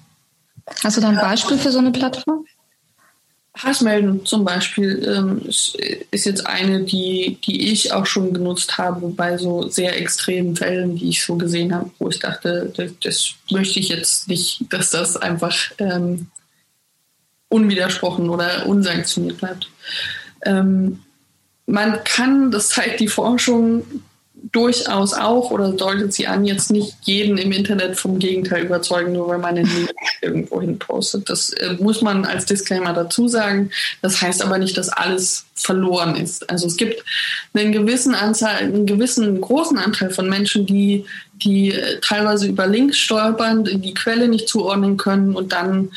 Hast 0.83 0.97
du 0.97 1.01
da 1.01 1.09
ein 1.09 1.15
Beispiel 1.15 1.57
für 1.57 1.71
so 1.71 1.79
eine 1.79 1.91
Plattform? 1.91 2.45
Hassmelden 3.57 4.25
zum 4.25 4.45
Beispiel 4.45 5.03
ähm, 5.03 5.41
ist, 5.47 5.77
jetzt 6.11 6.45
eine, 6.45 6.83
die, 6.83 7.39
die 7.43 7.71
ich 7.71 7.91
auch 7.91 8.05
schon 8.05 8.33
genutzt 8.33 8.77
habe 8.77 9.07
bei 9.07 9.37
so 9.37 9.67
sehr 9.67 9.99
extremen 9.99 10.55
Fällen, 10.55 10.95
die 10.95 11.09
ich 11.09 11.23
so 11.23 11.37
gesehen 11.37 11.73
habe, 11.73 11.89
wo 11.97 12.09
ich 12.09 12.19
dachte, 12.19 12.71
das, 12.75 12.91
das 13.01 13.33
möchte 13.49 13.79
ich 13.79 13.89
jetzt 13.89 14.27
nicht, 14.27 14.65
dass 14.69 14.91
das 14.91 15.17
einfach 15.17 15.55
ähm, 15.79 16.27
unwidersprochen 17.49 18.29
oder 18.29 18.67
unsanktioniert 18.67 19.37
bleibt. 19.37 19.69
Ähm, 20.45 20.99
man 21.65 22.03
kann, 22.03 22.51
das 22.51 22.69
zeigt 22.69 22.99
die 22.99 23.07
Forschung, 23.07 23.83
durchaus 24.57 25.13
auch 25.13 25.51
oder 25.51 25.71
deutet 25.71 26.13
sie 26.13 26.25
an, 26.25 26.43
jetzt 26.43 26.71
nicht 26.71 26.95
jeden 27.03 27.37
im 27.37 27.51
Internet 27.51 27.95
vom 27.95 28.17
Gegenteil 28.17 28.65
überzeugen, 28.65 29.13
nur 29.13 29.27
weil 29.27 29.37
man 29.37 29.55
einen 29.55 29.67
Link 29.67 29.91
irgendwo 30.21 30.61
hin 30.61 30.79
postet. 30.79 31.29
Das 31.29 31.51
äh, 31.51 31.75
muss 31.79 32.01
man 32.01 32.25
als 32.25 32.45
Disclaimer 32.45 32.91
dazu 32.91 33.27
sagen. 33.27 33.69
Das 34.01 34.19
heißt 34.19 34.43
aber 34.43 34.57
nicht, 34.57 34.75
dass 34.75 34.89
alles 34.89 35.45
verloren 35.53 36.15
ist. 36.15 36.49
Also 36.49 36.65
es 36.65 36.75
gibt 36.75 37.03
einen 37.53 37.71
gewissen 37.71 38.15
Anzahl, 38.15 38.55
einen 38.55 38.87
gewissen 38.87 39.39
großen 39.39 39.77
Anteil 39.77 40.09
von 40.09 40.27
Menschen, 40.27 40.65
die, 40.65 41.05
die 41.35 41.73
äh, 41.73 41.99
teilweise 42.01 42.47
über 42.47 42.65
Links 42.65 42.97
stolpern, 42.97 43.63
die 43.63 43.93
Quelle 43.93 44.27
nicht 44.27 44.49
zuordnen 44.49 44.97
können 44.97 45.35
und 45.35 45.51
dann 45.51 45.89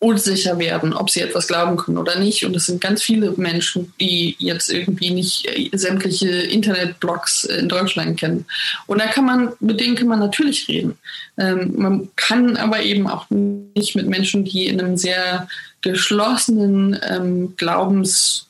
unsicher 0.00 0.58
werden, 0.58 0.94
ob 0.94 1.10
sie 1.10 1.20
etwas 1.20 1.46
glauben 1.46 1.76
können 1.76 1.98
oder 1.98 2.18
nicht. 2.18 2.44
Und 2.44 2.56
es 2.56 2.66
sind 2.66 2.80
ganz 2.80 3.02
viele 3.02 3.32
Menschen, 3.32 3.92
die 4.00 4.34
jetzt 4.38 4.72
irgendwie 4.72 5.10
nicht 5.10 5.46
äh, 5.46 5.68
sämtliche 5.76 6.28
Internetblogs 6.28 7.44
in 7.44 7.68
Deutschland 7.68 8.18
kennen. 8.18 8.46
Und 8.86 9.00
da 9.00 9.06
kann 9.06 9.26
man, 9.26 9.52
mit 9.60 9.78
denen 9.78 9.96
kann 9.96 10.08
man 10.08 10.18
natürlich 10.18 10.66
reden. 10.68 10.96
Ähm, 11.36 11.74
man 11.76 12.08
kann 12.16 12.56
aber 12.56 12.80
eben 12.82 13.06
auch 13.06 13.26
nicht 13.28 13.94
mit 13.94 14.08
Menschen, 14.08 14.44
die 14.44 14.66
in 14.66 14.80
einem 14.80 14.96
sehr 14.96 15.46
geschlossenen 15.82 16.98
ähm, 17.06 17.54
Glaubens 17.56 18.46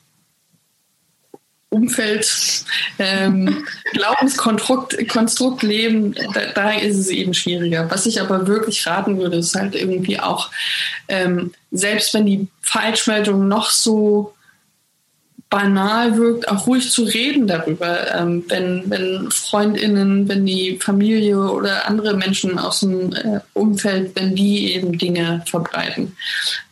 Umfeld, 1.71 2.29
ähm, 2.99 3.65
Glaubenskonstrukt 3.93 5.07
Konstrukt 5.07 5.63
leben, 5.63 6.13
da, 6.33 6.47
da, 6.53 6.71
ist 6.71 6.97
es 6.97 7.07
eben 7.07 7.33
schwieriger. 7.33 7.89
Was 7.89 8.05
ich 8.05 8.19
aber 8.19 8.45
wirklich 8.45 8.85
raten 8.85 9.17
würde, 9.17 9.37
ist 9.37 9.55
halt 9.55 9.73
irgendwie 9.73 10.19
auch, 10.19 10.51
ähm, 11.07 11.53
selbst 11.71 12.13
wenn 12.13 12.25
die 12.25 12.47
Falschmeldung 12.61 13.47
noch 13.47 13.69
so 13.69 14.33
banal 15.49 16.17
wirkt, 16.17 16.49
auch 16.49 16.67
ruhig 16.67 16.91
zu 16.91 17.03
reden 17.03 17.47
darüber, 17.47 18.13
ähm, 18.15 18.43
wenn, 18.49 18.83
wenn 18.87 19.31
Freundinnen, 19.31 20.27
wenn 20.27 20.45
die 20.45 20.77
Familie 20.77 21.37
oder 21.37 21.87
andere 21.87 22.17
Menschen 22.17 22.59
aus 22.59 22.81
dem 22.81 23.13
äh, 23.13 23.39
Umfeld, 23.53 24.13
wenn 24.15 24.35
die 24.35 24.73
eben 24.73 24.97
Dinge 24.97 25.43
verbreiten. 25.45 26.17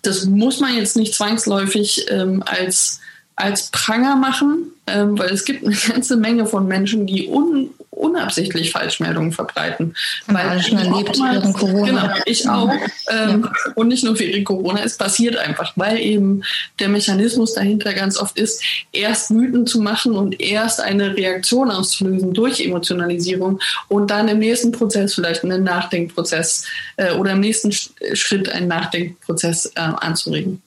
Das 0.02 0.26
muss 0.26 0.60
man 0.60 0.76
jetzt 0.76 0.98
nicht 0.98 1.14
zwangsläufig 1.14 2.06
ähm, 2.10 2.44
als 2.46 3.00
als 3.40 3.70
Pranger 3.72 4.18
machen, 4.18 4.72
ähm, 4.88 5.18
weil 5.18 5.32
es 5.32 5.46
gibt 5.46 5.66
eine 5.66 5.76
ganze 5.76 6.18
Menge 6.18 6.46
von 6.46 6.68
Menschen, 6.68 7.08
die 7.08 7.28
un, 7.28 7.70
unabsichtlich 7.90 8.72
Falschmeldungen 8.72 9.32
verbreiten. 9.32 9.96
Haben 10.28 10.38
weil 10.38 10.62
schon 10.62 10.78
erlebt 10.78 11.18
während 11.18 11.54
Corona. 11.54 11.86
Genau, 11.86 12.14
ich 12.26 12.50
auch. 12.50 12.72
Ähm, 13.10 13.44
ja. 13.44 13.72
Und 13.76 13.88
nicht 13.88 14.04
nur 14.04 14.20
während 14.20 14.46
Corona, 14.46 14.82
es 14.84 14.98
passiert 14.98 15.38
einfach, 15.38 15.72
weil 15.76 16.00
eben 16.00 16.44
der 16.80 16.90
Mechanismus 16.90 17.54
dahinter 17.54 17.94
ganz 17.94 18.18
oft 18.18 18.38
ist, 18.38 18.62
erst 18.92 19.32
Mythen 19.32 19.66
zu 19.66 19.80
machen 19.80 20.14
und 20.16 20.40
erst 20.42 20.82
eine 20.82 21.16
Reaktion 21.16 21.72
auszulösen 21.72 22.34
durch 22.34 22.60
Emotionalisierung 22.60 23.60
und 23.88 24.12
dann 24.12 24.28
im 24.28 24.40
nächsten 24.40 24.74
Prozess 24.74 25.14
vielleicht 25.14 25.46
einen 25.46 25.64
Nachdenkprozess 25.64 26.66
äh, 26.98 27.14
oder 27.14 27.32
im 27.32 27.40
nächsten 27.40 27.72
Schritt 27.72 28.50
einen 28.50 28.68
Nachdenkprozess 28.68 29.68
äh, 29.76 29.80
anzuregen. 29.80 30.62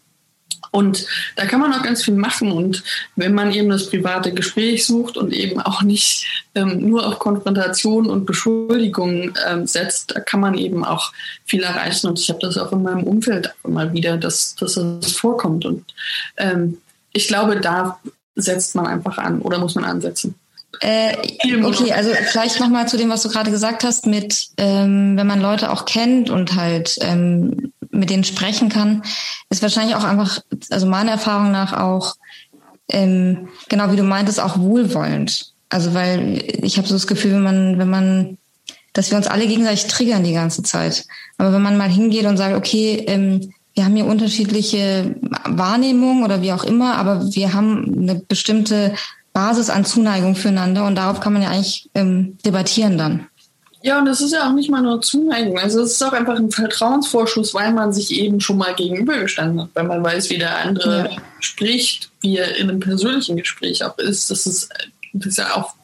Und 0.72 1.06
da 1.36 1.44
kann 1.44 1.60
man 1.60 1.72
auch 1.72 1.82
ganz 1.82 2.02
viel 2.02 2.14
machen. 2.14 2.50
Und 2.50 2.82
wenn 3.14 3.34
man 3.34 3.52
eben 3.52 3.68
das 3.68 3.90
private 3.90 4.32
Gespräch 4.32 4.86
sucht 4.86 5.18
und 5.18 5.32
eben 5.32 5.60
auch 5.60 5.82
nicht 5.82 6.26
ähm, 6.54 6.88
nur 6.88 7.06
auf 7.06 7.18
Konfrontation 7.18 8.08
und 8.08 8.24
Beschuldigung 8.24 9.34
ähm, 9.46 9.66
setzt, 9.66 10.16
da 10.16 10.20
kann 10.20 10.40
man 10.40 10.56
eben 10.56 10.84
auch 10.84 11.12
viel 11.44 11.62
erreichen. 11.62 12.08
Und 12.08 12.18
ich 12.18 12.30
habe 12.30 12.40
das 12.40 12.56
auch 12.56 12.72
in 12.72 12.82
meinem 12.82 13.04
Umfeld 13.04 13.54
immer 13.64 13.92
wieder, 13.92 14.16
dass, 14.16 14.56
dass 14.56 14.74
das 14.74 15.12
vorkommt. 15.12 15.66
Und 15.66 15.84
ähm, 16.38 16.78
ich 17.12 17.28
glaube, 17.28 17.60
da 17.60 18.00
setzt 18.34 18.74
man 18.74 18.86
einfach 18.86 19.18
an 19.18 19.40
oder 19.40 19.58
muss 19.58 19.74
man 19.74 19.84
ansetzen. 19.84 20.34
Äh, 20.80 21.14
okay, 21.64 21.92
also 21.92 22.10
vielleicht 22.30 22.58
nochmal 22.58 22.88
zu 22.88 22.96
dem, 22.96 23.10
was 23.10 23.22
du 23.22 23.28
gerade 23.28 23.50
gesagt 23.50 23.84
hast, 23.84 24.06
mit 24.06 24.48
ähm, 24.56 25.18
wenn 25.18 25.26
man 25.26 25.40
Leute 25.40 25.70
auch 25.70 25.84
kennt 25.84 26.30
und 26.30 26.56
halt 26.56 26.96
ähm, 27.02 27.71
mit 27.92 28.10
denen 28.10 28.24
sprechen 28.24 28.68
kann, 28.68 29.02
ist 29.50 29.62
wahrscheinlich 29.62 29.94
auch 29.94 30.04
einfach, 30.04 30.40
also 30.70 30.86
meiner 30.86 31.12
Erfahrung 31.12 31.52
nach 31.52 31.72
auch, 31.72 32.16
ähm, 32.90 33.48
genau 33.68 33.92
wie 33.92 33.96
du 33.96 34.02
meintest, 34.02 34.40
auch 34.40 34.58
wohlwollend. 34.58 35.52
Also 35.68 35.94
weil 35.94 36.42
ich 36.62 36.78
habe 36.78 36.88
so 36.88 36.94
das 36.94 37.06
Gefühl, 37.06 37.32
wenn 37.32 37.42
man, 37.42 37.78
wenn 37.78 37.90
man, 37.90 38.38
dass 38.92 39.10
wir 39.10 39.18
uns 39.18 39.26
alle 39.26 39.46
gegenseitig 39.46 39.86
triggern 39.86 40.24
die 40.24 40.34
ganze 40.34 40.62
Zeit. 40.62 41.06
Aber 41.38 41.52
wenn 41.52 41.62
man 41.62 41.78
mal 41.78 41.88
hingeht 41.88 42.26
und 42.26 42.36
sagt, 42.36 42.56
okay, 42.56 43.04
ähm, 43.06 43.52
wir 43.74 43.84
haben 43.84 43.96
hier 43.96 44.06
unterschiedliche 44.06 45.14
Wahrnehmungen 45.46 46.24
oder 46.24 46.42
wie 46.42 46.52
auch 46.52 46.64
immer, 46.64 46.96
aber 46.96 47.32
wir 47.34 47.54
haben 47.54 47.94
eine 48.00 48.16
bestimmte 48.16 48.94
Basis 49.32 49.70
an 49.70 49.86
Zuneigung 49.86 50.34
füreinander 50.34 50.86
und 50.86 50.96
darauf 50.96 51.20
kann 51.20 51.32
man 51.32 51.42
ja 51.42 51.48
eigentlich 51.48 51.88
ähm, 51.94 52.36
debattieren 52.44 52.98
dann. 52.98 53.26
Ja, 53.84 53.98
und 53.98 54.06
es 54.06 54.20
ist 54.20 54.32
ja 54.32 54.48
auch 54.48 54.52
nicht 54.52 54.70
mal 54.70 54.82
nur 54.82 55.00
Zuneigung. 55.00 55.58
Also 55.58 55.82
es 55.82 55.92
ist 55.92 56.02
auch 56.02 56.12
einfach 56.12 56.36
ein 56.36 56.50
Vertrauensvorschuss, 56.50 57.52
weil 57.52 57.72
man 57.72 57.92
sich 57.92 58.12
eben 58.12 58.40
schon 58.40 58.58
mal 58.58 58.74
gegenübergestanden 58.74 59.62
hat, 59.62 59.70
weil 59.74 59.84
man 59.84 60.04
weiß, 60.04 60.30
wie 60.30 60.38
der 60.38 60.56
andere 60.58 61.10
ja. 61.10 61.16
spricht, 61.40 62.10
wie 62.20 62.38
er 62.38 62.56
in 62.56 62.70
einem 62.70 62.80
persönlichen 62.80 63.36
Gespräch 63.36 63.84
auch 63.84 63.98
ist. 63.98 64.30
Das 64.30 64.46
ist, 64.46 64.68
das 65.12 65.26
ist 65.26 65.38
ja 65.38 65.56
auch 65.56 65.74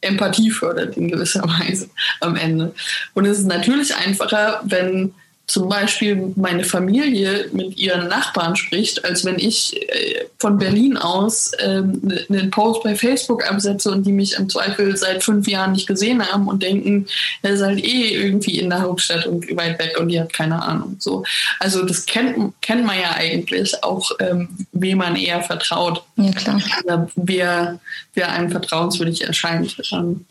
Empathie 0.00 0.50
fördert 0.50 0.96
in 0.96 1.08
gewisser 1.08 1.42
Weise 1.60 1.90
am 2.20 2.36
Ende. 2.36 2.74
Und 3.14 3.26
es 3.26 3.38
ist 3.38 3.46
natürlich 3.46 3.94
einfacher, 3.94 4.60
wenn 4.64 5.14
zum 5.46 5.68
Beispiel 5.68 6.32
meine 6.36 6.64
Familie 6.64 7.48
mit 7.52 7.76
ihren 7.76 8.08
Nachbarn 8.08 8.56
spricht, 8.56 9.04
als 9.04 9.24
wenn 9.24 9.38
ich 9.38 9.76
äh, 9.90 10.24
von 10.38 10.56
Berlin 10.56 10.96
aus 10.96 11.52
ähm, 11.58 12.00
ne, 12.02 12.24
einen 12.28 12.50
Post 12.50 12.82
bei 12.84 12.94
Facebook 12.94 13.48
absetze 13.48 13.90
und 13.90 14.06
die 14.06 14.12
mich 14.12 14.38
im 14.38 14.48
Zweifel 14.48 14.96
seit 14.96 15.22
fünf 15.22 15.48
Jahren 15.48 15.72
nicht 15.72 15.86
gesehen 15.86 16.26
haben 16.26 16.46
und 16.46 16.62
denken, 16.62 17.06
er 17.42 17.50
ist 17.50 17.62
halt 17.62 17.84
eh 17.84 18.14
irgendwie 18.14 18.58
in 18.58 18.70
der 18.70 18.82
Hauptstadt 18.82 19.26
und 19.26 19.44
weit 19.56 19.78
weg 19.78 19.98
und 19.98 20.08
die 20.08 20.20
hat 20.20 20.32
keine 20.32 20.62
Ahnung. 20.62 20.96
So, 21.00 21.24
also 21.58 21.84
das 21.84 22.06
kennt 22.06 22.54
kennt 22.62 22.86
man 22.86 22.98
ja 22.98 23.12
eigentlich 23.12 23.82
auch, 23.82 24.10
ähm, 24.20 24.48
wem 24.72 24.98
man 24.98 25.16
eher 25.16 25.42
vertraut. 25.42 26.04
Ja 26.16 26.30
klar. 26.30 26.60
Oder 26.84 27.08
wer 27.16 27.80
wer 28.14 28.32
einem 28.32 28.50
vertrauenswürdig 28.50 29.24
erscheint. 29.24 29.76
Ähm, 29.92 30.24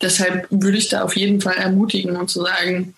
deshalb 0.00 0.46
würde 0.50 0.78
ich 0.78 0.88
da 0.88 1.02
auf 1.02 1.16
jeden 1.16 1.40
Fall 1.40 1.56
ermutigen 1.56 2.16
und 2.16 2.28
zu 2.28 2.42
sagen, 2.42 2.94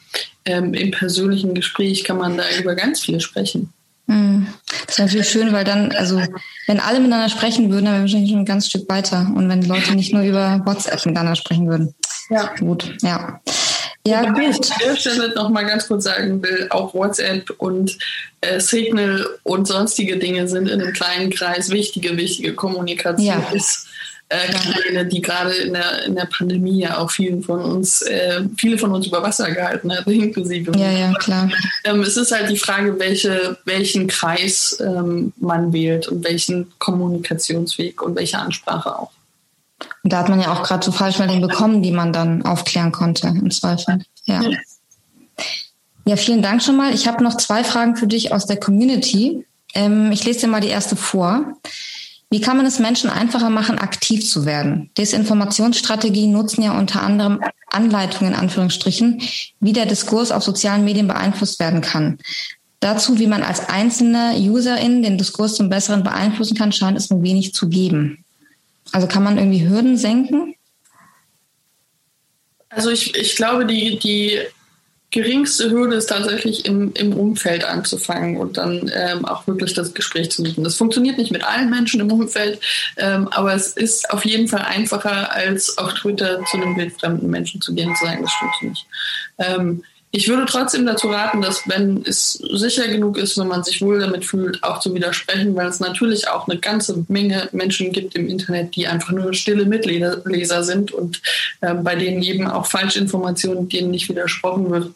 ähm, 0.50 0.74
im 0.74 0.90
persönlichen 0.90 1.54
Gespräch 1.54 2.04
kann 2.04 2.18
man 2.18 2.36
da 2.36 2.44
über 2.58 2.74
ganz 2.74 3.00
viel 3.00 3.20
sprechen. 3.20 3.72
Hm. 4.08 4.48
Das 4.86 4.98
wäre 4.98 5.06
natürlich 5.06 5.28
schön, 5.28 5.52
weil 5.52 5.64
dann, 5.64 5.92
also 5.92 6.20
wenn 6.66 6.80
alle 6.80 6.98
miteinander 6.98 7.28
sprechen 7.28 7.70
würden, 7.70 7.84
dann 7.84 7.94
wären 7.94 8.00
wir 8.00 8.02
wahrscheinlich 8.02 8.30
schon 8.30 8.40
ein 8.40 8.44
ganz 8.44 8.66
Stück 8.66 8.88
weiter. 8.88 9.30
Und 9.34 9.48
wenn 9.48 9.60
die 9.60 9.68
Leute 9.68 9.94
nicht 9.94 10.12
nur 10.12 10.22
über 10.22 10.62
WhatsApp 10.64 11.06
miteinander 11.06 11.36
sprechen 11.36 11.68
würden. 11.68 11.94
Ja. 12.28 12.52
Gut, 12.58 12.96
ja. 13.02 13.40
Ja, 14.06 14.22
Wobei 14.22 14.46
gut. 14.46 14.66
Ich 14.66 14.72
an 14.72 14.78
der 14.84 14.96
Stelle 14.96 15.34
noch 15.34 15.50
mal 15.50 15.64
ganz 15.64 15.86
kurz 15.86 16.04
sagen 16.04 16.42
will, 16.42 16.66
auch 16.70 16.94
WhatsApp 16.94 17.50
und 17.58 17.98
äh, 18.40 18.58
Signal 18.58 19.26
und 19.42 19.68
sonstige 19.68 20.18
Dinge 20.18 20.48
sind 20.48 20.68
in 20.68 20.80
einem 20.80 20.92
kleinen 20.92 21.30
Kreis 21.30 21.70
wichtige, 21.70 22.16
wichtige 22.16 22.54
Kommunikation 22.54 23.26
ja. 23.26 23.52
ist 23.52 23.89
äh, 24.30 24.52
Kanäle, 24.52 25.06
die 25.06 25.20
gerade 25.20 25.52
in 25.54 25.72
der, 25.74 26.04
in 26.04 26.14
der 26.14 26.26
Pandemie 26.26 26.80
ja 26.80 26.98
auch 26.98 27.10
vielen 27.10 27.42
von 27.42 27.60
uns, 27.60 28.00
äh, 28.02 28.42
viele 28.56 28.78
von 28.78 28.92
uns 28.92 29.06
über 29.06 29.22
Wasser 29.22 29.50
gehalten 29.50 29.92
hat, 29.92 30.06
inklusive. 30.06 30.72
Ja, 30.78 30.90
ja, 30.90 31.12
klar. 31.14 31.50
Ähm, 31.84 32.02
es 32.02 32.16
ist 32.16 32.30
halt 32.30 32.48
die 32.48 32.56
Frage, 32.56 32.98
welche, 32.98 33.58
welchen 33.64 34.06
Kreis 34.06 34.78
ähm, 34.80 35.32
man 35.38 35.72
wählt 35.72 36.06
und 36.06 36.24
welchen 36.24 36.72
Kommunikationsweg 36.78 38.02
und 38.02 38.14
welche 38.16 38.38
Ansprache 38.38 38.96
auch. 38.96 39.10
Und 40.04 40.12
da 40.12 40.18
hat 40.18 40.28
man 40.28 40.40
ja 40.40 40.52
auch 40.52 40.62
gerade 40.62 40.84
so 40.84 40.92
Falschmeldungen 40.92 41.46
bekommen, 41.46 41.82
die 41.82 41.90
man 41.90 42.12
dann 42.12 42.44
aufklären 42.44 42.92
konnte, 42.92 43.26
im 43.28 43.50
Zweifel. 43.50 44.00
Ja. 44.26 44.42
ja. 44.42 44.56
Ja, 46.06 46.16
vielen 46.16 46.42
Dank 46.42 46.62
schon 46.62 46.76
mal. 46.76 46.94
Ich 46.94 47.06
habe 47.06 47.22
noch 47.22 47.36
zwei 47.36 47.62
Fragen 47.62 47.96
für 47.96 48.06
dich 48.06 48.32
aus 48.32 48.46
der 48.46 48.58
Community. 48.58 49.44
Ähm, 49.74 50.12
ich 50.12 50.24
lese 50.24 50.40
dir 50.40 50.48
mal 50.48 50.60
die 50.60 50.68
erste 50.68 50.96
vor. 50.96 51.56
Wie 52.32 52.40
kann 52.40 52.56
man 52.56 52.64
es 52.64 52.78
Menschen 52.78 53.10
einfacher 53.10 53.50
machen, 53.50 53.78
aktiv 53.78 54.26
zu 54.28 54.46
werden? 54.46 54.90
Desinformationsstrategien 54.96 56.30
nutzen 56.30 56.62
ja 56.62 56.78
unter 56.78 57.02
anderem 57.02 57.40
Anleitungen 57.66 58.32
in 58.32 58.38
Anführungsstrichen, 58.38 59.20
wie 59.58 59.72
der 59.72 59.86
Diskurs 59.86 60.30
auf 60.30 60.44
sozialen 60.44 60.84
Medien 60.84 61.08
beeinflusst 61.08 61.58
werden 61.58 61.80
kann. 61.80 62.18
Dazu, 62.78 63.18
wie 63.18 63.26
man 63.26 63.42
als 63.42 63.68
einzelne 63.68 64.36
Userin 64.36 65.02
den 65.02 65.18
Diskurs 65.18 65.56
zum 65.56 65.68
Besseren 65.68 66.04
beeinflussen 66.04 66.56
kann, 66.56 66.72
scheint 66.72 66.96
es 66.96 67.10
nur 67.10 67.22
wenig 67.22 67.52
zu 67.52 67.68
geben. 67.68 68.24
Also 68.92 69.08
kann 69.08 69.24
man 69.24 69.36
irgendwie 69.36 69.68
Hürden 69.68 69.96
senken? 69.96 70.54
Also 72.68 72.90
ich, 72.90 73.16
ich 73.16 73.34
glaube, 73.34 73.66
die, 73.66 73.98
die 73.98 74.40
geringste 75.10 75.70
Hürde 75.70 75.96
ist 75.96 76.08
tatsächlich 76.08 76.66
im, 76.66 76.92
im 76.94 77.12
Umfeld 77.12 77.64
anzufangen 77.64 78.36
und 78.36 78.56
dann 78.56 78.90
ähm, 78.94 79.24
auch 79.24 79.46
wirklich 79.46 79.74
das 79.74 79.92
Gespräch 79.92 80.30
zu 80.30 80.44
suchen. 80.44 80.62
Das 80.62 80.76
funktioniert 80.76 81.18
nicht 81.18 81.32
mit 81.32 81.44
allen 81.44 81.68
Menschen 81.68 82.00
im 82.00 82.12
Umfeld, 82.12 82.60
ähm, 82.96 83.28
aber 83.28 83.54
es 83.54 83.72
ist 83.72 84.10
auf 84.10 84.24
jeden 84.24 84.46
Fall 84.46 84.62
einfacher, 84.62 85.32
als 85.32 85.76
auf 85.78 85.94
Twitter 85.94 86.44
zu 86.50 86.58
einem 86.58 86.76
wildfremden 86.76 87.28
Menschen 87.28 87.60
zu 87.60 87.74
gehen 87.74 87.88
und 87.88 87.96
zu 87.96 88.04
sagen, 88.04 88.22
das 88.22 88.30
stimmt 88.30 88.70
nicht. 88.70 88.86
Ähm, 89.38 89.82
ich 90.12 90.26
würde 90.26 90.44
trotzdem 90.46 90.86
dazu 90.86 91.08
raten, 91.08 91.40
dass 91.40 91.68
wenn 91.68 92.04
es 92.04 92.32
sicher 92.32 92.88
genug 92.88 93.16
ist, 93.16 93.38
wenn 93.38 93.46
man 93.46 93.62
sich 93.62 93.80
wohl 93.80 94.00
damit 94.00 94.24
fühlt, 94.24 94.62
auch 94.64 94.80
zu 94.80 94.92
widersprechen, 94.92 95.54
weil 95.54 95.68
es 95.68 95.78
natürlich 95.78 96.28
auch 96.28 96.48
eine 96.48 96.58
ganze 96.58 97.04
Menge 97.06 97.48
Menschen 97.52 97.92
gibt 97.92 98.16
im 98.16 98.28
Internet, 98.28 98.74
die 98.74 98.88
einfach 98.88 99.12
nur 99.12 99.34
stille 99.34 99.66
Mitleser 99.66 100.64
sind 100.64 100.90
und 100.90 101.22
äh, 101.60 101.74
bei 101.74 101.94
denen 101.94 102.22
eben 102.22 102.48
auch 102.48 102.66
Falschinformationen, 102.66 103.68
denen 103.68 103.92
nicht 103.92 104.08
widersprochen 104.08 104.70
wird, 104.70 104.92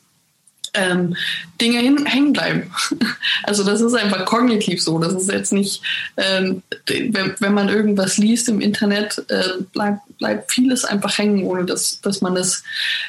ähm, 0.74 1.16
Dinge 1.60 1.78
hin, 1.78 2.04
hängen 2.06 2.32
bleiben. 2.32 2.70
Also 3.44 3.62
das 3.62 3.80
ist 3.80 3.94
einfach 3.94 4.24
kognitiv 4.24 4.82
so. 4.82 4.98
Das 4.98 5.12
ist 5.12 5.30
jetzt 5.30 5.52
nicht, 5.52 5.82
ähm, 6.16 6.62
wenn, 6.86 7.34
wenn, 7.38 7.54
man 7.54 7.68
irgendwas 7.68 8.16
liest 8.16 8.48
im 8.48 8.60
Internet, 8.60 9.22
äh, 9.28 9.62
bleibt, 9.72 10.00
bleibt 10.18 10.50
vieles 10.50 10.84
einfach 10.84 11.16
hängen, 11.18 11.44
ohne 11.44 11.64
dass, 11.64 12.00
dass 12.00 12.22
man 12.22 12.36
es 12.36 12.64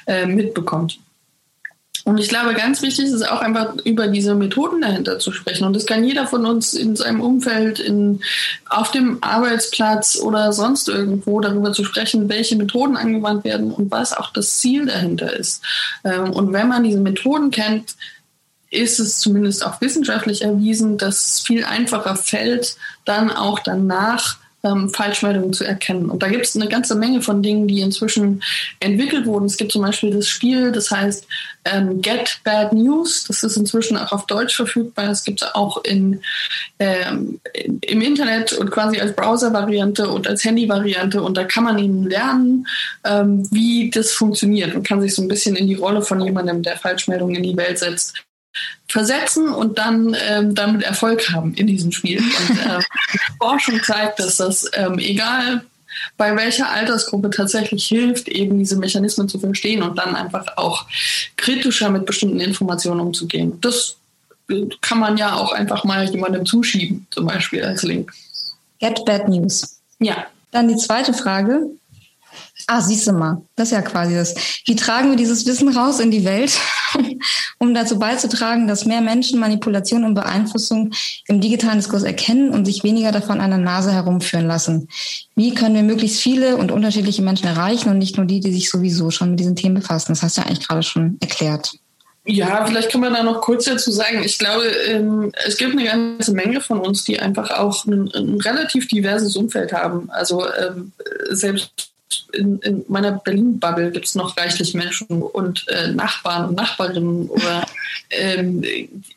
äh, 0.07 0.25
mitbekommt. 0.25 0.99
Und 2.05 2.19
ich 2.19 2.29
glaube, 2.29 2.53
ganz 2.53 2.83
wichtig 2.83 3.05
ist 3.05 3.27
auch 3.27 3.41
einfach 3.41 3.75
über 3.83 4.07
diese 4.07 4.35
Methoden 4.35 4.79
dahinter 4.79 5.17
zu 5.17 5.31
sprechen. 5.31 5.65
Und 5.65 5.75
das 5.75 5.87
kann 5.87 6.03
jeder 6.03 6.27
von 6.27 6.45
uns 6.45 6.75
in 6.75 6.95
seinem 6.95 7.19
Umfeld, 7.19 7.79
in, 7.79 8.21
auf 8.69 8.91
dem 8.91 9.17
Arbeitsplatz 9.21 10.15
oder 10.21 10.53
sonst 10.53 10.87
irgendwo 10.87 11.41
darüber 11.41 11.73
zu 11.73 11.83
sprechen, 11.83 12.29
welche 12.29 12.57
Methoden 12.57 12.95
angewandt 12.95 13.43
werden 13.43 13.71
und 13.71 13.89
was 13.89 14.15
auch 14.15 14.31
das 14.31 14.57
Ziel 14.59 14.85
dahinter 14.85 15.33
ist. 15.33 15.63
Ähm, 16.03 16.29
und 16.29 16.53
wenn 16.53 16.67
man 16.67 16.83
diese 16.83 16.99
Methoden 16.99 17.49
kennt, 17.49 17.95
ist 18.69 18.99
es 18.99 19.17
zumindest 19.17 19.65
auch 19.65 19.81
wissenschaftlich 19.81 20.43
erwiesen, 20.43 20.99
dass 20.99 21.25
es 21.25 21.39
viel 21.39 21.65
einfacher 21.65 22.15
fällt, 22.15 22.77
dann 23.05 23.31
auch 23.31 23.57
danach 23.57 24.37
ähm, 24.65 24.89
Falschmeldungen 24.89 25.53
zu 25.53 25.63
erkennen. 25.63 26.09
Und 26.09 26.23
da 26.23 26.27
gibt 26.27 26.45
es 26.45 26.55
eine 26.55 26.67
ganze 26.67 26.95
Menge 26.95 27.21
von 27.21 27.41
Dingen, 27.43 27.67
die 27.67 27.81
inzwischen 27.81 28.41
entwickelt 28.79 29.25
wurden. 29.25 29.45
Es 29.45 29.57
gibt 29.57 29.71
zum 29.71 29.83
Beispiel 29.83 30.11
das 30.11 30.27
Spiel, 30.27 30.71
das 30.71 30.91
heißt 30.91 31.27
ähm, 31.65 32.01
Get 32.01 32.39
Bad 32.43 32.73
News. 32.73 33.25
Das 33.25 33.43
ist 33.43 33.57
inzwischen 33.57 33.97
auch 33.97 34.11
auf 34.11 34.25
Deutsch 34.25 34.55
verfügbar. 34.55 35.07
Das 35.07 35.23
gibt 35.23 35.41
es 35.41 35.55
auch 35.55 35.83
in, 35.83 36.21
ähm, 36.79 37.39
im 37.53 38.01
Internet 38.01 38.53
und 38.53 38.71
quasi 38.71 38.99
als 38.99 39.15
Browser-Variante 39.15 40.09
und 40.09 40.27
als 40.27 40.43
Handy-Variante. 40.43 41.21
Und 41.21 41.37
da 41.37 41.43
kann 41.43 41.63
man 41.63 41.77
eben 41.79 42.07
lernen, 42.07 42.67
ähm, 43.03 43.47
wie 43.51 43.89
das 43.91 44.11
funktioniert 44.11 44.75
und 44.75 44.87
kann 44.87 45.01
sich 45.01 45.13
so 45.13 45.21
ein 45.21 45.27
bisschen 45.27 45.55
in 45.55 45.67
die 45.67 45.75
Rolle 45.75 46.01
von 46.01 46.19
jemandem, 46.21 46.63
der 46.63 46.77
Falschmeldungen 46.77 47.35
in 47.35 47.43
die 47.43 47.57
Welt 47.57 47.79
setzt, 47.79 48.25
versetzen 48.87 49.49
und 49.49 49.77
dann 49.77 50.15
ähm, 50.27 50.55
damit 50.55 50.83
Erfolg 50.83 51.29
haben 51.31 51.53
in 51.53 51.67
diesem 51.67 51.91
Spiel. 51.91 52.19
Und 52.19 52.59
äh, 52.59 52.79
Forschung 53.39 53.81
zeigt, 53.83 54.19
dass 54.19 54.37
das 54.37 54.69
ähm, 54.73 54.99
egal 54.99 55.65
bei 56.17 56.35
welcher 56.35 56.69
Altersgruppe 56.69 57.29
tatsächlich 57.29 57.85
hilft, 57.85 58.27
eben 58.27 58.57
diese 58.57 58.77
Mechanismen 58.77 59.29
zu 59.29 59.39
verstehen 59.39 59.81
und 59.81 59.97
dann 59.97 60.15
einfach 60.15 60.57
auch 60.57 60.85
kritischer 61.37 61.89
mit 61.89 62.05
bestimmten 62.05 62.39
Informationen 62.39 62.99
umzugehen. 62.99 63.59
Das 63.61 63.97
kann 64.81 64.99
man 64.99 65.17
ja 65.17 65.35
auch 65.35 65.51
einfach 65.51 65.83
mal 65.83 66.05
jemandem 66.09 66.45
zuschieben, 66.45 67.07
zum 67.09 67.25
Beispiel 67.25 67.63
als 67.63 67.83
Link. 67.83 68.11
Get 68.79 69.03
Bad 69.05 69.27
News. 69.27 69.79
Ja. 69.99 70.27
Dann 70.51 70.67
die 70.67 70.77
zweite 70.77 71.13
Frage. 71.13 71.67
Ah, 72.67 72.81
siehst 72.81 73.05
du 73.05 73.11
mal, 73.11 73.43
das 73.55 73.67
ist 73.67 73.73
ja 73.73 73.81
quasi 73.83 74.15
das. 74.15 74.33
Wie 74.65 74.75
tragen 74.75 75.11
wir 75.11 75.17
dieses 75.17 75.45
Wissen 75.45 75.69
raus 75.69 75.99
in 75.99 76.09
die 76.09 76.25
Welt, 76.25 76.57
um 77.59 77.75
dazu 77.75 77.99
beizutragen, 77.99 78.67
dass 78.67 78.85
mehr 78.85 79.01
Menschen 79.01 79.39
Manipulation 79.39 80.03
und 80.03 80.15
Beeinflussung 80.15 80.91
im 81.27 81.41
digitalen 81.41 81.77
Diskurs 81.77 82.01
erkennen 82.01 82.49
und 82.49 82.65
sich 82.65 82.83
weniger 82.83 83.11
davon 83.11 83.39
an 83.39 83.51
der 83.51 83.59
Nase 83.59 83.93
herumführen 83.93 84.47
lassen? 84.47 84.87
Wie 85.35 85.53
können 85.53 85.75
wir 85.75 85.83
möglichst 85.83 86.19
viele 86.19 86.57
und 86.57 86.71
unterschiedliche 86.71 87.21
Menschen 87.21 87.47
erreichen 87.47 87.89
und 87.89 87.99
nicht 87.99 88.17
nur 88.17 88.25
die, 88.25 88.39
die 88.39 88.51
sich 88.51 88.71
sowieso 88.71 89.11
schon 89.11 89.31
mit 89.31 89.39
diesen 89.39 89.55
Themen 89.55 89.75
befassen? 89.75 90.13
Das 90.13 90.23
hast 90.23 90.37
du 90.37 90.41
ja 90.41 90.47
eigentlich 90.47 90.67
gerade 90.67 90.81
schon 90.81 91.17
erklärt. 91.21 91.73
Ja, 92.27 92.65
vielleicht 92.65 92.91
kann 92.91 93.01
man 93.01 93.13
da 93.13 93.21
noch 93.21 93.41
kurz 93.41 93.65
dazu 93.65 93.91
sagen. 93.91 94.23
Ich 94.23 94.39
glaube, 94.39 94.65
ähm, 94.87 95.31
es 95.45 95.57
gibt 95.57 95.73
eine 95.73 95.83
ganze 95.83 96.33
Menge 96.33 96.59
von 96.59 96.79
uns, 96.79 97.03
die 97.03 97.19
einfach 97.19 97.51
auch 97.51 97.85
ein, 97.85 98.09
ein 98.15 98.41
relativ 98.41 98.87
diverses 98.87 99.35
Umfeld 99.35 99.71
haben. 99.71 100.09
Also 100.09 100.43
ähm, 100.53 100.91
in, 102.33 102.59
in 102.59 102.85
meiner 102.87 103.13
Berlin-Bubble 103.13 103.91
gibt 103.91 104.05
es 104.05 104.15
noch 104.15 104.37
reichlich 104.37 104.73
Menschen 104.73 105.21
und 105.21 105.67
äh, 105.69 105.87
Nachbarn 105.87 106.49
und 106.49 106.55
Nachbarinnen 106.55 107.29
oder 107.29 107.65
ähm, 108.09 108.63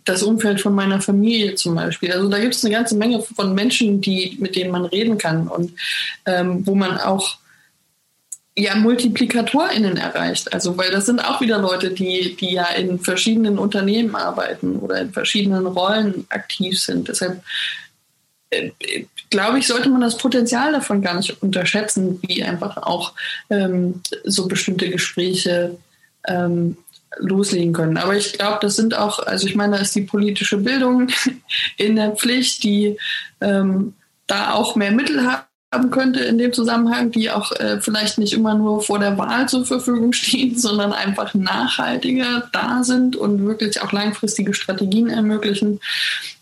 das 0.04 0.22
Umfeld 0.22 0.60
von 0.60 0.74
meiner 0.74 1.00
Familie 1.00 1.54
zum 1.54 1.74
Beispiel. 1.74 2.12
Also 2.12 2.28
da 2.28 2.38
gibt 2.38 2.54
es 2.54 2.64
eine 2.64 2.74
ganze 2.74 2.96
Menge 2.96 3.22
von 3.22 3.54
Menschen, 3.54 4.00
die, 4.00 4.36
mit 4.40 4.56
denen 4.56 4.70
man 4.70 4.84
reden 4.84 5.18
kann 5.18 5.48
und 5.48 5.72
ähm, 6.26 6.66
wo 6.66 6.74
man 6.74 6.98
auch 6.98 7.38
ja, 8.58 8.74
MultiplikatorInnen 8.74 9.96
erreicht. 9.96 10.52
Also, 10.52 10.76
weil 10.76 10.90
das 10.90 11.06
sind 11.06 11.20
auch 11.20 11.40
wieder 11.40 11.58
Leute, 11.58 11.90
die, 11.90 12.34
die 12.34 12.54
ja 12.54 12.66
in 12.70 12.98
verschiedenen 12.98 13.56
Unternehmen 13.56 14.16
arbeiten 14.16 14.76
oder 14.76 15.00
in 15.00 15.12
verschiedenen 15.12 15.66
Rollen 15.66 16.26
aktiv 16.28 16.78
sind. 16.80 17.06
Deshalb 17.08 17.40
äh, 18.50 18.70
glaube 19.30 19.58
ich, 19.58 19.66
sollte 19.66 19.88
man 19.88 20.00
das 20.00 20.16
Potenzial 20.16 20.72
davon 20.72 21.02
gar 21.02 21.14
nicht 21.14 21.42
unterschätzen, 21.42 22.20
wie 22.22 22.42
einfach 22.42 22.76
auch 22.78 23.12
ähm, 23.50 24.00
so 24.24 24.48
bestimmte 24.48 24.90
Gespräche 24.90 25.76
ähm, 26.26 26.76
loslegen 27.16 27.72
können. 27.72 27.96
Aber 27.96 28.16
ich 28.16 28.34
glaube, 28.34 28.58
das 28.60 28.76
sind 28.76 28.96
auch, 28.96 29.18
also 29.20 29.46
ich 29.46 29.54
meine, 29.54 29.76
da 29.76 29.82
ist 29.82 29.94
die 29.94 30.02
politische 30.02 30.58
Bildung 30.58 31.08
in 31.76 31.96
der 31.96 32.12
Pflicht, 32.12 32.62
die 32.62 32.96
ähm, 33.40 33.94
da 34.26 34.52
auch 34.52 34.76
mehr 34.76 34.92
Mittel 34.92 35.26
haben 35.72 35.90
könnte 35.90 36.20
in 36.20 36.38
dem 36.38 36.52
Zusammenhang, 36.52 37.10
die 37.10 37.30
auch 37.30 37.52
äh, 37.52 37.80
vielleicht 37.80 38.18
nicht 38.18 38.32
immer 38.32 38.54
nur 38.54 38.82
vor 38.82 38.98
der 38.98 39.18
Wahl 39.18 39.48
zur 39.48 39.66
Verfügung 39.66 40.12
stehen, 40.14 40.56
sondern 40.56 40.92
einfach 40.92 41.34
nachhaltiger 41.34 42.48
da 42.52 42.84
sind 42.84 43.16
und 43.16 43.44
wirklich 43.44 43.80
auch 43.82 43.92
langfristige 43.92 44.54
Strategien 44.54 45.10
ermöglichen. 45.10 45.80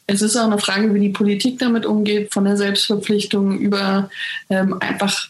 Es 0.06 0.22
ist 0.22 0.36
auch 0.36 0.44
eine 0.44 0.58
Frage, 0.58 0.94
wie 0.94 1.00
die 1.00 1.08
Politik 1.10 1.58
damit 1.58 1.84
umgeht, 1.84 2.32
von 2.32 2.44
der 2.44 2.56
Selbstverpflichtung 2.56 3.58
über 3.58 4.08
ähm, 4.50 4.76
einfach 4.80 5.28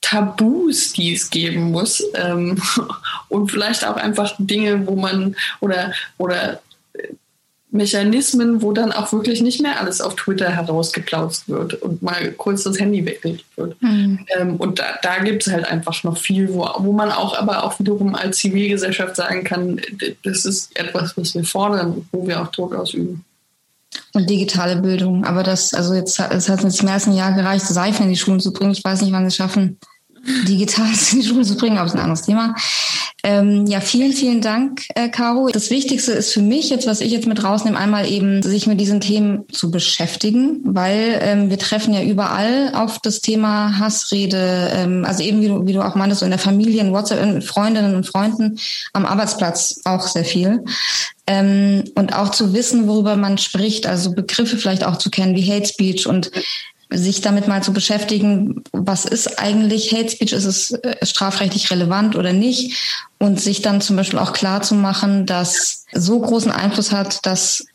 Tabus, 0.00 0.92
die 0.92 1.14
es 1.14 1.30
geben 1.30 1.70
muss 1.70 2.02
ähm, 2.14 2.60
und 3.28 3.50
vielleicht 3.50 3.86
auch 3.86 3.96
einfach 3.96 4.34
Dinge, 4.38 4.86
wo 4.86 4.96
man 4.96 5.36
oder 5.60 5.92
oder 6.18 6.60
Mechanismen, 7.70 8.62
wo 8.62 8.72
dann 8.72 8.92
auch 8.92 9.12
wirklich 9.12 9.42
nicht 9.42 9.60
mehr 9.60 9.78
alles 9.78 10.00
auf 10.00 10.16
Twitter 10.16 10.48
herausgeplautzt 10.50 11.48
wird 11.48 11.74
und 11.74 12.00
mal 12.00 12.32
kurz 12.32 12.62
das 12.62 12.80
Handy 12.80 13.04
weggelegt 13.04 13.44
wird. 13.56 13.80
Mhm. 13.82 14.26
Ähm, 14.38 14.56
und 14.56 14.78
da, 14.78 14.84
da 15.02 15.18
gibt 15.18 15.46
es 15.46 15.52
halt 15.52 15.66
einfach 15.66 16.02
noch 16.02 16.16
viel, 16.16 16.52
wo, 16.54 16.66
wo 16.78 16.92
man 16.92 17.10
auch 17.10 17.36
aber 17.36 17.64
auch 17.64 17.78
wiederum 17.78 18.14
als 18.14 18.38
Zivilgesellschaft 18.38 19.16
sagen 19.16 19.44
kann, 19.44 19.80
das 20.22 20.46
ist 20.46 20.74
etwas, 20.78 21.16
was 21.18 21.34
wir 21.34 21.44
fordern, 21.44 22.08
wo 22.10 22.26
wir 22.26 22.40
auch 22.40 22.48
Druck 22.48 22.74
ausüben. 22.74 23.24
Und 24.14 24.28
digitale 24.28 24.76
Bildung. 24.76 25.24
Aber 25.24 25.42
das, 25.42 25.74
also 25.74 25.94
jetzt, 25.94 26.18
es 26.18 26.48
hat 26.48 26.62
jetzt 26.62 26.82
mehr 26.82 26.94
als 26.94 27.06
ein 27.06 27.14
Jahr 27.14 27.32
gereicht, 27.32 27.66
Seifen 27.66 28.04
in 28.04 28.10
die 28.10 28.16
Schulen 28.16 28.40
zu 28.40 28.52
bringen. 28.52 28.72
Ich 28.72 28.84
weiß 28.84 29.02
nicht, 29.02 29.12
wann 29.12 29.24
sie 29.24 29.28
es 29.28 29.36
schaffen, 29.36 29.78
digital 30.46 30.86
in 31.12 31.20
die 31.20 31.26
Schule 31.26 31.44
zu 31.44 31.56
bringen, 31.56 31.78
aber 31.78 31.86
das 31.86 31.94
ist 31.94 31.98
ein 31.98 32.04
anderes 32.04 32.22
Thema. 32.22 32.54
Ähm, 33.24 33.66
ja, 33.66 33.80
vielen, 33.80 34.12
vielen 34.12 34.40
Dank, 34.40 34.82
äh, 34.94 35.08
Caro. 35.08 35.48
Das 35.48 35.70
Wichtigste 35.70 36.12
ist 36.12 36.32
für 36.32 36.40
mich 36.40 36.70
jetzt, 36.70 36.86
was 36.86 37.00
ich 37.00 37.10
jetzt 37.10 37.26
mit 37.26 37.42
rausnehme, 37.42 37.76
einmal 37.76 38.08
eben 38.08 38.42
sich 38.42 38.68
mit 38.68 38.80
diesen 38.80 39.00
Themen 39.00 39.44
zu 39.50 39.72
beschäftigen, 39.72 40.60
weil 40.64 41.18
ähm, 41.20 41.50
wir 41.50 41.58
treffen 41.58 41.92
ja 41.94 42.02
überall 42.02 42.72
auf 42.74 43.00
das 43.00 43.20
Thema 43.20 43.78
Hassrede, 43.78 44.70
ähm, 44.72 45.04
also 45.04 45.24
eben 45.24 45.40
wie 45.40 45.48
du, 45.48 45.66
wie 45.66 45.72
du 45.72 45.82
auch 45.82 45.96
meintest, 45.96 46.20
so 46.20 46.26
in 46.26 46.30
der 46.30 46.38
Familie, 46.38 46.80
in 46.80 46.92
WhatsApp, 46.92 47.20
in 47.20 47.42
Freundinnen 47.42 47.96
und 47.96 48.06
Freunden, 48.06 48.58
am 48.92 49.04
Arbeitsplatz 49.04 49.80
auch 49.84 50.06
sehr 50.06 50.24
viel. 50.24 50.64
Ähm, 51.28 51.84
und 51.94 52.14
auch 52.14 52.30
zu 52.30 52.54
wissen, 52.54 52.88
worüber 52.88 53.14
man 53.16 53.36
spricht, 53.36 53.86
also 53.86 54.12
Begriffe 54.12 54.56
vielleicht 54.56 54.82
auch 54.82 54.96
zu 54.96 55.10
kennen 55.10 55.36
wie 55.36 55.46
Hate 55.46 55.68
Speech 55.68 56.06
und 56.06 56.30
sich 56.90 57.20
damit 57.20 57.46
mal 57.46 57.62
zu 57.62 57.74
beschäftigen, 57.74 58.64
was 58.72 59.04
ist 59.04 59.38
eigentlich 59.38 59.92
Hate 59.92 60.08
Speech, 60.08 60.32
ist 60.32 60.46
es 60.46 60.70
äh, 60.70 61.04
strafrechtlich 61.04 61.70
relevant 61.70 62.16
oder 62.16 62.32
nicht 62.32 63.06
und 63.18 63.38
sich 63.38 63.60
dann 63.60 63.82
zum 63.82 63.96
Beispiel 63.96 64.18
auch 64.18 64.32
klar 64.32 64.62
zu 64.62 64.74
machen, 64.74 65.26
dass 65.26 65.84
so 65.92 66.18
großen 66.18 66.50
Einfluss 66.50 66.92
hat, 66.92 67.26
dass 67.26 67.66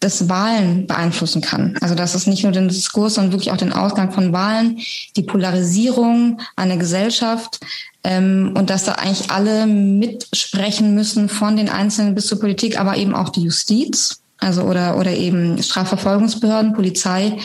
das 0.00 0.30
Wahlen 0.30 0.86
beeinflussen 0.86 1.42
kann. 1.42 1.76
Also 1.82 1.94
dass 1.94 2.14
es 2.14 2.26
nicht 2.26 2.44
nur 2.44 2.52
den 2.52 2.68
Diskurs, 2.68 3.14
sondern 3.14 3.32
wirklich 3.32 3.52
auch 3.52 3.58
den 3.58 3.74
Ausgang 3.74 4.10
von 4.10 4.32
Wahlen, 4.32 4.78
die 5.16 5.22
Polarisierung 5.22 6.40
einer 6.56 6.78
Gesellschaft 6.78 7.60
ähm, 8.04 8.52
und 8.56 8.70
dass 8.70 8.84
da 8.84 8.92
eigentlich 8.92 9.30
alle 9.30 9.66
mitsprechen 9.66 10.94
müssen 10.94 11.28
von 11.28 11.56
den 11.56 11.68
Einzelnen 11.68 12.14
bis 12.14 12.26
zur 12.26 12.40
Politik, 12.40 12.78
aber 12.78 12.96
eben 12.96 13.14
auch 13.14 13.28
die 13.28 13.42
Justiz 13.42 14.22
also 14.42 14.62
oder, 14.62 14.98
oder 14.98 15.12
eben 15.12 15.62
Strafverfolgungsbehörden, 15.62 16.72
Polizei, 16.72 17.38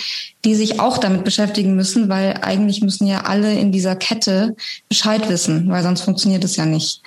die 0.44 0.56
sich 0.56 0.80
auch 0.80 0.98
damit 0.98 1.24
beschäftigen 1.24 1.76
müssen, 1.76 2.10
weil 2.10 2.40
eigentlich 2.42 2.82
müssen 2.82 3.06
ja 3.06 3.22
alle 3.22 3.54
in 3.54 3.72
dieser 3.72 3.96
Kette 3.96 4.56
Bescheid 4.90 5.30
wissen, 5.30 5.70
weil 5.70 5.84
sonst 5.84 6.02
funktioniert 6.02 6.44
es 6.44 6.56
ja 6.56 6.66
nicht. 6.66 7.02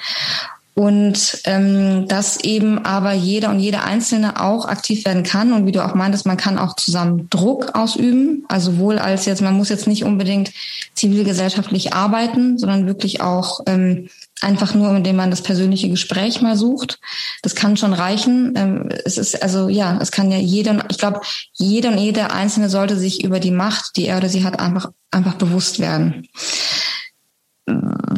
Und 0.75 1.41
ähm, 1.45 2.07
dass 2.09 2.41
eben 2.41 2.85
aber 2.85 3.13
jeder 3.13 3.51
und 3.51 3.59
jede 3.59 3.83
Einzelne 3.83 4.41
auch 4.41 4.67
aktiv 4.67 5.05
werden 5.05 5.25
kann. 5.25 5.53
Und 5.53 5.67
wie 5.67 5.73
du 5.73 5.85
auch 5.85 5.95
meintest, 5.95 6.27
man 6.27 6.37
kann 6.37 6.59
auch 6.59 6.77
zusammen 6.77 7.29
Druck 7.29 7.75
ausüben. 7.75 8.45
Also 8.49 8.79
wohl 8.79 8.99
als 8.99 9.27
jetzt, 9.27 9.43
man 9.43 9.57
muss 9.57 9.69
jetzt 9.69 9.89
nicht 9.89 10.05
unbedingt 10.05 10.53
zivilgesellschaftlich 10.95 11.93
arbeiten, 11.93 12.57
sondern 12.57 12.87
wirklich 12.87 13.21
auch 13.21 13.61
ähm, 13.67 14.09
einfach 14.41 14.75
nur, 14.75 14.95
indem 14.97 15.17
man 15.17 15.31
das 15.31 15.43
persönliche 15.43 15.89
Gespräch 15.89 16.41
mal 16.41 16.57
sucht. 16.57 16.99
Das 17.43 17.55
kann 17.55 17.77
schon 17.77 17.93
reichen. 17.93 18.55
Ähm, 18.57 18.89
es 19.05 19.19
ist 19.19 19.43
also 19.43 19.69
ja, 19.69 19.99
es 20.01 20.13
kann 20.13 20.31
ja 20.31 20.39
jeder, 20.39 20.85
ich 20.89 20.99
glaube, 20.99 21.21
jeder 21.53 21.91
und 21.91 21.99
jede 21.99 22.31
Einzelne 22.31 22.69
sollte 22.69 22.97
sich 22.97 23.25
über 23.25 23.41
die 23.41 23.51
Macht, 23.51 23.97
die 23.97 24.07
er 24.07 24.19
oder 24.19 24.29
sie 24.29 24.45
hat, 24.45 24.61
einfach 24.61 24.91
einfach 25.11 25.35
bewusst 25.35 25.81
werden. 25.81 26.29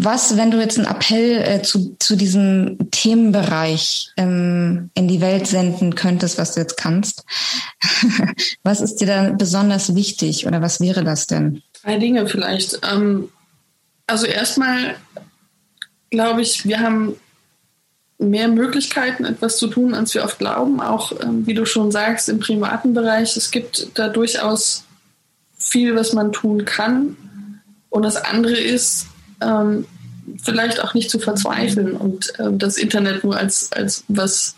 Was, 0.05 0.36
wenn 0.36 0.50
du 0.50 0.61
jetzt 0.61 0.78
einen 0.78 0.88
Appell 0.88 1.42
äh, 1.42 1.62
zu, 1.62 1.96
zu 1.98 2.16
diesem 2.16 2.90
Themenbereich 2.90 4.11
ähm, 4.16 4.90
in 4.94 5.07
die 5.07 5.20
Welt 5.20 5.46
senden 5.46 5.94
könntest, 5.94 6.38
was 6.38 6.55
du 6.55 6.61
jetzt 6.61 6.76
kannst, 6.76 7.24
was 8.62 8.80
ist 8.80 8.96
dir 8.96 9.07
da 9.07 9.30
besonders 9.30 9.94
wichtig 9.94 10.46
oder 10.46 10.61
was 10.61 10.80
wäre 10.80 11.05
das 11.05 11.26
denn? 11.26 11.62
Drei 11.82 11.98
Dinge 11.98 12.26
vielleicht. 12.26 12.80
Ähm, 12.90 13.28
also 14.07 14.26
erstmal 14.26 14.96
glaube 16.11 16.42
ich, 16.42 16.64
wir 16.64 16.80
haben 16.80 17.16
mehr 18.18 18.48
Möglichkeiten, 18.48 19.24
etwas 19.24 19.57
zu 19.57 19.66
tun, 19.66 19.94
als 19.94 20.14
wir 20.14 20.24
oft 20.24 20.38
glauben. 20.38 20.80
Auch, 20.80 21.12
ähm, 21.20 21.46
wie 21.46 21.55
du 21.55 21.64
schon 21.64 21.90
sagst, 21.90 22.28
im 22.28 22.38
privaten 22.38 22.94
Bereich. 22.94 23.36
Es 23.36 23.50
gibt 23.50 23.98
da 23.98 24.09
durchaus 24.09 24.84
viel, 25.59 25.96
was 25.96 26.12
man 26.12 26.32
tun 26.32 26.64
kann. 26.64 27.16
Und 27.90 28.05
das 28.05 28.16
andere 28.16 28.59
ist, 28.59 29.07
ähm, 29.40 29.86
vielleicht 30.43 30.83
auch 30.83 30.95
nicht 30.95 31.11
zu 31.11 31.18
verzweifeln 31.18 31.93
und 31.93 32.33
ähm, 32.39 32.59
das 32.59 32.77
Internet 32.77 33.25
nur 33.25 33.37
als, 33.37 33.70
als 33.73 34.05
was 34.09 34.57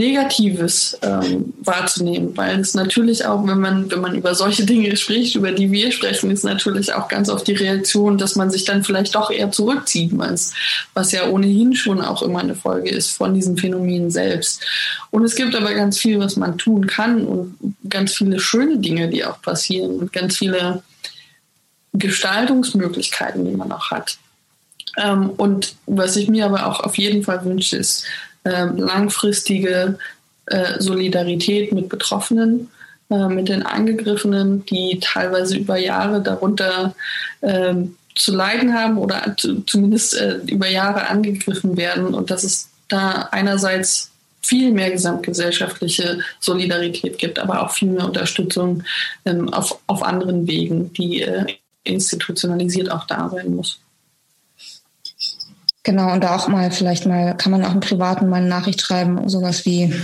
Negatives 0.00 0.98
ähm, 1.02 1.52
wahrzunehmen, 1.60 2.34
weil 2.34 2.58
es 2.58 2.72
natürlich 2.72 3.26
auch, 3.26 3.46
wenn 3.46 3.60
man, 3.60 3.90
wenn 3.90 4.00
man 4.00 4.14
über 4.14 4.34
solche 4.34 4.64
Dinge 4.64 4.96
spricht, 4.96 5.36
über 5.36 5.52
die 5.52 5.70
wir 5.70 5.92
sprechen, 5.92 6.30
ist 6.30 6.42
natürlich 6.42 6.94
auch 6.94 7.06
ganz 7.08 7.28
oft 7.28 7.46
die 7.46 7.52
Reaktion, 7.52 8.16
dass 8.16 8.34
man 8.34 8.50
sich 8.50 8.64
dann 8.64 8.82
vielleicht 8.82 9.14
doch 9.14 9.30
eher 9.30 9.50
zurückzieht, 9.52 10.12
was, 10.14 10.54
was 10.94 11.12
ja 11.12 11.28
ohnehin 11.28 11.74
schon 11.76 12.00
auch 12.00 12.22
immer 12.22 12.38
eine 12.38 12.54
Folge 12.54 12.88
ist 12.88 13.10
von 13.10 13.34
diesem 13.34 13.58
Phänomen 13.58 14.10
selbst. 14.10 14.64
Und 15.10 15.22
es 15.22 15.34
gibt 15.34 15.54
aber 15.54 15.74
ganz 15.74 15.98
viel, 15.98 16.18
was 16.18 16.36
man 16.36 16.56
tun 16.56 16.86
kann 16.86 17.26
und 17.26 17.56
ganz 17.88 18.14
viele 18.14 18.40
schöne 18.40 18.78
Dinge, 18.78 19.08
die 19.10 19.26
auch 19.26 19.42
passieren 19.42 19.98
und 19.98 20.14
ganz 20.14 20.38
viele 20.38 20.82
Gestaltungsmöglichkeiten, 21.92 23.44
die 23.44 23.54
man 23.54 23.70
auch 23.70 23.90
hat. 23.90 24.16
Ähm, 24.96 25.30
und 25.30 25.74
was 25.86 26.16
ich 26.16 26.28
mir 26.28 26.46
aber 26.46 26.66
auch 26.66 26.80
auf 26.80 26.98
jeden 26.98 27.22
Fall 27.22 27.44
wünsche, 27.44 27.76
ist, 27.76 28.04
äh, 28.44 28.64
langfristige 28.64 29.98
äh, 30.46 30.80
Solidarität 30.80 31.72
mit 31.72 31.88
Betroffenen, 31.88 32.70
äh, 33.10 33.28
mit 33.28 33.48
den 33.48 33.64
Angegriffenen, 33.64 34.64
die 34.66 34.98
teilweise 35.00 35.56
über 35.56 35.76
Jahre 35.76 36.22
darunter 36.22 36.94
ähm, 37.42 37.96
zu 38.14 38.34
leiden 38.34 38.74
haben 38.74 38.98
oder 38.98 39.36
zumindest 39.66 40.16
äh, 40.16 40.38
über 40.46 40.68
Jahre 40.68 41.08
angegriffen 41.08 41.76
werden 41.76 42.14
und 42.14 42.30
dass 42.30 42.44
es 42.44 42.68
da 42.88 43.28
einerseits 43.30 44.10
viel 44.42 44.72
mehr 44.72 44.90
gesamtgesellschaftliche 44.90 46.20
Solidarität 46.40 47.18
gibt, 47.18 47.38
aber 47.38 47.62
auch 47.62 47.72
viel 47.72 47.88
mehr 47.88 48.06
Unterstützung 48.06 48.82
ähm, 49.24 49.52
auf, 49.52 49.78
auf 49.86 50.02
anderen 50.02 50.46
Wegen, 50.46 50.92
die 50.94 51.22
äh, 51.22 51.46
institutionalisiert 51.84 52.90
auch 52.90 53.06
da 53.06 53.28
sein 53.28 53.54
muss. 53.54 53.80
Genau, 55.82 56.12
und 56.12 56.22
da 56.22 56.36
auch 56.36 56.48
mal, 56.48 56.70
vielleicht 56.70 57.06
mal, 57.06 57.34
kann 57.36 57.52
man 57.52 57.64
auch 57.64 57.72
im 57.72 57.80
Privaten 57.80 58.28
mal 58.28 58.36
eine 58.36 58.48
Nachricht 58.48 58.80
schreiben, 58.80 59.28
sowas 59.28 59.64
wie, 59.64 59.94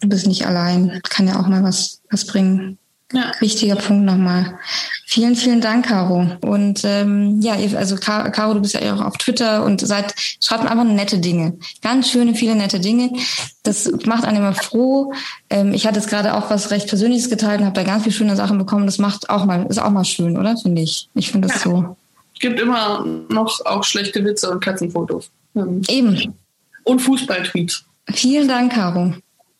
du 0.00 0.08
bist 0.08 0.26
nicht 0.26 0.46
allein, 0.46 1.00
kann 1.08 1.28
ja 1.28 1.38
auch 1.38 1.46
mal 1.46 1.62
was, 1.62 2.00
was 2.10 2.26
bringen. 2.26 2.78
Ja. 3.12 3.30
Wichtiger 3.40 3.76
Punkt 3.76 4.04
nochmal. 4.06 4.58
Vielen, 5.06 5.36
vielen 5.36 5.60
Dank, 5.60 5.86
Caro. 5.86 6.26
Und 6.40 6.80
ähm, 6.84 7.42
ja, 7.42 7.56
also 7.76 7.96
Caro, 7.96 8.54
du 8.54 8.60
bist 8.60 8.72
ja 8.72 8.94
auch 8.94 9.02
auf 9.02 9.18
Twitter 9.18 9.62
und 9.64 9.86
seid, 9.86 10.14
schreibt 10.42 10.64
einfach 10.64 10.84
nette 10.84 11.18
Dinge. 11.18 11.58
Ganz 11.82 12.10
schöne, 12.10 12.34
viele 12.34 12.54
nette 12.54 12.80
Dinge. 12.80 13.12
Das 13.62 13.92
macht 14.06 14.24
einen 14.24 14.38
immer 14.38 14.54
froh. 14.54 15.12
Ähm, 15.50 15.74
ich 15.74 15.86
hatte 15.86 16.00
jetzt 16.00 16.08
gerade 16.08 16.34
auch 16.34 16.48
was 16.48 16.70
recht 16.70 16.88
Persönliches 16.88 17.28
geteilt 17.28 17.60
und 17.60 17.66
habe 17.66 17.76
da 17.76 17.82
ganz 17.82 18.04
viele 18.04 18.14
schöne 18.14 18.36
Sachen 18.36 18.56
bekommen. 18.56 18.86
Das 18.86 18.96
macht 18.96 19.28
auch 19.28 19.44
mal, 19.44 19.66
ist 19.66 19.82
auch 19.82 19.90
mal 19.90 20.06
schön, 20.06 20.38
oder? 20.38 20.56
Finde 20.56 20.80
ich. 20.80 21.10
Ich 21.14 21.30
finde 21.30 21.48
das 21.48 21.62
ja. 21.62 21.70
so 21.70 21.96
gibt 22.42 22.60
immer 22.60 23.06
noch 23.30 23.64
auch 23.64 23.84
schlechte 23.84 24.22
Witze 24.22 24.50
und 24.50 24.60
Katzenfotos. 24.60 25.30
Ähm, 25.56 25.80
Eben. 25.88 26.34
Und 26.84 27.00
Fußballtweets. 27.00 27.84
Vielen 28.10 28.48
Dank, 28.48 28.74
Caro. 28.74 29.14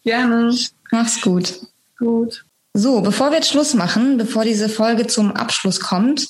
Gerne. 0.04 0.54
Mach's 0.90 1.20
gut. 1.22 1.60
Gut. 1.98 2.44
So, 2.74 3.00
bevor 3.00 3.30
wir 3.30 3.36
jetzt 3.36 3.50
Schluss 3.50 3.72
machen, 3.74 4.18
bevor 4.18 4.44
diese 4.44 4.68
Folge 4.68 5.06
zum 5.06 5.32
Abschluss 5.32 5.80
kommt, 5.80 6.28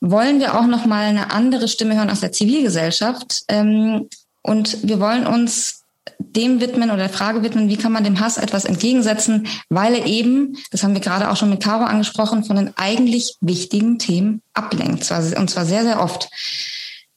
wollen 0.00 0.38
wir 0.38 0.58
auch 0.58 0.66
noch 0.66 0.86
mal 0.86 1.04
eine 1.04 1.32
andere 1.32 1.68
Stimme 1.68 1.96
hören 1.96 2.10
aus 2.10 2.20
der 2.20 2.32
Zivilgesellschaft. 2.32 3.44
Ähm, 3.48 4.08
und 4.42 4.86
wir 4.86 5.00
wollen 5.00 5.26
uns 5.26 5.79
dem 6.20 6.60
widmen 6.60 6.90
oder 6.90 7.04
der 7.04 7.08
Frage 7.08 7.42
widmen, 7.42 7.68
wie 7.68 7.76
kann 7.76 7.92
man 7.92 8.04
dem 8.04 8.20
Hass 8.20 8.36
etwas 8.36 8.64
entgegensetzen, 8.64 9.46
weil 9.68 9.94
er 9.94 10.06
eben, 10.06 10.56
das 10.70 10.82
haben 10.82 10.94
wir 10.94 11.00
gerade 11.00 11.30
auch 11.30 11.36
schon 11.36 11.50
mit 11.50 11.62
Caro 11.62 11.84
angesprochen, 11.84 12.44
von 12.44 12.56
den 12.56 12.72
eigentlich 12.76 13.36
wichtigen 13.40 13.98
Themen 13.98 14.42
ablenkt. 14.52 15.10
Und 15.10 15.50
zwar 15.50 15.64
sehr, 15.64 15.82
sehr 15.82 16.00
oft. 16.00 16.28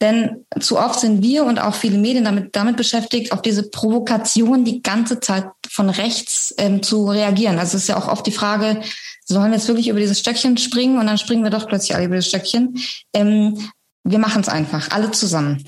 Denn 0.02 0.46
zu 0.60 0.80
oft 0.80 1.00
sind 1.00 1.22
wir 1.22 1.46
und 1.46 1.60
auch 1.60 1.76
viele 1.76 1.98
Medien 1.98 2.26
damit, 2.26 2.56
damit 2.56 2.76
beschäftigt, 2.76 3.32
auf 3.32 3.42
diese 3.42 3.70
Provokation 3.70 4.66
die 4.66 4.82
ganze 4.82 5.20
Zeit 5.20 5.46
von 5.70 5.90
rechts 5.90 6.54
ähm, 6.58 6.84
zu 6.84 7.10
reagieren. 7.10 7.58
Also 7.58 7.78
es 7.78 7.84
ist 7.84 7.90
ja 7.90 7.98
auch 7.98 8.10
oft 8.10 8.26
die 8.28 8.32
Frage, 8.32 8.82
sollen 9.24 9.52
wir 9.52 9.58
jetzt 9.58 9.68
wirklich 9.68 9.88
über 9.88 10.00
dieses 10.00 10.20
Stöckchen 10.20 10.58
springen 10.58 10.98
und 10.98 11.08
dann 11.08 11.18
springen 11.18 11.44
wir 11.44 11.52
doch 11.52 11.68
plötzlich 11.68 11.96
alle 11.96 12.06
über 12.06 12.18
das 12.18 12.28
Stöckchen. 12.28 12.78
Ähm, 13.14 13.70
wir 14.04 14.20
machen 14.20 14.42
es 14.42 14.50
einfach, 14.50 14.92
alle 14.92 15.12
zusammen 15.12 15.64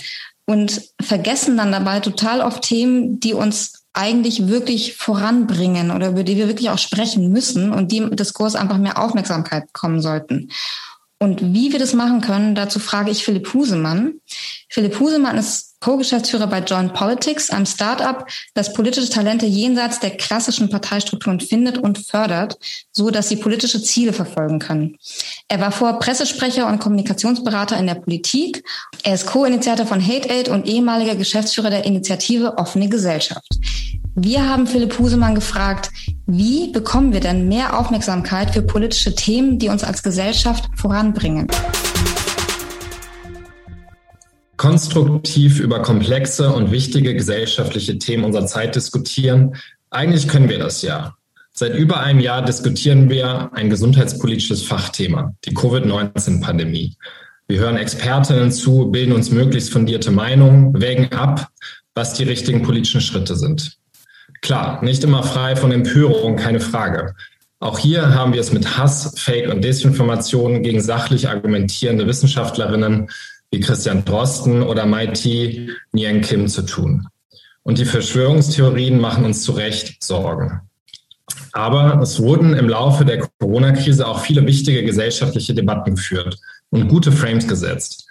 und 0.46 0.82
vergessen 1.02 1.58
dann 1.58 1.72
dabei 1.72 2.00
total 2.00 2.41
oft 2.41 2.64
Themen, 2.64 3.20
die 3.20 3.34
uns 3.34 3.86
eigentlich 3.93 4.48
wirklich 4.48 4.96
voranbringen 4.96 5.91
oder 5.91 6.10
über 6.10 6.24
die 6.24 6.36
wir 6.36 6.48
wirklich 6.48 6.70
auch 6.70 6.78
sprechen 6.78 7.32
müssen 7.32 7.72
und 7.72 7.91
die 7.91 7.98
im 7.98 8.16
Diskurs 8.16 8.56
einfach 8.56 8.78
mehr 8.78 9.02
Aufmerksamkeit 9.02 9.68
bekommen 9.68 10.02
sollten. 10.02 10.50
Und 11.18 11.41
wie 11.54 11.72
wir 11.72 11.80
das 11.80 11.93
machen 11.93 12.22
können, 12.22 12.56
dazu 12.56 12.80
frage 12.80 13.10
ich 13.10 13.24
Philipp 13.24 13.54
Husemann. 13.54 14.16
Philipp 14.70 15.00
Husemann 15.00 15.38
ist 15.38 15.74
Co-Geschäftsführer 15.86 16.48
bei 16.48 16.62
Joint 16.62 16.96
Politics, 16.96 17.52
einem 17.52 17.68
Startup, 17.68 18.26
das 18.56 18.74
politische 18.74 19.08
Talente 19.08 19.46
jenseits 19.46 20.00
der 20.00 20.18
klassischen 20.18 20.68
Parteistrukturen 20.68 21.40
findet 21.40 21.78
und 21.78 22.00
fördert, 22.00 22.58
so 22.92 23.12
dass 23.12 23.30
sie 23.30 23.36
politische 23.36 23.80
Ziele 23.80 24.12
verfolgen 24.12 24.58
können. 24.58 24.98
Er 25.48 25.62
war 25.62 25.72
vor 25.72 26.00
Pressesprecher 26.00 26.66
und 26.66 26.80
Kommunikationsberater 26.80 27.78
in 27.78 27.86
der 27.86 27.94
Politik. 27.94 28.64
Er 29.04 29.14
ist 29.14 29.28
Co-Initiator 29.28 29.86
von 29.86 30.04
Hate 30.04 30.28
Aid 30.32 30.50
und 30.50 30.66
ehemaliger 30.66 31.14
Geschäftsführer 31.14 31.70
der 31.70 31.86
Initiative 31.86 32.58
Offene 32.58 32.90
Gesellschaft. 32.90 33.48
Wir 34.16 34.50
haben 34.50 34.66
Philipp 34.66 34.98
Husemann 34.98 35.36
gefragt, 35.36 35.92
wie 36.26 36.72
bekommen 36.72 37.14
wir 37.14 37.20
denn 37.20 37.48
mehr 37.48 37.78
Aufmerksamkeit 37.78 38.50
für 38.56 38.64
politische 38.64 39.14
Themen, 39.14 39.60
die 39.60 39.70
uns 39.70 39.84
als 39.84 40.02
Gesellschaft 40.02 40.68
voranbringen? 40.78 41.48
Konstruktiv 44.58 45.60
über 45.60 45.82
komplexe 45.82 46.51
und 46.51 46.72
wichtige 46.72 47.14
gesellschaftliche 47.14 47.97
Themen 47.97 48.24
unserer 48.24 48.45
Zeit 48.45 48.76
diskutieren. 48.76 49.56
Eigentlich 49.89 50.28
können 50.28 50.49
wir 50.49 50.60
das 50.60 50.82
ja. 50.82 51.16
Seit 51.53 51.76
über 51.76 52.01
einem 52.01 52.20
Jahr 52.20 52.43
diskutieren 52.43 53.10
wir 53.10 53.49
ein 53.53 53.70
gesundheitspolitisches 53.70 54.64
Fachthema, 54.64 55.34
die 55.45 55.53
Covid-19-Pandemie. 55.53 56.95
Wir 57.47 57.60
hören 57.60 57.78
Expertinnen 57.78 58.51
zu, 58.51 58.88
bilden 58.91 59.14
uns 59.14 59.32
möglichst 59.32 59.72
fundierte 59.72 60.12
Meinungen, 60.12 60.82
wägen 60.82 61.14
ab, 61.14 61.49
was 61.93 62.14
die 62.14 62.24
richtigen 62.24 62.64
politischen 62.64 63.01
Schritte 63.01 63.36
sind. 63.36 63.78
Klar, 64.41 64.84
nicht 64.84 65.03
immer 65.03 65.24
frei 65.24 65.56
von 65.56 65.72
Empörung, 65.72 66.36
keine 66.36 66.60
Frage. 66.60 67.16
Auch 67.60 67.80
hier 67.80 68.14
haben 68.14 68.34
wir 68.34 68.41
es 68.41 68.51
mit 68.51 68.78
Hass, 68.78 69.14
Fake 69.18 69.49
und 69.49 69.64
Desinformation 69.64 70.62
gegen 70.62 70.82
sachlich 70.82 71.30
argumentierende 71.30 72.06
Wissenschaftlerinnen 72.06 73.08
wie 73.56 73.62
Christian 73.62 74.03
Drosten 74.03 74.64
oder 74.64 74.86
Maiti 74.86 75.72
Nien 75.93 76.20
Kim 76.20 76.49
zu 76.49 76.64
tun. 76.64 77.08
Und 77.64 77.78
die 77.78 77.86
Verschwörungstheorien 77.86 78.99
machen 78.99 79.24
uns 79.24 79.43
zu 79.43 79.53
Recht 79.53 80.03
Sorgen. 80.03 80.60
Aber 81.53 82.01
es 82.01 82.20
wurden 82.20 82.53
im 82.53 82.68
Laufe 82.68 83.06
der 83.06 83.26
Corona-Krise 83.39 84.06
auch 84.06 84.20
viele 84.20 84.45
wichtige 84.45 84.84
gesellschaftliche 84.84 85.53
Debatten 85.53 85.95
geführt 85.95 86.38
und 86.70 86.89
gute 86.89 87.14
Frames 87.14 87.47
gesetzt. 87.47 88.06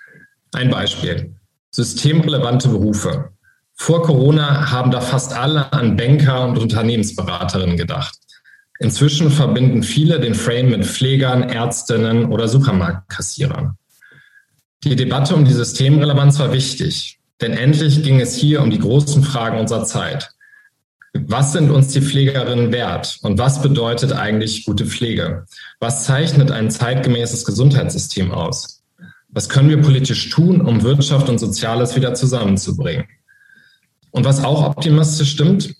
Ein 0.55 0.70
Beispiel. 0.70 1.34
Systemrelevante 1.70 2.68
Berufe. 2.68 3.28
Vor 3.74 4.03
Corona 4.03 4.70
haben 4.70 4.90
da 4.90 5.03
fast 5.03 5.34
alle 5.34 5.70
an 5.74 5.95
Banker 5.95 6.49
und 6.49 6.57
Unternehmensberaterinnen 6.57 7.76
gedacht. 7.76 8.16
Inzwischen 8.78 9.30
verbinden 9.30 9.82
viele 9.82 10.20
den 10.20 10.34
Frame 10.34 10.70
mit 10.70 10.86
Pflegern, 10.86 11.42
Ärztinnen 11.42 12.32
oder 12.32 12.49
Supermarktkassierern. 12.49 13.76
Die 14.85 14.97
Debatte 14.97 15.35
um 15.35 15.47
die 15.47 15.53
Systemrelevanz 15.53 16.39
war 16.39 16.53
wichtig, 16.53 17.18
denn 17.41 17.53
endlich 17.53 18.03
ging 18.03 18.20
es 18.20 18.37
hier 18.37 18.61
um 18.61 18.70
die 18.70 18.78
großen 18.78 19.22
Fragen 19.22 19.59
unserer 19.59 19.85
Zeit. 19.85 20.30
Was 21.14 21.53
sind 21.53 21.70
uns 21.70 21.89
die 21.89 22.03
Pflegerinnen 22.03 22.70
wert 22.70 23.18
und 23.22 23.39
was 23.39 23.62
bedeutet 23.62 24.12
eigentlich 24.12 24.66
gute 24.66 24.85
Pflege? 24.85 25.47
Was 25.80 26.05
zeichnet 26.05 26.51
ein 26.51 26.70
zeitgemäßes 26.70 27.47
Gesundheitssystem 27.47 28.30
aus? 28.30 28.82
Was 29.28 29.49
können 29.49 29.70
wir 29.70 29.80
politisch 29.80 30.28
tun, 30.28 30.61
um 30.61 30.82
Wirtschaft 30.82 31.30
und 31.30 31.39
Soziales 31.39 31.97
wieder 31.97 32.12
zusammenzubringen? 32.12 33.07
Und 34.11 34.26
was 34.26 34.45
auch 34.45 34.64
optimistisch 34.66 35.30
stimmt, 35.30 35.74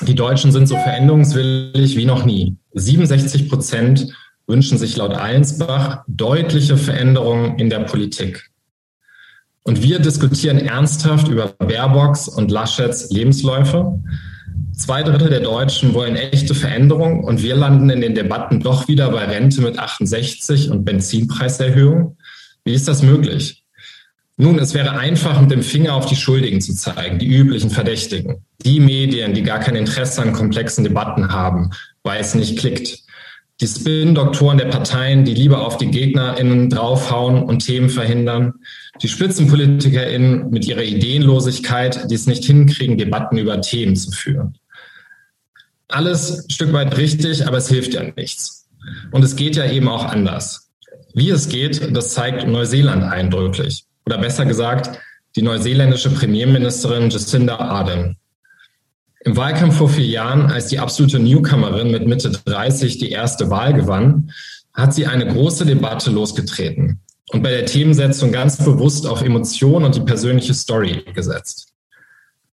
die 0.00 0.14
Deutschen 0.14 0.52
sind 0.52 0.68
so 0.68 0.74
veränderungswillig 0.76 1.96
wie 1.96 2.06
noch 2.06 2.24
nie. 2.24 2.56
67 2.72 3.50
Prozent 3.50 4.08
wünschen 4.46 4.78
sich 4.78 4.96
laut 4.96 5.14
Allensbach 5.14 6.04
deutliche 6.06 6.76
Veränderungen 6.76 7.58
in 7.58 7.70
der 7.70 7.80
Politik. 7.80 8.50
Und 9.64 9.82
wir 9.82 10.00
diskutieren 10.00 10.58
ernsthaft 10.58 11.28
über 11.28 11.48
Baerbocks 11.48 12.28
und 12.28 12.50
Laschets 12.50 13.10
Lebensläufe. 13.10 14.00
Zwei 14.76 15.02
Drittel 15.02 15.30
der 15.30 15.40
Deutschen 15.40 15.94
wollen 15.94 16.16
echte 16.16 16.54
Veränderung 16.54 17.22
und 17.22 17.42
wir 17.42 17.54
landen 17.54 17.88
in 17.90 18.00
den 18.00 18.14
Debatten 18.14 18.60
doch 18.60 18.88
wieder 18.88 19.10
bei 19.10 19.24
Rente 19.24 19.60
mit 19.60 19.78
68 19.78 20.70
und 20.70 20.84
Benzinpreiserhöhung. 20.84 22.16
Wie 22.64 22.74
ist 22.74 22.88
das 22.88 23.02
möglich? 23.02 23.62
Nun, 24.36 24.58
es 24.58 24.74
wäre 24.74 24.98
einfach, 24.98 25.40
mit 25.40 25.50
dem 25.50 25.62
Finger 25.62 25.94
auf 25.94 26.06
die 26.06 26.16
Schuldigen 26.16 26.60
zu 26.60 26.74
zeigen, 26.74 27.18
die 27.18 27.28
üblichen 27.28 27.70
Verdächtigen, 27.70 28.44
die 28.64 28.80
Medien, 28.80 29.34
die 29.34 29.42
gar 29.42 29.60
kein 29.60 29.76
Interesse 29.76 30.22
an 30.22 30.32
komplexen 30.32 30.84
Debatten 30.84 31.30
haben, 31.30 31.70
weil 32.02 32.20
es 32.20 32.34
nicht 32.34 32.58
klickt, 32.58 33.04
die 33.62 33.68
Spin-Doktoren 33.68 34.58
der 34.58 34.66
Parteien, 34.66 35.24
die 35.24 35.34
lieber 35.34 35.64
auf 35.64 35.76
die 35.76 35.86
GegnerInnen 35.86 36.68
draufhauen 36.68 37.44
und 37.44 37.64
Themen 37.64 37.90
verhindern, 37.90 38.54
die 39.00 39.06
SpitzenpolitikerInnen 39.08 40.50
mit 40.50 40.66
ihrer 40.66 40.82
Ideenlosigkeit, 40.82 42.10
die 42.10 42.16
es 42.16 42.26
nicht 42.26 42.44
hinkriegen, 42.44 42.98
Debatten 42.98 43.38
über 43.38 43.60
Themen 43.60 43.94
zu 43.94 44.10
führen. 44.10 44.58
Alles 45.86 46.44
ein 46.44 46.50
Stück 46.50 46.72
weit 46.72 46.96
richtig, 46.96 47.46
aber 47.46 47.58
es 47.58 47.68
hilft 47.68 47.94
ja 47.94 48.02
nichts. 48.02 48.68
Und 49.12 49.22
es 49.22 49.36
geht 49.36 49.54
ja 49.54 49.70
eben 49.70 49.86
auch 49.86 50.06
anders. 50.06 50.68
Wie 51.14 51.30
es 51.30 51.48
geht, 51.48 51.94
das 51.96 52.14
zeigt 52.14 52.48
Neuseeland 52.48 53.04
eindrücklich. 53.04 53.84
Oder 54.06 54.18
besser 54.18 54.44
gesagt, 54.44 54.98
die 55.36 55.42
neuseeländische 55.42 56.10
Premierministerin 56.10 57.10
Jacinda 57.10 57.58
Ardern. 57.58 58.16
Im 59.24 59.36
Wahlkampf 59.36 59.76
vor 59.76 59.88
vier 59.88 60.06
Jahren, 60.06 60.50
als 60.50 60.66
die 60.66 60.80
absolute 60.80 61.20
Newcomerin 61.20 61.92
mit 61.92 62.06
Mitte 62.06 62.30
30 62.30 62.98
die 62.98 63.10
erste 63.10 63.50
Wahl 63.50 63.72
gewann, 63.72 64.32
hat 64.74 64.94
sie 64.94 65.06
eine 65.06 65.26
große 65.26 65.64
Debatte 65.64 66.10
losgetreten 66.10 67.00
und 67.30 67.42
bei 67.42 67.50
der 67.50 67.66
Themensetzung 67.66 68.32
ganz 68.32 68.58
bewusst 68.64 69.06
auf 69.06 69.22
Emotionen 69.22 69.84
und 69.84 69.94
die 69.94 70.00
persönliche 70.00 70.54
Story 70.54 71.04
gesetzt. 71.14 71.68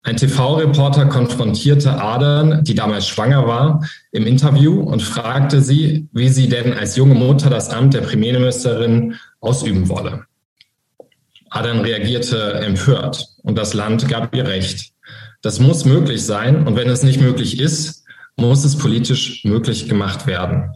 Ein 0.03 0.17
TV-Reporter 0.17 1.07
konfrontierte 1.07 2.01
Adern, 2.01 2.62
die 2.65 2.75
damals 2.75 3.09
schwanger 3.09 3.47
war, 3.47 3.87
im 4.12 4.27
Interview 4.27 4.81
und 4.81 5.03
fragte 5.03 5.61
sie, 5.61 6.09
wie 6.12 6.29
sie 6.29 6.49
denn 6.49 6.73
als 6.73 6.97
junge 6.97 7.15
Mutter 7.15 7.51
das 7.51 7.71
Amt 7.71 7.95
der 7.95 8.03
Premierministerin 8.03 9.17
ausüben 9.41 9.89
wolle. 9.89 10.25
Adern 11.51 11.81
reagierte 11.81 12.55
empört 12.55 13.29
und 13.43 13.57
das 13.57 13.75
Land 13.75 14.09
gab 14.09 14.35
ihr 14.35 14.47
Recht. 14.47 14.93
Das 15.45 15.61
muss 15.61 15.84
möglich 15.84 16.24
sein 16.24 16.66
und 16.66 16.74
wenn 16.74 16.88
es 16.88 17.05
nicht 17.05 17.20
möglich 17.20 17.61
ist, 17.61 18.05
muss 18.36 18.64
es 18.64 18.76
politisch 18.76 19.45
möglich 19.45 19.88
gemacht 19.88 20.26
werden. 20.26 20.72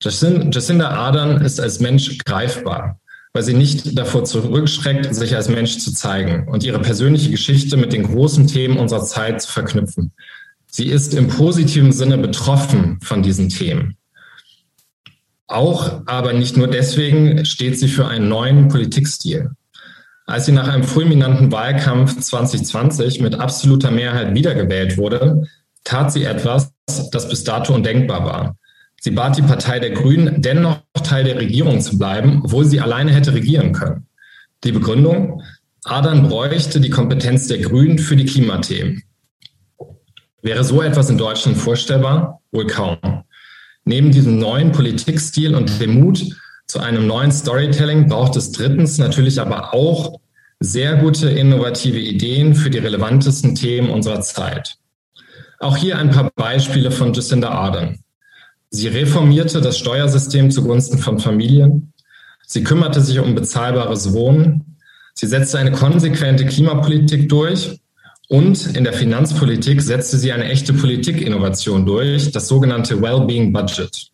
Jacinda 0.00 0.90
Ardern 0.90 1.40
ist 1.40 1.58
als 1.58 1.80
Mensch 1.80 2.18
greifbar 2.18 3.00
weil 3.36 3.42
sie 3.42 3.52
nicht 3.52 3.98
davor 3.98 4.24
zurückschreckt, 4.24 5.14
sich 5.14 5.36
als 5.36 5.50
Mensch 5.50 5.76
zu 5.76 5.92
zeigen 5.92 6.48
und 6.48 6.64
ihre 6.64 6.80
persönliche 6.80 7.30
Geschichte 7.30 7.76
mit 7.76 7.92
den 7.92 8.04
großen 8.04 8.46
Themen 8.46 8.78
unserer 8.78 9.04
Zeit 9.04 9.42
zu 9.42 9.52
verknüpfen. 9.52 10.12
Sie 10.70 10.86
ist 10.86 11.12
im 11.12 11.28
positiven 11.28 11.92
Sinne 11.92 12.16
betroffen 12.16 12.98
von 13.02 13.22
diesen 13.22 13.50
Themen. 13.50 13.98
Auch, 15.48 16.00
aber 16.06 16.32
nicht 16.32 16.56
nur 16.56 16.66
deswegen, 16.66 17.44
steht 17.44 17.78
sie 17.78 17.88
für 17.88 18.08
einen 18.08 18.30
neuen 18.30 18.68
Politikstil. 18.68 19.50
Als 20.26 20.46
sie 20.46 20.52
nach 20.52 20.66
einem 20.66 20.82
fulminanten 20.82 21.52
Wahlkampf 21.52 22.18
2020 22.20 23.20
mit 23.20 23.36
absoluter 23.36 23.92
Mehrheit 23.92 24.34
wiedergewählt 24.34 24.98
wurde, 24.98 25.46
tat 25.84 26.12
sie 26.12 26.24
etwas, 26.24 26.72
das 27.12 27.28
bis 27.28 27.44
dato 27.44 27.72
undenkbar 27.72 28.24
war. 28.24 28.56
Sie 29.00 29.12
bat 29.12 29.36
die 29.36 29.42
Partei 29.42 29.78
der 29.78 29.90
Grünen, 29.90 30.42
dennoch 30.42 30.80
Teil 31.04 31.22
der 31.22 31.36
Regierung 31.36 31.80
zu 31.80 31.96
bleiben, 31.96 32.40
obwohl 32.42 32.64
sie 32.64 32.80
alleine 32.80 33.12
hätte 33.12 33.34
regieren 33.34 33.72
können. 33.72 34.08
Die 34.64 34.72
Begründung, 34.72 35.42
Adern 35.84 36.28
bräuchte 36.28 36.80
die 36.80 36.90
Kompetenz 36.90 37.46
der 37.46 37.58
Grünen 37.58 37.98
für 37.98 38.16
die 38.16 38.24
Klimathemen. 38.24 39.04
Wäre 40.42 40.64
so 40.64 40.82
etwas 40.82 41.08
in 41.08 41.18
Deutschland 41.18 41.56
vorstellbar? 41.56 42.40
Wohl 42.50 42.66
kaum. 42.66 42.98
Neben 43.84 44.10
diesem 44.10 44.38
neuen 44.38 44.72
Politikstil 44.72 45.54
und 45.54 45.80
dem 45.80 46.00
Mut 46.00 46.24
zu 46.66 46.80
einem 46.80 47.06
neuen 47.06 47.30
Storytelling 47.30 48.08
braucht 48.08 48.36
es 48.36 48.52
drittens 48.52 48.98
natürlich 48.98 49.40
aber 49.40 49.72
auch 49.72 50.20
sehr 50.58 50.96
gute 50.96 51.28
innovative 51.28 51.98
Ideen 51.98 52.54
für 52.54 52.70
die 52.70 52.78
relevantesten 52.78 53.54
Themen 53.54 53.90
unserer 53.90 54.20
Zeit. 54.20 54.76
Auch 55.60 55.76
hier 55.76 55.98
ein 55.98 56.10
paar 56.10 56.30
Beispiele 56.34 56.90
von 56.90 57.12
Jacinda 57.12 57.50
Ardern. 57.50 58.00
Sie 58.70 58.88
reformierte 58.88 59.60
das 59.60 59.78
Steuersystem 59.78 60.50
zugunsten 60.50 60.98
von 60.98 61.18
Familien. 61.18 61.92
Sie 62.46 62.64
kümmerte 62.64 63.00
sich 63.00 63.18
um 63.20 63.34
bezahlbares 63.34 64.12
Wohnen. 64.12 64.78
Sie 65.14 65.26
setzte 65.26 65.58
eine 65.58 65.72
konsequente 65.72 66.46
Klimapolitik 66.46 67.28
durch. 67.28 67.80
Und 68.28 68.76
in 68.76 68.82
der 68.82 68.92
Finanzpolitik 68.92 69.80
setzte 69.80 70.18
sie 70.18 70.32
eine 70.32 70.46
echte 70.46 70.72
Politikinnovation 70.72 71.86
durch, 71.86 72.32
das 72.32 72.48
sogenannte 72.48 73.00
Wellbeing 73.00 73.52
Budget. 73.52 74.10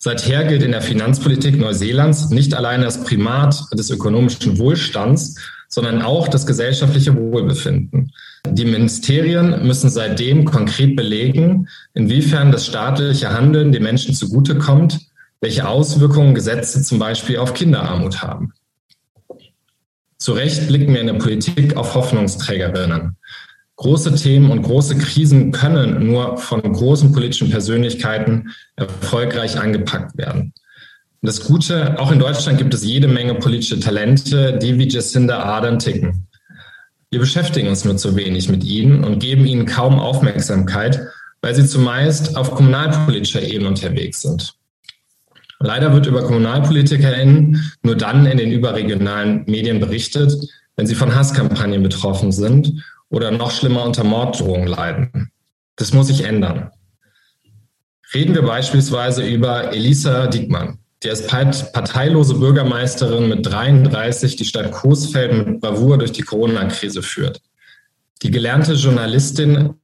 Seither 0.00 0.44
gilt 0.44 0.62
in 0.62 0.70
der 0.70 0.80
Finanzpolitik 0.80 1.58
Neuseelands 1.58 2.30
nicht 2.30 2.54
allein 2.54 2.82
das 2.82 3.02
Primat 3.02 3.60
des 3.72 3.90
ökonomischen 3.90 4.58
Wohlstands, 4.58 5.34
sondern 5.68 6.02
auch 6.02 6.28
das 6.28 6.46
gesellschaftliche 6.46 7.16
Wohlbefinden. 7.16 8.12
Die 8.46 8.64
Ministerien 8.64 9.66
müssen 9.66 9.90
seitdem 9.90 10.44
konkret 10.44 10.94
belegen, 10.94 11.68
inwiefern 11.94 12.52
das 12.52 12.64
staatliche 12.64 13.32
Handeln 13.32 13.72
den 13.72 13.82
Menschen 13.82 14.14
zugutekommt, 14.14 15.00
welche 15.40 15.68
Auswirkungen 15.68 16.34
Gesetze 16.34 16.82
zum 16.82 17.00
Beispiel 17.00 17.38
auf 17.38 17.52
Kinderarmut 17.54 18.22
haben. 18.22 18.52
Zu 20.16 20.32
Recht 20.32 20.68
blicken 20.68 20.94
wir 20.94 21.00
in 21.00 21.06
der 21.08 21.14
Politik 21.14 21.76
auf 21.76 21.94
Hoffnungsträgerinnen. 21.94 23.17
Große 23.78 24.16
Themen 24.16 24.50
und 24.50 24.62
große 24.62 24.98
Krisen 24.98 25.52
können 25.52 26.04
nur 26.04 26.36
von 26.36 26.60
großen 26.60 27.12
politischen 27.12 27.48
Persönlichkeiten 27.48 28.50
erfolgreich 28.74 29.56
angepackt 29.60 30.18
werden. 30.18 30.52
das 31.22 31.44
Gute, 31.44 31.96
auch 32.00 32.10
in 32.10 32.18
Deutschland 32.18 32.58
gibt 32.58 32.74
es 32.74 32.84
jede 32.84 33.06
Menge 33.06 33.36
politische 33.36 33.78
Talente, 33.78 34.58
die 34.60 34.80
wie 34.80 34.88
Jacinda 34.88 35.44
Ardern 35.44 35.78
ticken. 35.78 36.26
Wir 37.10 37.20
beschäftigen 37.20 37.68
uns 37.68 37.84
nur 37.84 37.96
zu 37.96 38.16
wenig 38.16 38.48
mit 38.48 38.64
ihnen 38.64 39.04
und 39.04 39.20
geben 39.20 39.46
ihnen 39.46 39.64
kaum 39.64 40.00
Aufmerksamkeit, 40.00 41.00
weil 41.40 41.54
sie 41.54 41.64
zumeist 41.64 42.36
auf 42.36 42.50
kommunalpolitischer 42.50 43.42
Ebene 43.42 43.68
unterwegs 43.68 44.22
sind. 44.22 44.54
Leider 45.60 45.92
wird 45.92 46.06
über 46.06 46.24
KommunalpolitikerInnen 46.24 47.70
nur 47.82 47.94
dann 47.94 48.26
in 48.26 48.38
den 48.38 48.50
überregionalen 48.50 49.44
Medien 49.46 49.78
berichtet, 49.78 50.32
wenn 50.74 50.88
sie 50.88 50.96
von 50.96 51.14
Hasskampagnen 51.14 51.84
betroffen 51.84 52.32
sind 52.32 52.82
oder 53.10 53.30
noch 53.30 53.50
schlimmer 53.50 53.84
unter 53.84 54.04
Morddrohungen 54.04 54.68
leiden. 54.68 55.30
Das 55.76 55.92
muss 55.92 56.08
sich 56.08 56.24
ändern. 56.24 56.70
Reden 58.14 58.34
wir 58.34 58.42
beispielsweise 58.42 59.26
über 59.26 59.72
Elisa 59.72 60.26
Diekmann. 60.26 60.78
Die 61.02 61.10
als 61.10 61.26
parteilose 61.26 62.34
Bürgermeisterin 62.34 63.28
mit 63.28 63.46
33 63.46 64.34
die 64.34 64.44
Stadt 64.44 64.72
Coesfeld 64.72 65.46
mit 65.46 65.60
Bravour 65.60 65.98
durch 65.98 66.10
die 66.10 66.22
Corona-Krise 66.22 67.02
führt. 67.02 67.40
Die 68.22 68.32
gelernte 68.32 68.72
Journalistin 68.72 69.74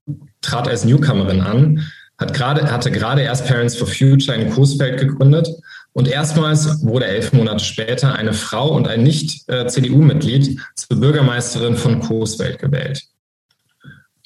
trat 0.40 0.66
als 0.66 0.84
Newcomerin 0.84 1.40
an, 1.40 1.86
hat 2.18 2.34
grade, 2.34 2.70
hatte 2.70 2.90
gerade 2.90 3.22
erst 3.22 3.46
Parents 3.46 3.76
for 3.76 3.86
Future 3.86 4.36
in 4.36 4.50
Coesfeld 4.50 4.98
gegründet 4.98 5.48
und 5.92 6.08
erstmals 6.08 6.84
wurde 6.84 7.06
elf 7.06 7.32
Monate 7.32 7.64
später 7.64 8.14
eine 8.16 8.32
Frau 8.32 8.70
und 8.74 8.88
ein 8.88 9.04
Nicht-CDU-Mitglied 9.04 10.58
zur 10.74 11.00
Bürgermeisterin 11.00 11.76
von 11.76 12.00
Coesfeld 12.00 12.58
gewählt. 12.58 13.04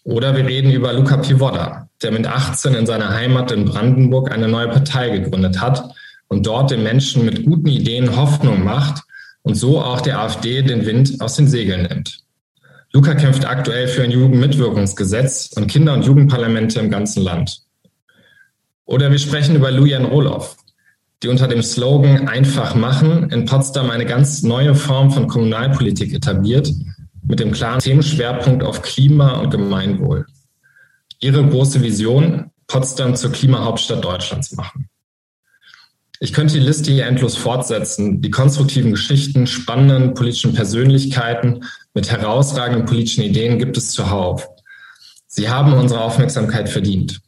Oder 0.09 0.35
wir 0.35 0.47
reden 0.47 0.73
über 0.73 0.95
Luca 0.95 1.19
Pivoda, 1.19 1.91
der 2.03 2.13
mit 2.13 2.27
18 2.27 2.73
in 2.73 2.87
seiner 2.87 3.11
Heimat 3.11 3.53
in 3.53 3.67
Brandenburg 3.67 4.33
eine 4.33 4.49
neue 4.49 4.69
Partei 4.69 5.11
gegründet 5.11 5.61
hat 5.61 5.85
und 6.29 6.47
dort 6.47 6.71
den 6.71 6.83
Menschen 6.83 7.27
mit 7.27 7.45
guten 7.45 7.67
Ideen 7.67 8.17
Hoffnung 8.17 8.65
macht 8.65 9.03
und 9.43 9.55
so 9.55 9.79
auch 9.83 10.01
der 10.01 10.19
AfD 10.19 10.63
den 10.63 10.87
Wind 10.87 11.21
aus 11.21 11.37
den 11.37 11.47
Segeln 11.47 11.83
nimmt. 11.83 12.21
Luca 12.95 13.15
kämpft 13.17 13.45
aktuell 13.45 13.87
für 13.87 14.03
ein 14.03 14.11
Jugendmitwirkungsgesetz 14.11 15.51
und 15.55 15.67
Kinder- 15.67 15.93
und 15.93 16.07
Jugendparlamente 16.07 16.81
im 16.81 16.91
ganzen 16.91 17.23
Land. 17.23 17.61
Oder 18.87 19.11
wir 19.11 19.19
sprechen 19.19 19.57
über 19.57 19.71
Lujan 19.71 20.07
Roloff, 20.07 20.57
die 21.23 21.29
unter 21.29 21.49
dem 21.49 21.63
Slogan 21.63 22.29
Einfach 22.29 22.75
machen 22.75 23.29
in 23.29 23.45
Potsdam 23.45 23.91
eine 23.91 24.07
ganz 24.07 24.43
neue 24.43 24.75
Form 24.75 25.11
von 25.11 25.29
Kommunalpolitik 25.29 26.15
etabliert, 26.15 26.73
mit 27.29 27.41
dem 27.41 27.53
klaren 27.53 27.81
Themenschwerpunkt 27.81 28.65
auf 28.65 28.83
Klima 28.83 29.41
und 29.41 29.51
Gemeinwohl. 29.51 30.27
Ihre 31.21 31.47
große 31.47 31.83
Vision, 31.83 32.51
Potsdam 32.67 33.17
zur 33.17 33.33
Klimahauptstadt 33.33 34.05
Deutschlands 34.05 34.53
machen. 34.53 34.89
Ich 36.21 36.33
könnte 36.33 36.55
die 36.55 36.61
Liste 36.61 36.91
hier 36.91 37.07
endlos 37.07 37.37
fortsetzen. 37.37 38.21
Die 38.21 38.31
konstruktiven 38.31 38.91
Geschichten, 38.91 39.47
spannenden 39.47 40.15
politischen 40.15 40.53
Persönlichkeiten 40.53 41.65
mit 41.95 42.11
herausragenden 42.11 42.87
politischen 42.87 43.23
Ideen 43.23 43.59
gibt 43.59 43.77
es 43.77 43.93
zuhauf. 43.93 44.49
Sie 45.29 45.49
haben 45.49 45.75
unsere 45.75 46.01
Aufmerksamkeit 46.01 46.69
verdient. 46.69 47.21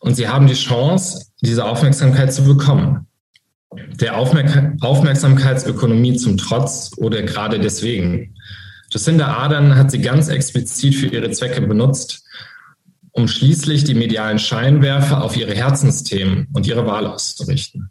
Und 0.00 0.14
sie 0.14 0.28
haben 0.28 0.46
die 0.46 0.54
Chance, 0.54 1.26
diese 1.40 1.64
Aufmerksamkeit 1.64 2.32
zu 2.32 2.44
bekommen. 2.44 3.06
Der 4.00 4.16
Aufmerk 4.16 4.74
Aufmerksamkeitsökonomie 4.80 6.16
zum 6.16 6.36
Trotz 6.36 6.92
oder 6.98 7.22
gerade 7.22 7.58
deswegen. 7.58 8.34
Jacinda 8.90 9.26
Ardern 9.26 9.76
hat 9.76 9.90
sie 9.90 10.00
ganz 10.00 10.28
explizit 10.28 10.94
für 10.94 11.08
ihre 11.08 11.30
Zwecke 11.30 11.60
benutzt, 11.60 12.24
um 13.12 13.28
schließlich 13.28 13.84
die 13.84 13.94
medialen 13.94 14.38
Scheinwerfer 14.38 15.22
auf 15.22 15.36
ihre 15.36 15.54
Herzensthemen 15.54 16.48
und 16.52 16.66
ihre 16.66 16.86
Wahl 16.86 17.06
auszurichten. 17.06 17.90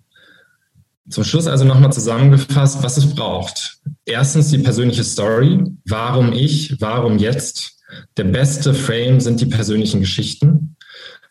Zum 1.09 1.23
Schluss 1.23 1.47
also 1.47 1.63
nochmal 1.63 1.93
zusammengefasst, 1.93 2.83
was 2.83 2.97
es 2.97 3.13
braucht. 3.15 3.77
Erstens 4.05 4.49
die 4.49 4.57
persönliche 4.57 5.03
Story. 5.03 5.63
Warum 5.85 6.33
ich? 6.33 6.81
Warum 6.81 7.17
jetzt? 7.17 7.77
Der 8.17 8.25
beste 8.25 8.73
Frame 8.73 9.21
sind 9.21 9.39
die 9.39 9.45
persönlichen 9.45 10.01
Geschichten. 10.01 10.75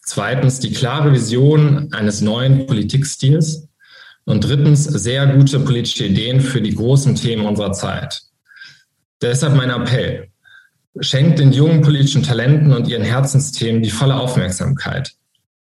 Zweitens 0.03 0.61
die 0.61 0.73
klare 0.73 1.13
Vision 1.13 1.93
eines 1.93 2.23
neuen 2.23 2.67
Politikstils. 2.67 3.69
Und 4.25 4.45
drittens 4.45 4.85
sehr 4.85 5.27
gute 5.27 5.61
politische 5.61 6.07
Ideen 6.07 6.41
für 6.41 6.63
die 6.63 6.75
großen 6.75 7.15
Themen 7.15 7.47
unserer 7.47 7.73
Zeit. 7.73 8.23
Deshalb 9.23 9.55
mein 9.55 9.71
Appell. 9.71 10.29
Schenkt 11.01 11.39
den 11.39 11.53
jungen 11.53 11.83
politischen 11.83 12.23
Talenten 12.23 12.73
und 12.73 12.89
ihren 12.89 13.03
Herzensthemen 13.03 13.83
die 13.83 13.91
volle 13.91 14.17
Aufmerksamkeit. 14.17 15.13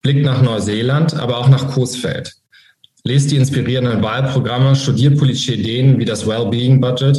Blickt 0.02 0.26
nach 0.26 0.42
Neuseeland, 0.42 1.14
aber 1.16 1.38
auch 1.38 1.48
nach 1.48 1.72
Coesfeld. 1.72 2.34
Lest 3.04 3.32
die 3.32 3.38
inspirierenden 3.38 4.02
Wahlprogramme, 4.02 4.76
studiert 4.76 5.18
politische 5.18 5.56
Ideen 5.56 6.00
wie 6.00 6.06
das 6.06 6.26
Wellbeing 6.26 6.80
Budget, 6.82 7.18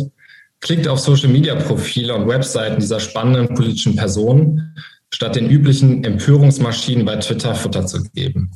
klickt 0.60 0.88
auf 0.88 0.98
Social-Media-Profile 0.98 2.14
und 2.14 2.26
Webseiten 2.26 2.80
dieser 2.80 3.00
spannenden 3.00 3.54
politischen 3.54 3.96
Personen, 3.96 4.74
statt 5.12 5.36
den 5.36 5.48
üblichen 5.48 6.02
Empörungsmaschinen 6.02 7.04
bei 7.04 7.16
Twitter 7.16 7.54
Futter 7.54 7.86
zu 7.86 8.02
geben. 8.14 8.50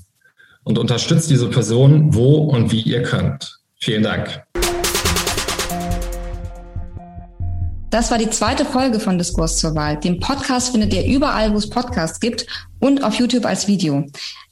Und 0.64 0.78
unterstützt 0.78 1.30
diese 1.30 1.48
Personen, 1.48 2.14
wo 2.14 2.36
und 2.36 2.72
wie 2.72 2.80
ihr 2.80 3.02
könnt. 3.02 3.60
Vielen 3.76 4.02
Dank. 4.02 4.42
Das 7.90 8.10
war 8.10 8.18
die 8.18 8.28
zweite 8.28 8.66
Folge 8.66 9.00
von 9.00 9.16
Diskurs 9.16 9.58
zur 9.58 9.74
Wahl. 9.74 9.96
Den 9.96 10.20
Podcast 10.20 10.70
findet 10.72 10.92
ihr 10.92 11.06
überall, 11.06 11.52
wo 11.52 11.56
es 11.56 11.70
Podcasts 11.70 12.20
gibt 12.20 12.46
und 12.80 13.02
auf 13.02 13.14
YouTube 13.14 13.46
als 13.46 13.66
Video. 13.66 14.04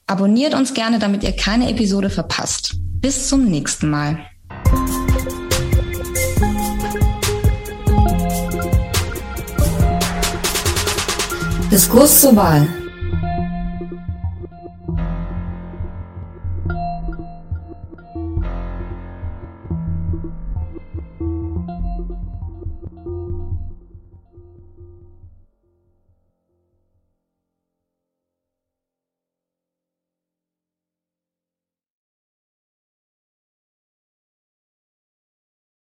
Abonniert 0.06 0.54
uns 0.54 0.72
gerne, 0.72 0.98
damit 0.98 1.22
ihr 1.22 1.32
keine 1.32 1.68
Episode 1.68 2.08
verpasst. 2.08 2.76
Bis 2.78 3.28
zum 3.28 3.44
nächsten 3.44 3.90
Mal. 3.90 4.18
Diskurs 11.70 12.22
zur 12.22 12.36
Wahl. 12.36 12.85